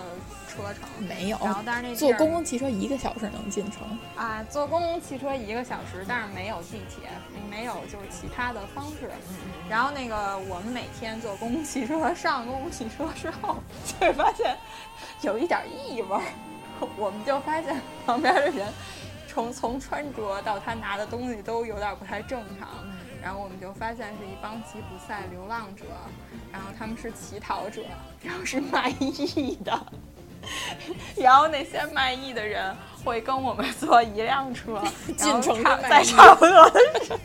[0.46, 7.10] 车程，没有然后但是那地坐公共汽车一个小时能进城，啊，坐公共汽车一个小时，但是没有地铁，
[7.50, 9.10] 没有就是其他的方式。
[9.68, 14.56] 然后那个我们每天坐公共汽车上公共汽车之后，就会发现
[15.22, 16.22] 有一点异味儿，
[16.96, 17.74] 我们就发现
[18.06, 18.72] 旁边的人
[19.32, 22.68] 从从穿着到他拿的东西都有点不太正常。
[23.22, 25.84] 然后我们就发现是一帮吉普赛流浪者，
[26.50, 27.82] 然后他们是乞讨者，
[28.22, 29.78] 然后是卖艺的。
[31.16, 32.74] 然后那些卖艺的人
[33.04, 34.82] 会跟我们坐一辆车，
[35.18, 37.18] 进城在差不多的时，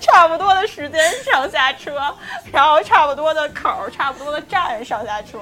[0.00, 1.98] 差不多的时间上下车，
[2.52, 5.40] 然后差不多的口儿、差不多的站上下车，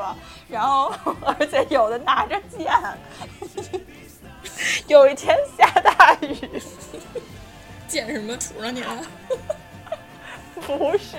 [0.48, 0.90] 然后
[1.38, 2.72] 而且有的拿着剑。
[4.88, 6.36] 有一天下大雨，
[7.88, 9.02] 见什么杵上你了？
[10.66, 11.18] 不是，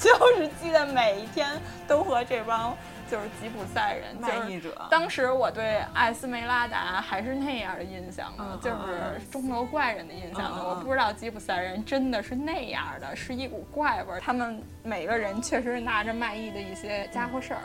[0.00, 1.48] 就是记得每一天
[1.86, 2.74] 都和这帮
[3.10, 10.56] 就是吉普赛人卖艺者当时我对艾斯梅拉达还是那样的印象呢，嗯就是钟楼怪人的印象呢。
[10.56, 14.20] 嗯嗯我不知道吉普赛人真的是那样的，是一股怪味儿。
[14.20, 17.60] 他们每个人确实拿着卖艺的一些家伙事儿，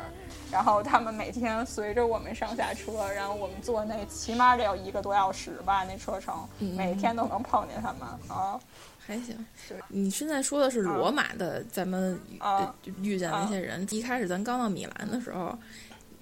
[0.51, 8.59] 然后他们每天随着我们上下车，然后我们坐那起码得有一个多小时吧，那车程，嗯每天都能碰见他们啊。
[8.97, 9.75] 还行是。
[9.87, 12.19] 你现在说的是罗马的，咱们
[13.01, 13.85] 遇见那些人。
[13.91, 15.57] 一开始咱刚到米兰的时候，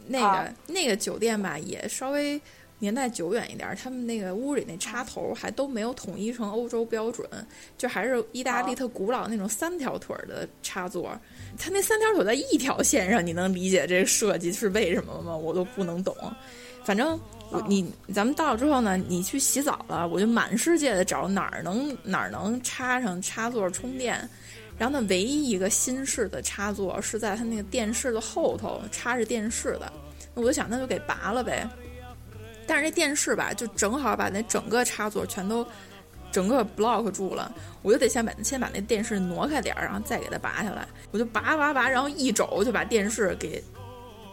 [0.08, 2.42] 那个、啊那个酒店吧，也稍微
[2.80, 7.28] 年代久远一点儿，他们那个屋里那插头还都没有统一成欧洲标准，
[7.78, 11.18] 就还是意大利啊特古老那种三条腿儿的插座。
[11.60, 15.36] 它那三条腿在一条线上，你能理解这个设计是为什么吗？
[15.36, 16.16] 我都不能懂。
[16.84, 17.20] 反正
[17.50, 24.18] 我你咱们到了之后呢，你去洗澡了，我就满世界的找哪儿能哪儿能插上插座充电，
[24.78, 29.92] 然后呢，唯一一个新式的插座是在它那个电视的后头插着电视的，
[30.34, 31.68] 那我就想那就给拔了呗。
[32.66, 35.66] 但是这电视吧，就正好把那整个插座全都
[36.32, 37.52] 整个 block 住了，
[37.82, 40.88] 我就得先把先把那电视挪开点儿，然后再给它拔下来。
[41.12, 43.64] 我就拔拔拔，然后一肘就把电视给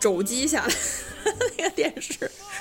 [0.01, 0.75] 肘击下来。
[1.57, 2.13] 那个电视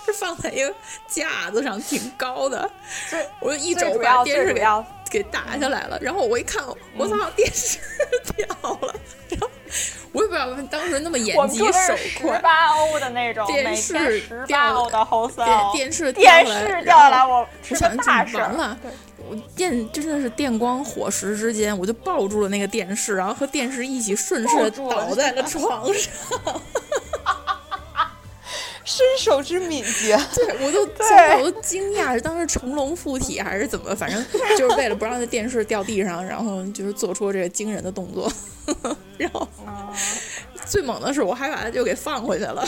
[0.06, 0.74] 是放在一个
[1.10, 2.72] 架子上，挺高的，
[3.42, 4.64] 我就一肘把电视给
[5.12, 6.00] 给打下来了。
[6.02, 6.64] 然后我一看，
[6.96, 7.78] 我操，电视
[8.38, 8.96] 掉了。
[9.30, 9.50] 然后
[10.12, 15.08] 我也不知道当时那么眼疾手快十快，八欧的那种，电视十掉了
[15.74, 18.44] 电电视掉电视掉下来，我是我想个大事儿。
[18.44, 18.78] 完了，
[19.30, 26.14] 我电真的是电光火石之间，我就抱住了那个电视，然后和电视一起顺势倒在了 床上。
[28.86, 30.82] 身手之敏捷， 对，我都
[31.44, 33.96] 我都惊讶，是当时成龙附体 还是怎么？
[33.96, 34.24] 反正
[34.58, 38.32] 就是为了不让这电视掉地上，然后就是做出这个惊人的动作。
[39.18, 39.94] 然后嗯
[40.66, 42.64] 最猛的是，我还把它就给放回去了，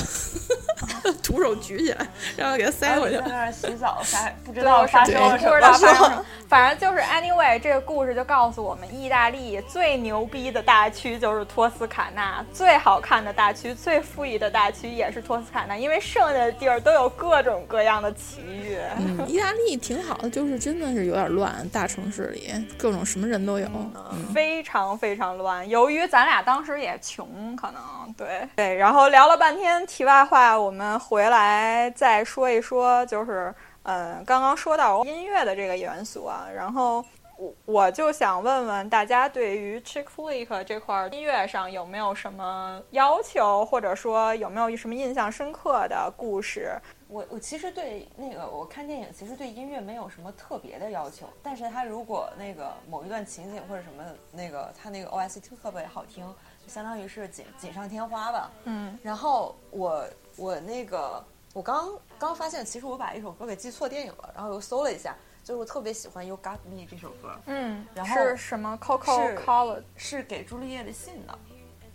[1.23, 2.05] 徒手举起来，
[2.35, 3.23] 然后给它塞回去了。
[3.23, 18.77] 在那儿洗澡，啥不知道发是生了什么不知道发生什么，反正就是 anyway，这个故事就告诉我们，意大利最牛逼的大区就是托斯卡纳，最好看的大区、最富裕的大区也是托斯卡纳，因为剩下的地儿都有各种各样的奇遇。
[18.97, 23.67] 嗯，意大利挺好的，就是真的是有点乱，大城市里各种什么人都有。
[24.11, 25.67] 嗯，非常非常乱。
[25.67, 33.53] 由于咱俩当时也穷，可能对对，然后聊了半天题外话，我们回来再说一说，就是
[33.83, 37.03] 呃，刚刚说到音乐的这个元素啊，然后。
[37.37, 46.71] 我我就想问问大家，对于 chick flick 这块儿音乐上有没有什么要求，或者说有没有什么印象深刻的故事？
[47.07, 56.25] 我我其实对那个我看电影，其实对音乐没有什么特别的要求，但是它如果那个某一段情景或者什么那个它那个 OST 特别好听，
[56.65, 58.51] 就相当于是锦锦上添花吧。
[58.63, 60.03] 嗯然后我
[60.35, 65.15] 我那个我刚刚发现，其实我把一首歌给记错电影了，然后又搜了一下，
[65.45, 71.37] 就是我特别喜欢《You Got Me》这首歌，嗯，然后是什么 Coco 是给朱丽叶的信的。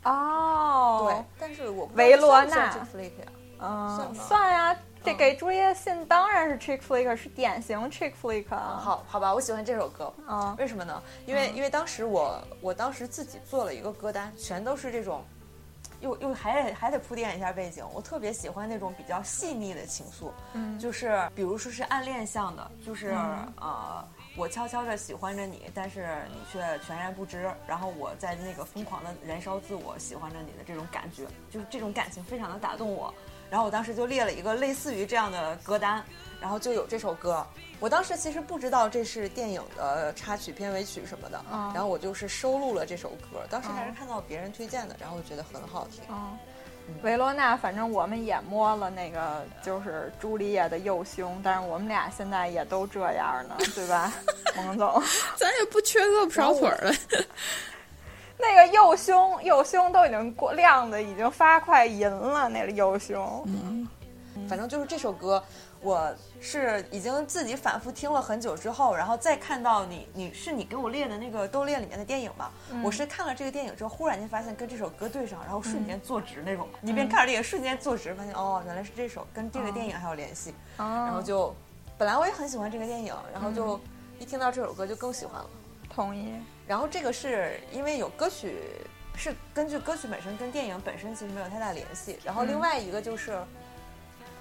[0.09, 3.33] 哦，对，但是我维罗纳 chick flick 呀？
[3.59, 4.73] 嗯，算呀，
[5.05, 8.81] 这嗯给朱丽叶信当然是 chick flick，是典型 chick flick 啊。
[8.81, 10.15] 好好吧，我喜欢这首歌。
[10.29, 11.03] 嗯为什么呢？
[11.27, 15.25] 因为、因为当时我我当时自己做了一个歌单，全都是这种，
[16.01, 17.85] 又又还得还得铺垫一下背景。
[17.93, 24.05] 我特别喜欢那种比较细腻的情愫，嗯就是比如说是暗恋向的，就是、嗯呃，
[24.37, 33.13] 我悄悄地喜欢着你，但是你却全然不知，然后我在那个疯狂的燃烧自我，喜欢着你的这种感觉，就是这种感情非常的打动我。
[33.51, 36.05] 然后我当时就列了一个类似于这样的歌单，
[36.41, 37.45] 然后就有这首歌。
[37.79, 43.41] 我当时其实不知道这是电影的插曲、片尾曲什么的，嗯然后我就是收录了这首歌。
[43.49, 46.03] 当时还是嗯看到别人推荐的，然后我觉得很好听。
[46.11, 46.37] 嗯，
[47.03, 54.13] 维罗纳，反正我们也摸了那个就是朱丽叶的右胸，但是我们俩现在也都这样呢，对吧，
[54.59, 55.03] 王总？
[55.37, 57.25] 咱也不缺胳膊少腿儿的。
[58.37, 63.43] 那个右胸，右胸都已经过亮的，已经发快银了，那个右胸。
[63.47, 63.87] 嗯，
[64.49, 65.43] 反正就是这首歌，
[65.83, 72.51] 我是已经自己反复听了很久之后，然后再看到你，你是你给我列的那个都列里面的电影嘛？
[72.85, 76.69] 我是看了这个电影之后，忽然间发现跟这首歌对上，然后瞬间坐直那种。
[76.83, 80.53] 你边看着电影，瞬间坐直，发现哦，原来是这首跟这个电影还有联系。
[80.77, 81.55] 然后就，
[81.97, 83.81] 本来我也很喜欢这个电影，然后就
[84.19, 85.49] 一听到这首歌就更喜欢了。
[85.89, 86.35] 同意。
[86.67, 88.59] 然后这个是因为有歌曲，
[89.17, 92.19] 是根据歌曲本身跟电影本身其实没有太大联系。
[92.23, 93.43] 然后另外一个就是。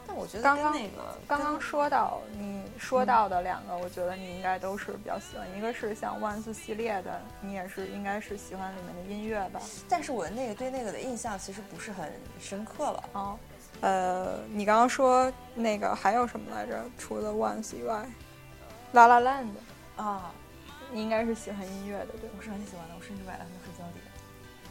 [0.09, 5.47] 但我觉得刚刚那个刚刚说到你说到的两个，我觉得你应该都是比较喜欢。
[5.55, 9.61] 一个是像 Once 系列的，你也是应该是喜欢里面的音乐吧？
[9.87, 13.03] 但是我那个对那个的印象其实不是很深刻了。
[13.13, 13.37] 哦，
[13.81, 16.83] 呃，你刚刚说那个还有什么来着？
[16.97, 18.03] 除了 Once 以外
[18.93, 19.49] ，La La Land
[19.95, 20.31] 啊，
[20.91, 22.27] 你应该是喜欢音乐的，对？
[22.35, 24.01] 我是很喜欢的，我甚至买了它的黑胶碟。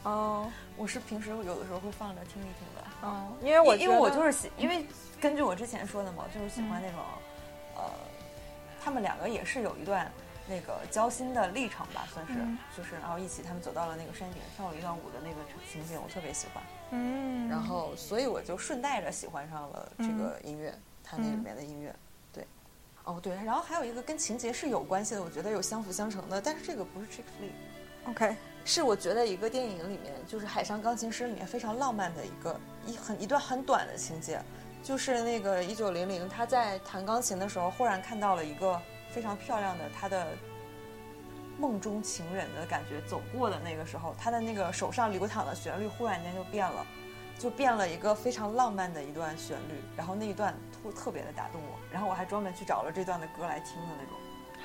[0.03, 3.07] 哦，我是平时有的时候会放着听一听的。
[3.07, 4.85] 哦，因为我因为我就是喜，因为。
[5.21, 7.01] 根据我之前说的嘛，就是喜欢那种，
[7.77, 7.83] 呃，
[8.83, 10.11] 他们两个也是有一段
[10.49, 12.35] 那个交心的历程吧，算是，
[12.77, 15.37] 就是然后一起他们走到了那个山顶，跳了一段舞的那个
[15.71, 16.63] 情景，我特别喜欢。
[16.91, 17.49] 嗯。
[17.49, 20.73] 然后，所以我就顺带着喜欢上了这个音乐，
[21.03, 21.95] 它那里面的音乐。
[22.33, 22.47] 对。
[23.05, 28.11] 哦，对，然后还有一个跟情节是有关系的，我觉得有相辅相成的，但是这个不是 chick flick。
[28.11, 28.37] OK。
[28.65, 34.39] 是我觉得一个电影里面，就是《海上钢琴师》里面非常浪漫的一个一很一段很短的情节。
[34.83, 38.81] 就是那个一九零零，他在弹钢琴的时候，忽然看到了一个
[39.11, 40.29] 非常漂亮的他的
[41.59, 46.87] 梦中情人的感觉走过的那个时候，他的那个手上流淌的旋律忽然间就变了，
[47.39, 54.17] 就变了一个非常浪漫的一段旋律，然后那一段特特别的打动我，然后我还专门去找了这段的歌来听的那种。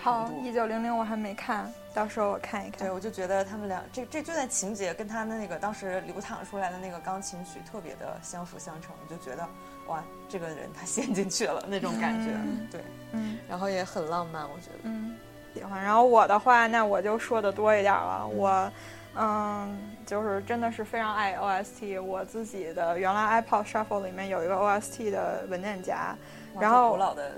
[0.02, 2.80] 好，一九零零我还没看到时候我看一看。
[2.80, 9.48] 对，我就觉得他们俩这这这段情节跟他的那个当时流淌出来的那个钢琴曲特别的相辅相成，就觉得。
[9.88, 12.32] 哇，这个人他陷进去了那种感觉，
[12.72, 12.82] 对，
[13.12, 15.16] 嗯，然后也很浪漫，我觉得，嗯，
[15.54, 15.84] 喜欢。
[15.84, 18.28] 然后我的话，那我就说的多一点了。
[18.28, 18.72] 我，
[19.16, 22.02] 嗯，就是真的是非常爱 OST。
[22.02, 26.16] 我自己的原来 iPod Shuffle 里面有一个 OST 的文件夹，
[26.60, 27.32] 然后古老的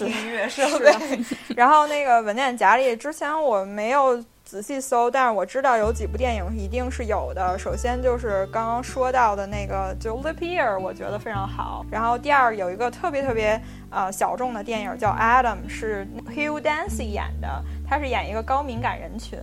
[0.00, 0.90] 音乐设备。
[1.54, 4.24] 然后那个文件夹里，之前我没有。
[4.52, 7.58] 仔细搜，但是我知道有几部电影一定是有的。
[7.58, 11.86] 首先就是刚刚说到的那个，就《Leap Year》，我觉得非常好。
[11.90, 13.58] 然后第二有一个特别特别
[13.88, 19.38] 呃小众的电影叫《Adam》，是 Hugh Dancy 演的，他是演一个高敏感人群。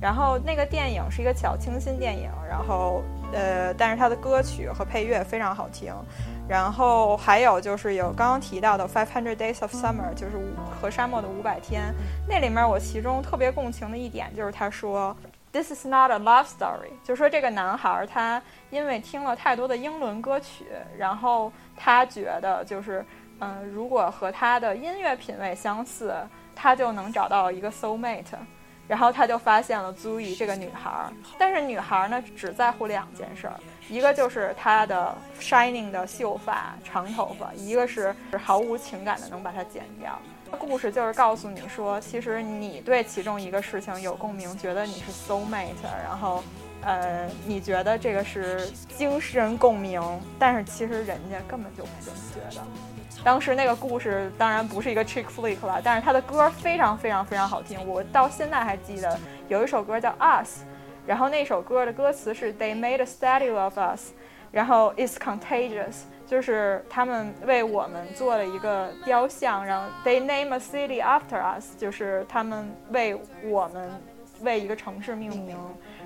[0.00, 3.02] 然后那个电影是一个小清新电影，然后
[3.34, 5.92] 呃，但是它的歌曲和配乐非常好听。
[6.46, 10.32] 然后还有就是有刚刚提到的《Five Hundred Days of Summer》，就是
[10.80, 11.94] 和沙漠的五百天。
[12.28, 15.16] 那里面我其中特别共情的一点就是他说
[15.52, 20.66] ：“This is not a love story。”就说这个男孩他因为听了太多的英伦歌曲，
[20.98, 23.04] 然后他觉得就是
[23.40, 26.14] 嗯，如果和他的音乐品味相似，
[26.54, 28.24] 他就能找到一个 soul mate。
[28.86, 30.90] 然后他就发现了 Zoe 这个女孩，
[31.38, 33.54] 但是女孩呢只在乎两件事儿。
[33.88, 40.18] 一个就是她的 shining 的秀发、长头发，一个是毫无情感的能把它剪掉。
[40.58, 45.74] 故事就是告诉你说，其实你对其中一个事情有共鸣，觉得你是 soul mate，
[46.04, 46.44] 然后，
[46.80, 50.00] 呃，你觉得这个是精神共鸣，
[50.38, 52.62] 但是其实人家根本就不这么觉得。
[53.24, 60.62] 当时那个故事当然不是一个 chick flick 了，但是他的歌非常非常非常好听，我到现在还记得有一首歌叫 Us。
[61.06, 64.12] 然后那首歌的歌词是 They made a statue of us，
[64.50, 73.90] 然后 It's contagious，就是他们为我们做了一个雕像，然后 They name a city after us，就是他们为我们
[74.40, 75.56] 为一个城市命名，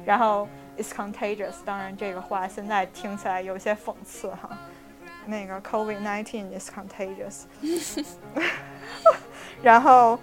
[0.04, 4.58] 然后 It's contagious，当然这个话现在听起来有些讽刺哈，
[5.26, 7.44] 那个 COVID-19 is contagious，
[9.62, 10.18] 然后。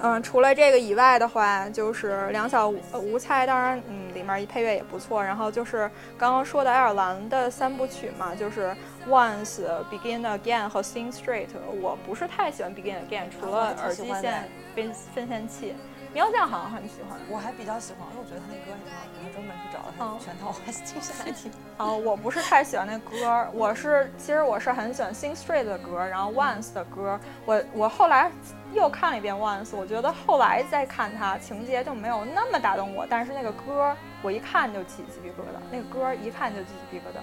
[0.00, 5.22] 嗯，除了这个以外的话，就是两小无猜，当然，嗯，里面一配乐也不错。
[5.22, 8.74] 然后就是刚刚说的爱尔兰的三部曲嘛，就是
[9.08, 11.48] Once、Begin Again 和 Sing Straight。
[11.80, 15.74] 我不是太喜欢 Begin Again，除了耳机线分分线器。
[16.14, 21.50] 喵酱好像很喜欢，我还比较喜欢，因为我觉得他那歌还挺好听，专门去找了他全套 OST 下来听。
[21.76, 28.30] 哦，我不是太喜欢那歌，我是其实我是很喜欢 Sing Straight 的歌，然后 Once 的歌，我我后来。
[28.72, 33.06] 又看了一遍 Once，我觉得后来再看它，情节就没有那么打动我。
[33.08, 35.62] 但是那个歌，我一看就起鸡皮疙瘩。
[35.70, 37.20] 那个歌一看就起鸡皮疙瘩。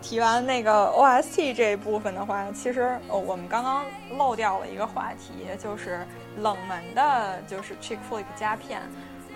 [0.00, 3.84] 提完那个 OST 这一部分的话，其实我们刚刚
[4.16, 6.06] 漏掉了一个话题，就是
[6.38, 8.80] 冷门的，就是 chick flick 佳片。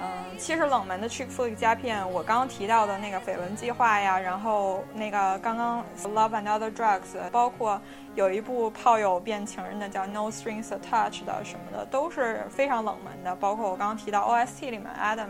[0.01, 7.81] 嗯，其实冷门的 chick flick 佳片，我刚刚提到的那个《绯闻计划》呀，然后那个刚刚《Love and Other Drugs》，包括
[8.17, 13.37] 有一部炮友变情人的叫《No Strings Attached》的什么的，都是非常冷门的。
[13.37, 15.29] 包括我刚刚提到 OST 里面 Adam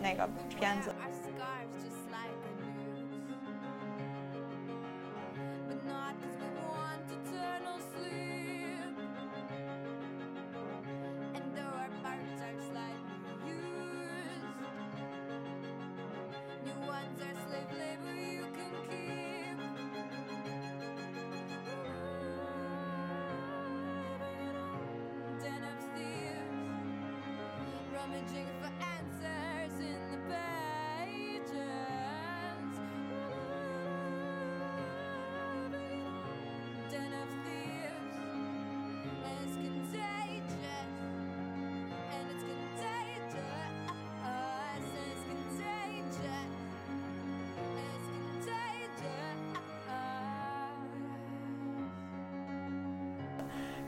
[0.00, 0.26] 那个
[0.58, 0.90] 片子。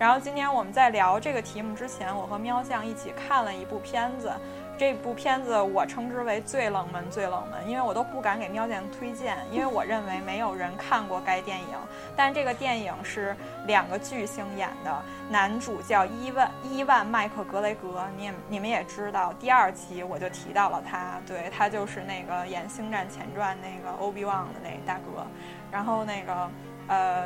[0.01, 4.33] 然后今天我们在聊这个题目之前，我和喵酱一起看了一部片子。
[4.79, 11.77] 这部片子我称之为最冷门、最冷门，因为我都不敢给喵酱推荐，因为我认为没有人看过该电影。
[12.17, 13.37] 但这个电影是
[13.67, 25.27] 两个巨星演的，男主叫伊万伊万麦克格雷格，你也你们也知道，第二期我就提到了他，对他就是那个演《星战前传》那个欧比旺的那大哥。
[25.71, 26.51] 然后那个
[26.89, 27.25] 呃。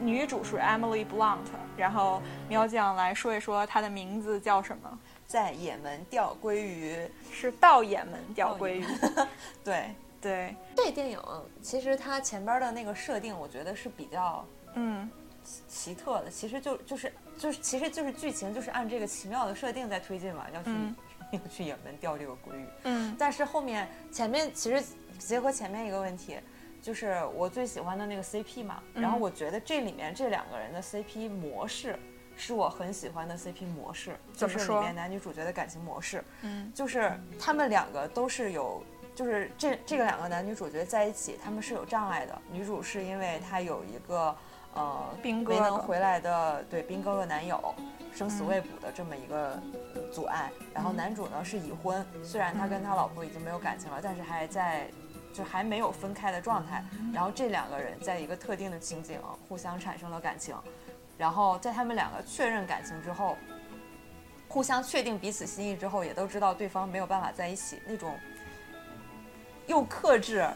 [0.00, 1.38] 女主是 Emily Blunt，
[1.76, 4.98] 然后喵酱来说一说她的名字叫什么？
[5.26, 8.86] 在也门钓鲑鱼，是到也门钓鲑鱼。
[9.62, 9.90] 对
[10.20, 11.20] 对，这电影
[11.60, 14.44] 其实它前边的那个设定，我觉得是比较
[14.74, 15.08] 嗯
[15.68, 16.30] 奇特的。
[16.30, 20.70] 其实就就是就是其实就是剧情就是按这个奇妙的设定在推进嘛，要去
[21.32, 22.66] 要去也门钓这个鲑鱼。
[22.84, 24.82] 嗯，但是后面前面其实
[25.18, 26.38] 结合前面一个问题。
[26.80, 31.98] 就是我最喜欢的那个 CP 嘛，然后我觉得这里面这两个人的 CP 模式
[32.36, 36.22] 是我很喜欢的 CP 模式，就是里面男女主角的感情模式。
[36.42, 38.82] 嗯，就是他们两个都是有，
[39.14, 42.40] 就是这这个两个男女主角在一起，他们是有障碍的。
[42.50, 44.34] 女主是因为她有一个
[44.74, 47.74] 呃没能回来的对兵哥哥男友
[48.14, 49.60] 生死未卜的这么一个
[50.12, 54.88] 阻碍，然后男主呢是已婚，虽然他跟他老婆已经没有感情了，但是还在。
[55.32, 60.56] 就还没有分开的状态，然后这两个人在一个特定的情景互相产生了感情，
[61.16, 63.36] 然后在他们两个确认感情之后，
[64.48, 68.18] 互相确定彼此心意之后，也都知道对方没有办法在一起，那种
[69.66, 70.48] 又克制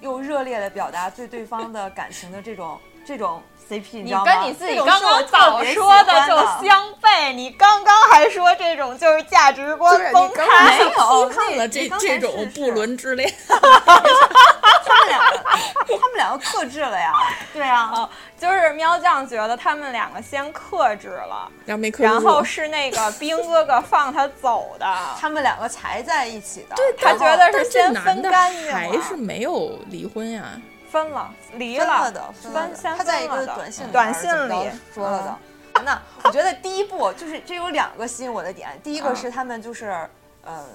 [0.00, 2.80] 又热烈的表达对对方的感情的这种
[3.10, 3.42] 这种。
[3.68, 7.32] CP，你跟你自己刚刚早说的就相悖。
[7.32, 13.32] 你刚刚还说这种就是价值观崩开，没有看了这这种不伦之恋。
[13.46, 15.38] 他们两个，
[15.86, 17.12] 他们两个克制了呀？
[17.52, 26.74] 对啊， 就是喵酱觉得他们两个先克制了，然后没克，然后是那个兵哥哥放他走的， 他们两个才在一起的。
[26.74, 30.60] 对他觉得是先分干净，还是没有离婚呀？
[30.90, 35.38] 分了，离了的，分他在一个短信短信里说了的。
[35.84, 40.08] 那我觉得第一步就是这有两个吸引我的点，第一个是他们就是
[40.42, 40.66] 呃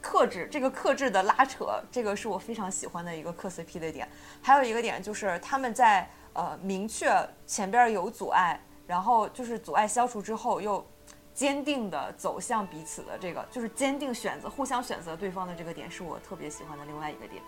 [0.00, 4.06] 克制，这个克制的拉扯，这个是我非常喜欢的一个磕 CP 的点。
[4.42, 7.10] 还有一个点就是他们在呃明确
[7.46, 10.86] 前边有阻碍，然后就是阻碍消除之后又
[11.32, 17.42] 坚定的走向彼此的这个，就是坚定选择互相选择对方的这个点，是我特别喜欢的另外一个点。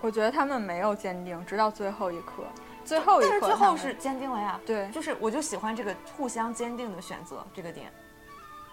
[0.00, 2.44] 我觉得他们没有坚定，直到最后一刻。
[2.84, 4.58] 最后一刻，但是最后是坚定了呀。
[4.66, 7.92] 对，就是我就喜欢这个互相坚定的选择这个点。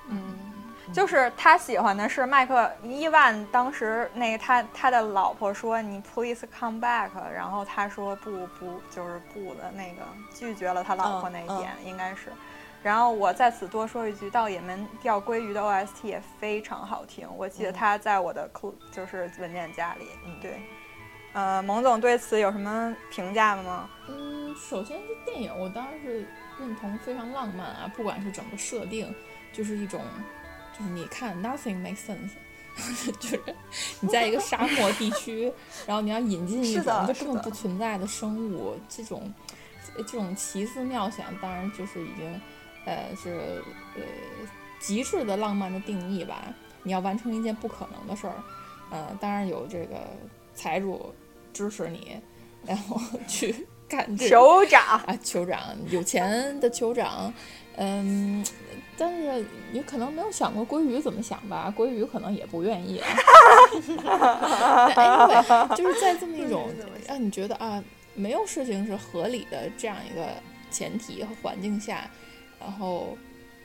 [0.07, 0.23] 嗯，
[0.93, 10.01] 就是他喜欢的是麦克伊万，当时那个他他的老婆说你 please come back，然后他说不不就是不的那个
[10.33, 12.31] 拒绝了他老婆那一点应该是。
[12.81, 20.07] 然后我在此多说一句，到也门钓鲑鱼的 OST 也非常好听，我记得他在我的库就是文件夹里。
[20.25, 20.61] 嗯，对。
[21.37, 23.87] 呃，蒙总对此有什么评价吗？
[24.07, 26.27] 嗯，首先这电影我当然是
[26.59, 29.13] 认同，非常浪漫啊，不管是整个设定，
[29.53, 30.01] 就是一种，
[30.75, 32.31] 就是你看 nothing makes sense，
[33.19, 33.39] 就是
[33.99, 35.53] 你在一个沙漠地区，
[35.85, 39.31] 然后你要引进一种根本不存在的生物，这种
[39.95, 42.41] 这种奇思妙想，当然就是已经，
[42.85, 43.61] 呃，是
[43.95, 44.01] 呃
[44.79, 46.45] 极致的浪漫的定义吧。
[46.81, 48.33] 你要完成一件不可能的事儿，
[48.89, 49.97] 呃，当然有这个
[50.55, 51.13] 财主。
[51.57, 52.15] 支持你，
[52.65, 55.59] 然后 去干这个酋长啊，酋长
[55.89, 57.33] 有钱的酋长，
[57.77, 58.45] 嗯，
[58.95, 61.73] 但是你可能没有想过鲑鱼怎么想吧？
[61.75, 63.01] 鲑鱼可能也不愿意。
[64.93, 66.69] anyway，就是在这么一种
[67.07, 70.27] 让你觉得啊，没有事情是合理的这样一个
[70.69, 72.07] 前提和环境下，
[72.59, 73.17] 然后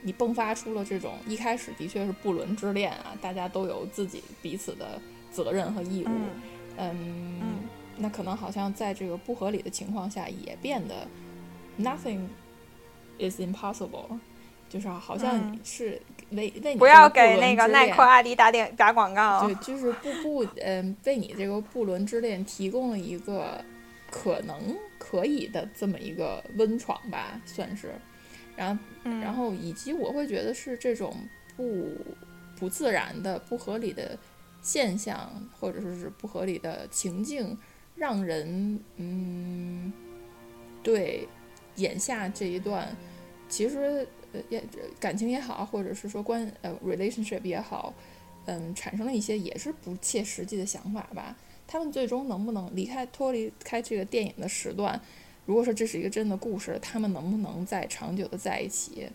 [0.02, 4.98] 你迸发出了这种一开始的确是不伦之恋啊，大家都有自己彼此的
[5.30, 6.10] 责任和义务。
[6.78, 7.40] 嗯，
[7.96, 11.06] 那可能好像在这个不合理的情况下，也变得
[11.78, 12.26] nothing
[13.18, 14.18] is impossible。
[14.68, 16.00] 就是好像是
[16.30, 19.46] 为为你不要给那个耐克、阿迪打点打广告。
[19.46, 23.62] 对，就是不不嗯，为你这个不伦之恋提供了一个
[24.10, 27.92] 可能可以的这么一个温床吧，算是。
[28.56, 31.14] 然后，然后以及我会觉得是这种
[31.54, 31.90] 不
[32.58, 34.18] 不自然的、不合理的
[34.62, 37.58] 现象，或者说是不合理的情境，
[38.02, 39.92] 让人嗯，
[40.82, 41.28] 对
[41.76, 42.96] 眼下这一段
[43.48, 44.04] 其实。
[44.34, 44.64] 呃，也
[44.98, 47.92] 感情也好，或者是说关呃 relationship 也好，
[48.46, 51.36] 嗯，产生了一些也是不切实际的想法吧。
[51.66, 54.98] 他们最终能不能离开脱离开这个电影的时段？
[55.44, 59.06] 如果说这是一个真的故事，他们能不能再长久的在一起？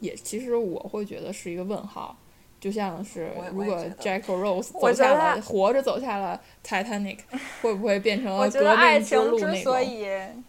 [0.00, 2.18] 也其实我会觉得是一个问号。
[2.60, 7.18] 就像是如果 Jack Rose 走下了活着走下了 Titanic，
[7.62, 10.44] 会不会变成了革命之路那种？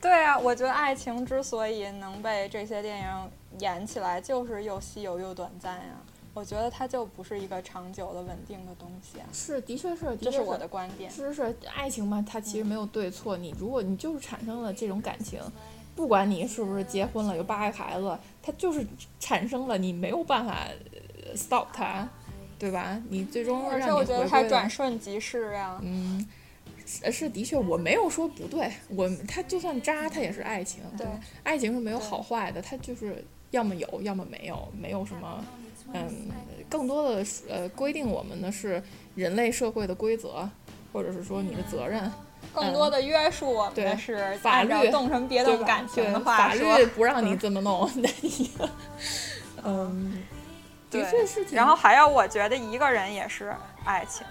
[0.00, 5.96] 对啊，我觉得爱情之所以能被这些电影演起来，就是又稀有又短暂呀。
[6.34, 9.24] 我觉得它就不是一个长久的、稳定的东西啊。
[9.32, 11.10] 是，的确是，这是我的观点。
[11.10, 13.38] 是是，爱情嘛，它其实没有对错。
[13.38, 15.40] 你如果你就是产生了这种感情，
[15.96, 18.86] 不管你是不是结婚了有八个孩子，它就是
[19.18, 20.66] 产生了，你没有办法
[21.34, 22.08] stop 它，
[22.58, 23.00] 对吧？
[23.08, 25.78] 你最终而且我觉得它转瞬即逝呀。
[25.82, 26.26] 嗯。
[26.88, 30.84] 是是，的确，我没有说不对，我他就算渣，他也是爱情。
[30.96, 31.04] 对，
[31.42, 35.44] 爱情是没有好坏的，他就是要么有，要么没有，没有什么，
[35.92, 36.08] 嗯，
[36.70, 38.80] 更多的呃规定我们的是
[39.16, 40.48] 人类社会的规则，
[40.92, 42.08] 或者是说你的责任，
[42.54, 47.90] 更多的约束我们的是法律动成别的感情的话，法律不让你这么弄，
[49.64, 50.22] 嗯，
[50.90, 51.44] 的确是。
[51.54, 53.54] 然后还有，我觉得一个人也是
[53.84, 54.26] 爱情。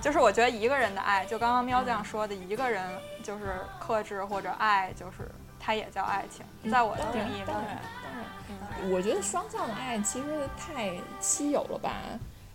[0.00, 2.84] 就是我觉得一个人的爱，就刚刚喵酱说的，一个人
[3.22, 7.46] 就是克制或者爱，就是它也叫爱情，在我的定义里。
[7.46, 11.94] 当然，当然，我觉得双向的爱其实太稀有了吧，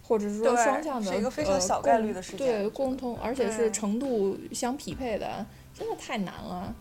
[0.04, 2.46] 或者是说双向的是一个非常小概率的事情。
[2.46, 5.44] 对，共同而且是程度相匹配的，
[5.74, 6.72] 真的太难了，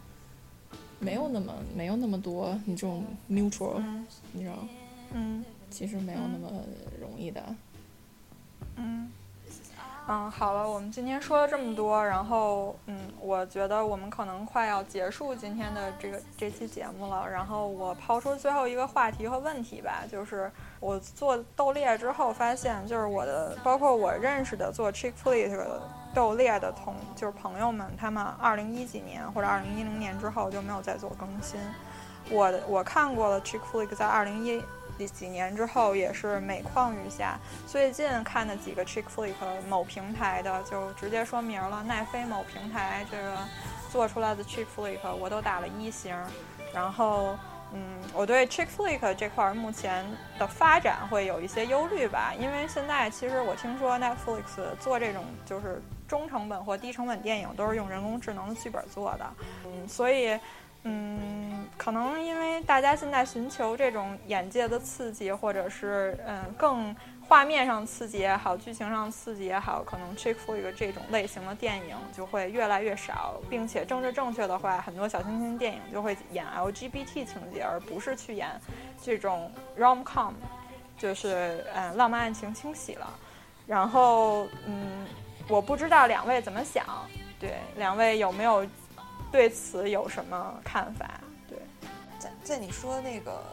[0.99, 3.83] 没有那么没有那么多你这种 mutual，
[4.33, 4.57] 你知道？
[5.15, 6.51] 嗯，其实没有那么
[7.01, 7.43] 容易的。
[8.77, 9.11] 嗯。
[10.11, 17.29] 嗯，好了，我们今天说了这么多，然后，嗯，我觉得我们可能快要结束今天的这个这期节目了。
[17.29, 20.51] 然后我抛出最后一个话题和问题吧，就是
[20.81, 25.55] 我做豆猎之后发现，就是我的，包括我认识的做 chick flick
[26.15, 31.61] 斗猎的同，就是朋友们，他们二零一几年或者二零一零年之后就没有再做更新。
[32.31, 34.63] 我我看过了 chick flick 在二零一。
[35.07, 37.39] 几年之后也是每况愈下。
[37.67, 39.35] 最近看的几个 chick flick，
[39.69, 43.37] 某平台的就直接说明了，奈飞某平台这个
[43.91, 46.17] 做出来的 chick flick 我都打了一星。
[46.75, 47.37] 然后，
[47.73, 50.05] 嗯，我对 chick flick 这块目前
[50.39, 59.27] 的发展会有一些忧虑吧，因为现在其实我听说 Netflix 做这种就是中成本或低成本电影都是用人工智能的剧本做的，
[59.65, 60.39] 嗯，所以。
[60.85, 66.95] 嗯，可能因为大家现在寻求这种眼界的刺激，或者是嗯更
[67.29, 78.49] 画面上刺激也好，剧情上刺激也好，可能 chick flick 这种类型的电影就会越来越少，并且政治正确的话，很多小清新电影就会演 LGBT 情节，而不是去演
[79.03, 80.33] 这种 rom com，
[80.97, 83.13] 就是嗯浪漫爱情清洗了。
[83.67, 85.07] 然后嗯，
[85.49, 86.87] 我不知道两位怎么想，
[87.39, 88.65] 对两位有没有？
[89.31, 91.21] 对此有什么看法？
[91.47, 91.59] 对，
[92.19, 93.45] 在在你说那个，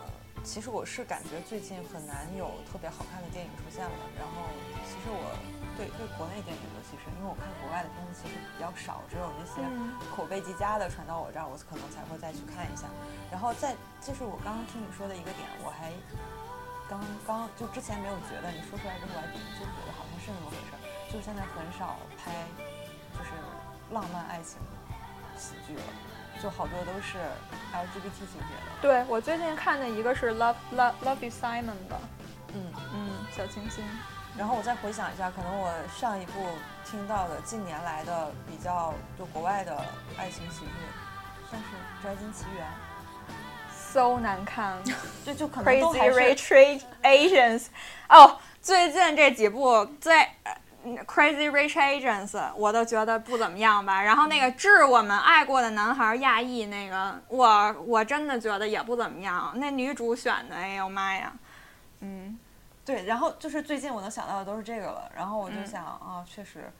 [0.00, 0.04] 呃，
[0.42, 3.92] 其实我是感觉最近很难有特别好看的电影出现了。
[4.16, 4.48] 然后，
[4.88, 5.36] 其实我
[5.76, 9.60] 对对国内电影，尤其是因为我看国外的片子其实比较少，只有那些
[10.08, 12.88] 口碑极佳的传到我这儿，我可能才会再去看一下。
[13.30, 15.92] 然后在就是我刚刚听你说的一个点，我还
[16.88, 16.96] 刚
[17.28, 20.80] 刚就之前没有觉得，你说出来之后，我还就觉得好像是那么回事儿。
[21.12, 22.32] 就现在很少拍，
[23.12, 23.36] 就是
[23.92, 24.56] 浪漫爱情。
[25.40, 25.82] 喜剧了，
[26.42, 27.16] 就好多都是
[27.72, 28.70] LGBT 情节的。
[28.82, 31.98] 对我最近看的一个是 Love Love Love You Simon 的，
[32.54, 33.82] 嗯嗯，小清新。
[34.38, 36.46] 然后我再回想一下，可能我上一部
[36.84, 39.76] 听到的近年来的比较就国外的
[40.16, 40.72] 爱情喜剧，
[41.50, 41.68] 算是
[42.04, 42.64] 《摘金奇缘》。
[43.74, 44.78] ，so 难看，
[45.26, 47.66] 就就可能都 Crazy Asians。
[48.08, 50.28] 哦，最近这几部最。
[50.84, 54.02] 呃 Crazy Rich Asians，我都觉得不怎么样吧。
[54.02, 59.52] 然后那个《致我们爱过的男孩》亚裔那个，我我真的觉得也不怎么样。
[59.56, 61.32] 那女主选的，哎呦妈呀，
[62.00, 62.38] 嗯，
[62.84, 66.72] 对，然后就是最近我能想到的都是这个了，然后我就嗯想、啊，确实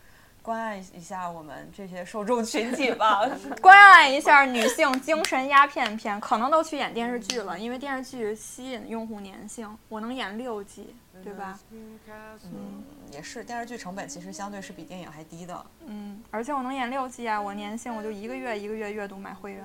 [0.43, 3.29] 关爱一下我们这些受众群体吧。
[3.61, 9.77] 关爱一下女性精神鸦片片，可能都去演电视剧了，因为电视剧吸引用户粘性。
[9.91, 11.59] 我能演六季，对吧？
[11.71, 12.83] 嗯，
[13.13, 15.67] 也是，电视剧成本其实相对是比电影还低的。
[15.87, 19.65] 嗯，而且我能演六季啊，我年薪我就一个月一个月月度买会员。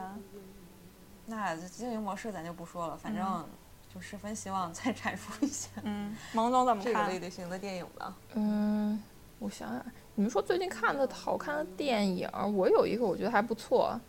[1.25, 3.45] 那经营模式咱就不说了，反正
[3.93, 7.21] 就十分希望 再阐述一下嗯，蒙总怎么看这个看？
[7.21, 8.15] 类型的电影吧。
[8.33, 9.01] 嗯，
[9.39, 13.99] 我想想，你们说最近看的好看的电影，我有一个我觉得还不错，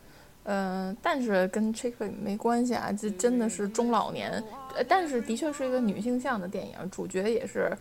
[0.48, 4.42] 嗯、但是跟 chick flick 没关系啊，这真的是中老年，
[4.74, 7.76] 呃，但是的确是一个女性向的电影，主角也是，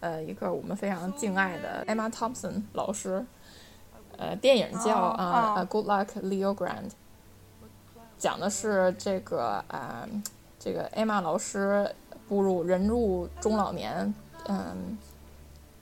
[0.00, 3.24] 呃，一个我们非常敬爱的 Emma Thompson 老师，
[4.18, 6.90] 呃，电影叫啊 Good Luck Leo Grant，
[8.18, 10.08] 讲的是这个啊、
[10.58, 11.90] 这个 Emma 老师
[12.28, 14.14] 步入人入中老年，
[14.46, 14.98] 嗯。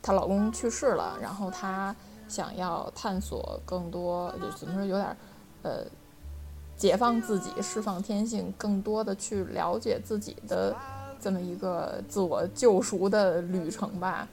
[0.00, 1.94] 她老公去世了，然后她
[2.28, 5.16] 想要探索更多，就怎么说，有点儿
[5.62, 5.84] 呃，
[6.78, 10.74] 解放自己，释放天性，更多的去了解自己的
[11.20, 14.26] 这么一个自我救赎的旅程吧。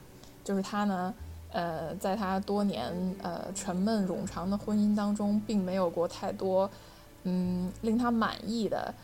[0.44, 1.12] 就是他呢，
[1.50, 6.70] 呃，在他多年呃沉闷冗长的婚姻当中，并没有过太多
[7.24, 8.94] 嗯令他满意的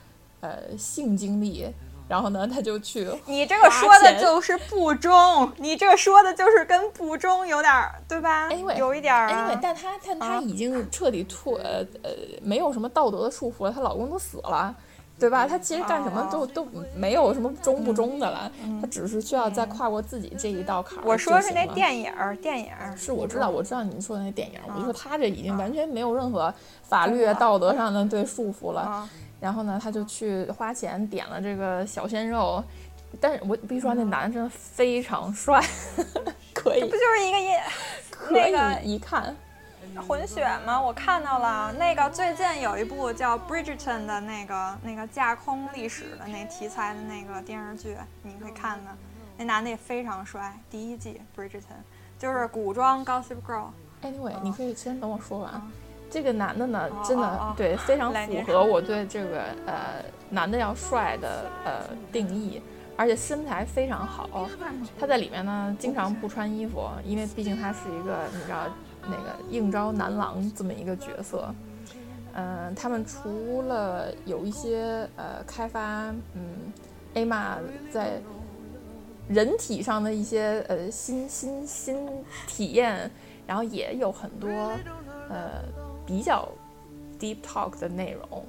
[0.41, 1.67] 呃性经历，
[2.13, 9.49] 然后呢，他就去你这个说的就是不忠，你这个说的就是跟不忠有点儿，对吧 Anyway，有一点儿、啊。
[9.49, 12.11] anyway，但她但她啊已经彻底脱呃呃
[12.43, 14.77] 没有什么道德的束缚了，她老公都死了。
[15.19, 15.47] 对吧？
[15.47, 16.67] 她其实干什么都、哦都
[16.97, 21.03] 没有什么忠不忠的了，她只是需要再跨过自己这一道坎儿。
[21.03, 21.65] 嗯我说是那。
[21.73, 26.53] 电影儿，电影儿是我知道，我知道你说的那电影儿，我就说她这已经完全没有任何
[26.83, 29.09] 法律、道德上的对束缚了。
[29.43, 32.63] 啊，然后呢，他就去花钱点了这个小鲜肉，
[33.21, 35.61] 但是我必须说那男的真的非常帅，
[36.55, 37.61] 可以这不就是一个也
[38.11, 39.35] 可那个以一看。
[40.09, 40.81] 混血吗？
[40.81, 48.91] 我看到了，那个最近有一部叫《Bridgerton》的那个那个架空历史的那题材的那个电视剧，你可以看的。
[49.37, 51.59] 那男的也非常帅，第一季《Bridgerton》
[52.19, 53.67] 就是古装 Gossip Girl。
[54.03, 55.61] Anyway，你可以先等我说完。
[56.13, 62.61] 这个男的呢哦，真的对非常符合我对这个呃男的要帅的呃定义，
[62.99, 64.47] 而且身材非常好。
[65.01, 68.69] 他在里面呢经常不穿衣服，因为毕竟他是一个你知道
[69.05, 71.49] 那个应招男郎这么一个角色。
[72.35, 76.73] 嗯、他们除了有一些呃开发嗯
[77.15, 77.59] A 玛
[77.91, 78.21] 在
[79.29, 82.09] 人体上的一些呃新新新
[82.47, 83.11] 体验，
[83.47, 84.49] 然后也有很多
[85.29, 85.63] 呃
[86.07, 86.49] 比较
[87.19, 88.45] deep talk 的内容，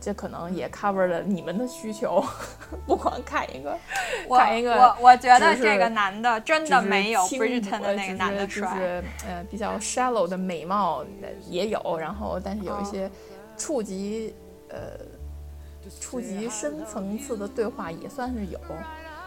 [0.00, 2.22] 这可能也 cover 了你们的需求，
[2.86, 3.76] 不光看一个
[4.28, 8.76] 我看一个我我觉得这个男的真的没有轻 Bridgerton 的呃那个男的帅。
[8.76, 13.10] 是呃比较 shallow 的美貌呃也有，然后但是有一哦些
[13.56, 14.34] 触及
[14.68, 14.78] 呃
[16.00, 18.58] 触及深层次的对话也算是有，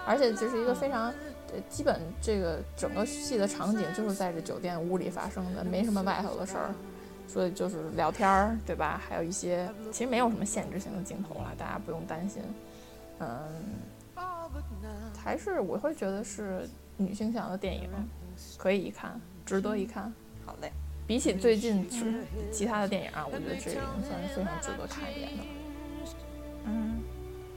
[0.05, 1.13] 而且就是一个非常。
[1.53, 6.73] 呃基本这个整个戏的场景就是在这酒店屋里发生的，没什么外头的事儿，
[7.27, 9.01] 所以就是聊天儿，对吧？
[9.07, 12.41] 还有一些其实没有什么限制性的镜头了，大家不用担心。
[13.19, 13.39] 嗯，
[15.17, 17.89] 还是我会觉得是女性向的电影，
[18.57, 20.13] 可以一看，值得一看。
[20.45, 20.71] 好嘞，
[21.07, 22.05] 比起最近其
[22.51, 25.43] 其他的电影啊，我觉得这个已经算是非常值得看一眼的。
[26.65, 27.01] 嗯，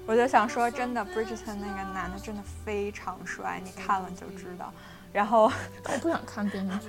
[0.07, 4.73] 我就想说，真的，Bridgerton 那个男的真的非常帅，你看了就知道。
[5.12, 5.45] 然后，
[5.85, 6.89] 我不想看电视剧，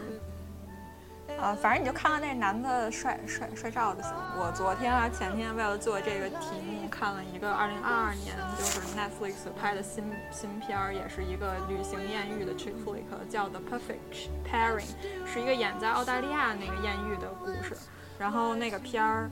[1.37, 4.11] 呃，反正你就看看那男的帅帅帅照就行。
[4.37, 14.89] 我昨天啊前天为了做这个题目，看了一个二零二二年就是 Netflix 拍的新新片儿，也是一个旅行艳遇的 chick flick，叫 The Perfect Pairing，
[15.25, 17.77] 是一个演在澳大利亚那个艳遇的故事。
[18.17, 19.31] 然后那个片儿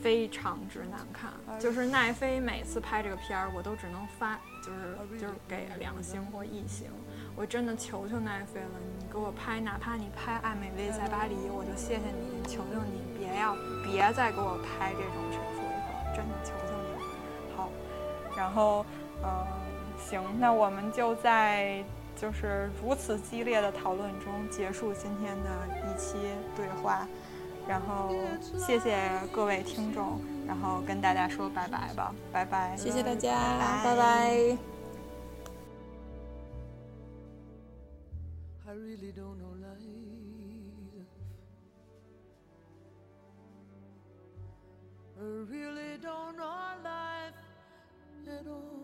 [0.00, 6.86] 非常之难看，就是奈飞每次拍这个片儿，我都只能发，就是就是给两星或一星。
[7.34, 16.98] 我真的求求奈飞了，你给我拍，哪怕你拍《爱美丽在巴黎》，我就谢谢你，求求你，别要别再给我拍这种 flick 了，真的求求你了。
[17.56, 17.68] 好，
[18.36, 18.86] 然后，
[19.22, 19.46] 呃，
[19.98, 21.82] 行，那我们就在
[22.14, 25.50] 就是如此激烈的讨论中结束今天的
[25.84, 26.16] 一期
[26.56, 27.06] 对话。
[27.68, 28.10] 然后
[28.58, 28.96] 谢谢
[29.30, 33.36] 各位听众，然后跟大家说拜拜吧，拜拜，谢谢大家，
[33.84, 34.69] 拜拜。
[38.70, 39.80] I really don't know life.
[45.18, 47.34] I really don't know life
[48.28, 48.79] at all.